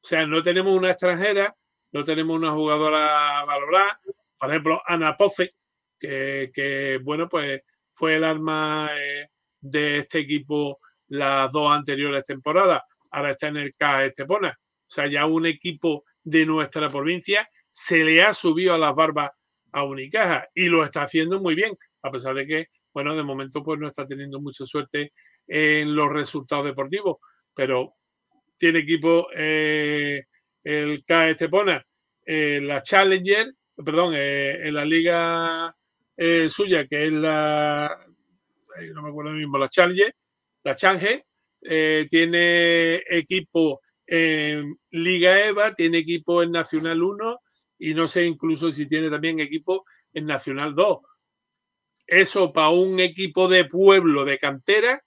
[0.04, 1.58] O sea, no tenemos una extranjera,
[1.94, 4.00] no tenemos una jugadora valorada.
[4.38, 5.56] Por ejemplo, Ana Poce,
[6.00, 7.64] que, que, bueno, pues
[7.98, 9.28] fue el arma eh,
[9.60, 12.84] de este equipo las dos anteriores temporadas.
[13.10, 14.50] Ahora está en el CAE Estepona.
[14.50, 19.32] O sea, ya un equipo de nuestra provincia se le ha subido a las barbas
[19.72, 23.64] a Unicaja y lo está haciendo muy bien, a pesar de que, bueno, de momento
[23.64, 25.12] pues no está teniendo mucha suerte
[25.48, 27.18] en los resultados deportivos,
[27.56, 27.96] pero
[28.60, 30.24] tiene equipo eh,
[30.64, 31.84] el CAE Estepona,
[32.26, 33.54] eh, la Challenger,
[33.84, 35.76] perdón, eh, en la liga
[36.50, 38.06] suya, que es la,
[38.94, 40.16] no me acuerdo mismo, la Challenger,
[40.64, 41.26] la Change,
[42.10, 47.40] tiene equipo en Liga EVA, tiene equipo en Nacional 1
[47.80, 51.00] y no sé incluso si tiene también equipo en Nacional 2.
[52.08, 55.04] Eso para un equipo de pueblo, de cantera,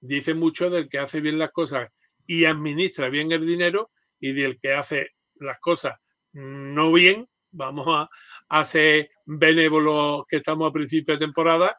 [0.00, 1.88] dice mucho del que hace bien las cosas
[2.26, 6.02] y administra bien el dinero y del que hace las cosas
[6.32, 8.08] no bien, vamos a,
[8.48, 11.76] hacer benévolos que estamos a principio de temporada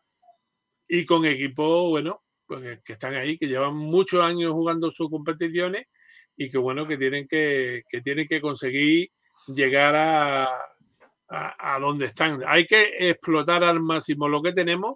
[0.88, 5.86] y con equipos, bueno, pues que están ahí, que llevan muchos años jugando sus competiciones
[6.36, 9.10] y que bueno, que tienen que, que tienen que conseguir
[9.48, 10.50] llegar a,
[11.28, 12.44] a, donde están.
[12.46, 14.96] Hay que explotar al máximo lo que tenemos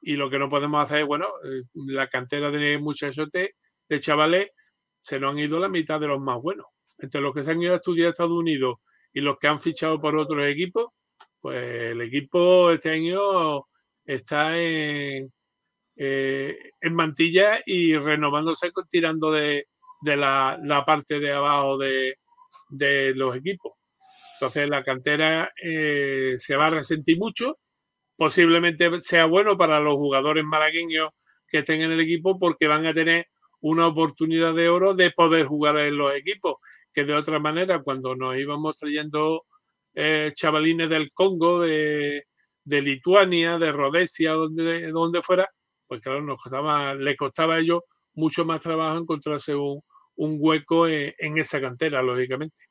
[0.00, 4.50] y lo que no podemos hacer bueno, eh, la cantera de muchachos de chavales
[5.02, 6.66] se nos han ido la mitad de los más buenos.
[6.98, 8.78] Entre los que se han ido a estudiar a Estados Unidos
[9.12, 10.88] y los que han fichado por otros equipos,
[11.40, 13.66] pues el equipo este año
[14.04, 15.32] está en,
[15.96, 19.66] eh, en mantilla y renovándose tirando de,
[20.00, 22.18] de la, la, parte de abajo de,
[22.68, 23.72] de, los equipos.
[24.34, 27.58] Entonces la cantera eh, se va a resentir mucho.
[28.16, 31.10] Posiblemente sea bueno para los jugadores malagueños
[31.48, 33.26] que estén en el equipo porque van a tener
[33.60, 36.56] una oportunidad de oro de poder jugar en los equipos,
[36.92, 39.44] que de otra manera cuando nos íbamos trayendo
[40.00, 42.22] eh, chavalines del Congo, de,
[42.62, 45.48] de, Lituania, de Rhodesia, donde, donde fuera,
[45.88, 47.80] pues claro, nos costaba, le costaba a ellos
[48.14, 49.82] mucho más trabajo encontrarse un,
[50.14, 52.62] un hueco en, en, esa cantera, lógicamente.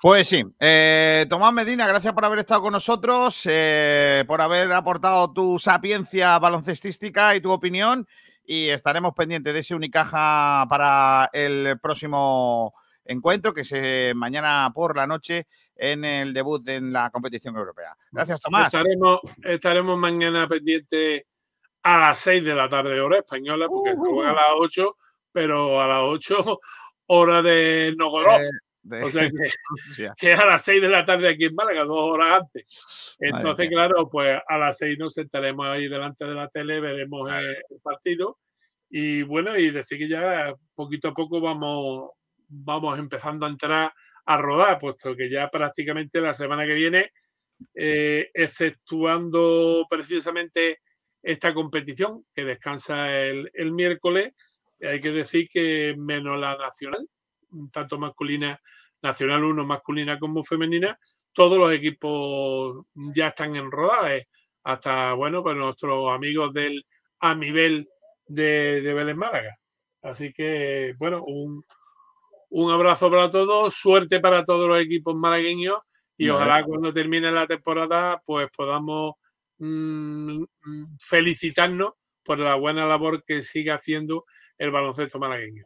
[0.00, 5.30] Pues sí, eh, Tomás Medina, gracias por haber estado con nosotros, eh, por haber aportado
[5.34, 8.08] tu sapiencia baloncestística y tu opinión
[8.42, 12.72] y estaremos pendientes de ese Unicaja para el próximo
[13.10, 17.96] encuentro que es mañana por la noche en el debut en la competición europea.
[18.10, 18.72] Gracias, Tomás.
[18.72, 21.24] Estaremos, estaremos mañana pendientes
[21.82, 24.96] a las 6 de la tarde hora española, porque uh, se juega a las 8,
[25.32, 26.60] pero a las 8
[27.06, 28.40] hora de Nogorov.
[28.40, 29.50] Eh, o sea que,
[30.16, 33.16] que, a las 6 de la tarde aquí en Málaga, dos horas antes.
[33.18, 37.56] Entonces, claro, pues a las 6 nos sentaremos ahí delante de la tele, veremos el,
[37.68, 38.38] el partido.
[38.88, 42.10] Y bueno, y decir que ya poquito a poco vamos,
[42.50, 43.92] vamos empezando a entrar
[44.26, 47.12] a rodar, puesto que ya prácticamente la semana que viene,
[47.74, 50.80] eh, exceptuando precisamente
[51.22, 54.32] esta competición que descansa el, el, miércoles,
[54.80, 57.06] hay que decir que menos la nacional,
[57.72, 58.60] tanto masculina,
[59.02, 60.98] nacional 1 masculina como femenina,
[61.32, 64.28] todos los equipos ya están en rodaje,
[64.64, 66.84] hasta, bueno, pues nuestros amigos del
[67.20, 67.88] Amivel
[68.26, 69.56] de, de Vélez Málaga.
[70.02, 71.64] Así que, bueno, un,
[72.50, 75.78] un abrazo para todos, suerte para todos los equipos malagueños
[76.16, 79.14] y ojalá cuando termine la temporada pues podamos
[79.58, 80.44] mmm,
[80.98, 84.24] felicitarnos por la buena labor que sigue haciendo
[84.58, 85.64] el baloncesto malagueño.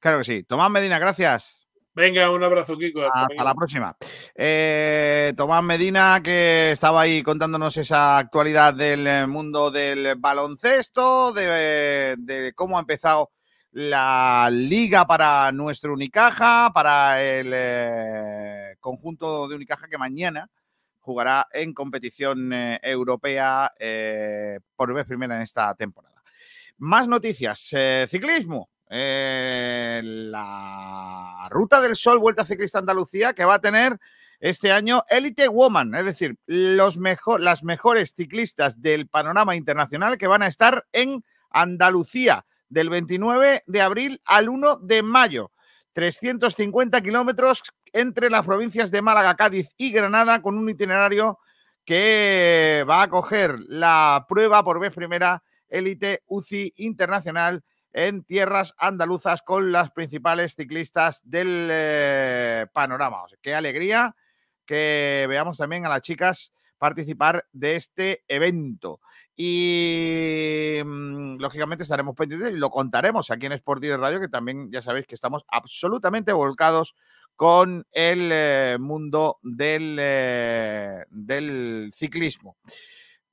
[0.00, 0.42] Claro que sí.
[0.44, 1.68] Tomás Medina, gracias.
[1.94, 3.02] Venga, un abrazo, Kiko.
[3.02, 3.96] Hasta, Hasta la próxima.
[4.34, 12.52] Eh, Tomás Medina, que estaba ahí contándonos esa actualidad del mundo del baloncesto, de, de
[12.54, 13.30] cómo ha empezado
[13.74, 20.48] la liga para nuestro Unicaja, para el eh, conjunto de Unicaja que mañana
[21.00, 26.22] jugará en competición eh, europea eh, por vez primera en esta temporada.
[26.78, 27.74] Más noticias.
[28.08, 28.70] Ciclismo.
[28.88, 30.28] La
[31.50, 33.98] Ruta del Sol, Vuelta Ciclista Andalucía, que va a tener
[34.38, 40.28] este año Elite Woman, es decir, los mejor, las mejores ciclistas del panorama internacional que
[40.28, 45.50] van a estar en Andalucía del 29 de abril al 1 de mayo.
[45.92, 47.62] 350 kilómetros
[47.92, 51.38] entre las provincias de Málaga, Cádiz y Granada con un itinerario
[51.84, 57.62] que va a coger la prueba por vez primera élite UCI internacional
[57.92, 63.24] en tierras andaluzas con las principales ciclistas del eh, panorama.
[63.40, 64.16] Qué alegría
[64.66, 69.00] que veamos también a las chicas participar de este evento.
[69.36, 74.70] Y mm, lógicamente estaremos pendientes y lo contaremos aquí en Sport Direct Radio, que también
[74.70, 76.94] ya sabéis que estamos absolutamente volcados
[77.36, 82.56] con el eh, mundo del, eh, del ciclismo.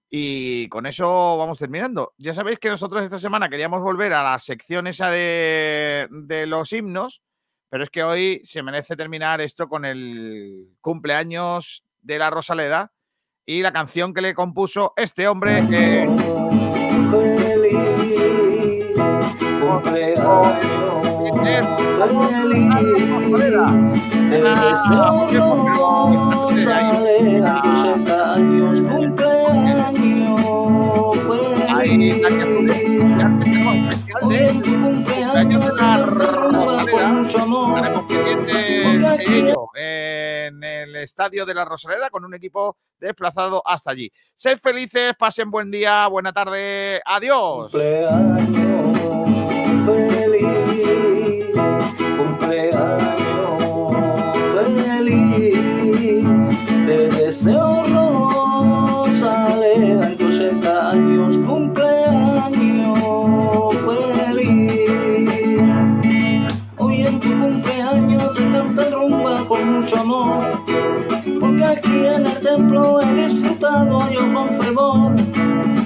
[0.10, 2.14] Y con eso vamos terminando.
[2.18, 6.73] Ya sabéis que nosotros esta semana queríamos volver a la sección esa de, de los
[6.73, 7.22] himnos,
[7.69, 12.91] pero es que hoy se merece terminar esto con el cumpleaños de la Rosaleda
[13.52, 15.61] y la canción que le compuso este hombre.
[39.76, 44.12] En el estadio de la Rosaleda con un equipo desplazado hasta allí.
[44.36, 47.72] Sed felices, pasen buen día, buena tarde, adiós.
[72.56, 75.15] Templo he disfrutado yo con fervor.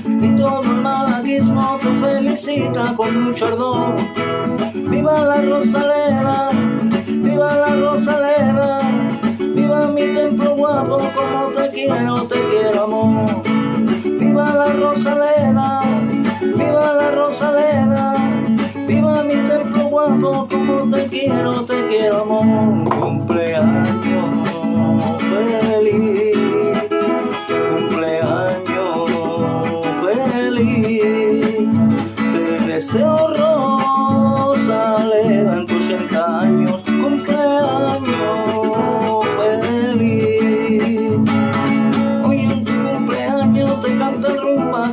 [0.06, 3.96] Y todo el malaguismo te felicita con mucho ardor.
[4.74, 6.50] ¡Viva la Rosaleda!
[7.08, 8.80] ¡Viva la Rosaleda!
[9.56, 13.42] Viva mi templo guapo, como te quiero, te quiero amor.
[14.20, 15.82] Viva la Rosaleda,
[16.42, 18.16] viva la Rosaleda.
[18.88, 22.90] Viva mi templo guapo, como te quiero, te quiero amor.
[23.00, 24.36] Cumpleaños
[25.76, 26.35] feliz,
[32.96, 33.28] Te deseo
[34.48, 38.06] Rosaleda en tus 80 años, cumpleaños.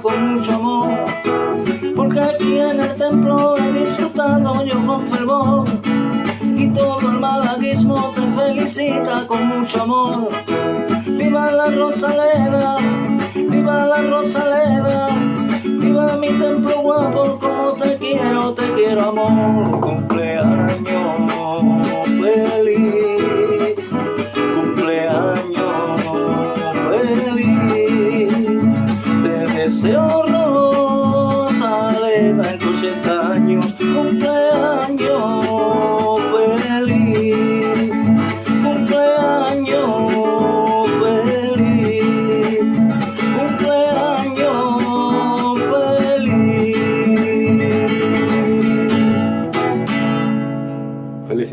[0.03, 0.89] con mucho amor,
[1.95, 5.69] porque aquí en el templo he disfrutado yo con fervor,
[6.43, 10.29] y todo el malaguismo te felicita con mucho amor.
[11.07, 12.79] Viva la Rosaleda,
[13.37, 15.09] viva la Rosaleda,
[16.03, 20.73] viva mi templo guapo, como te quiero, te quiero amor, cumpleaños
[22.21, 23.02] feliz,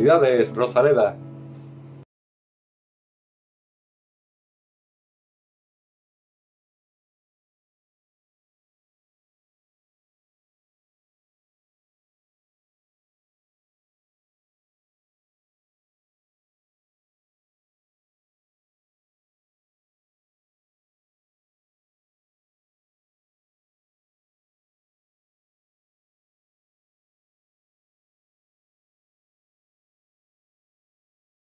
[0.09, 1.28] Felicidades.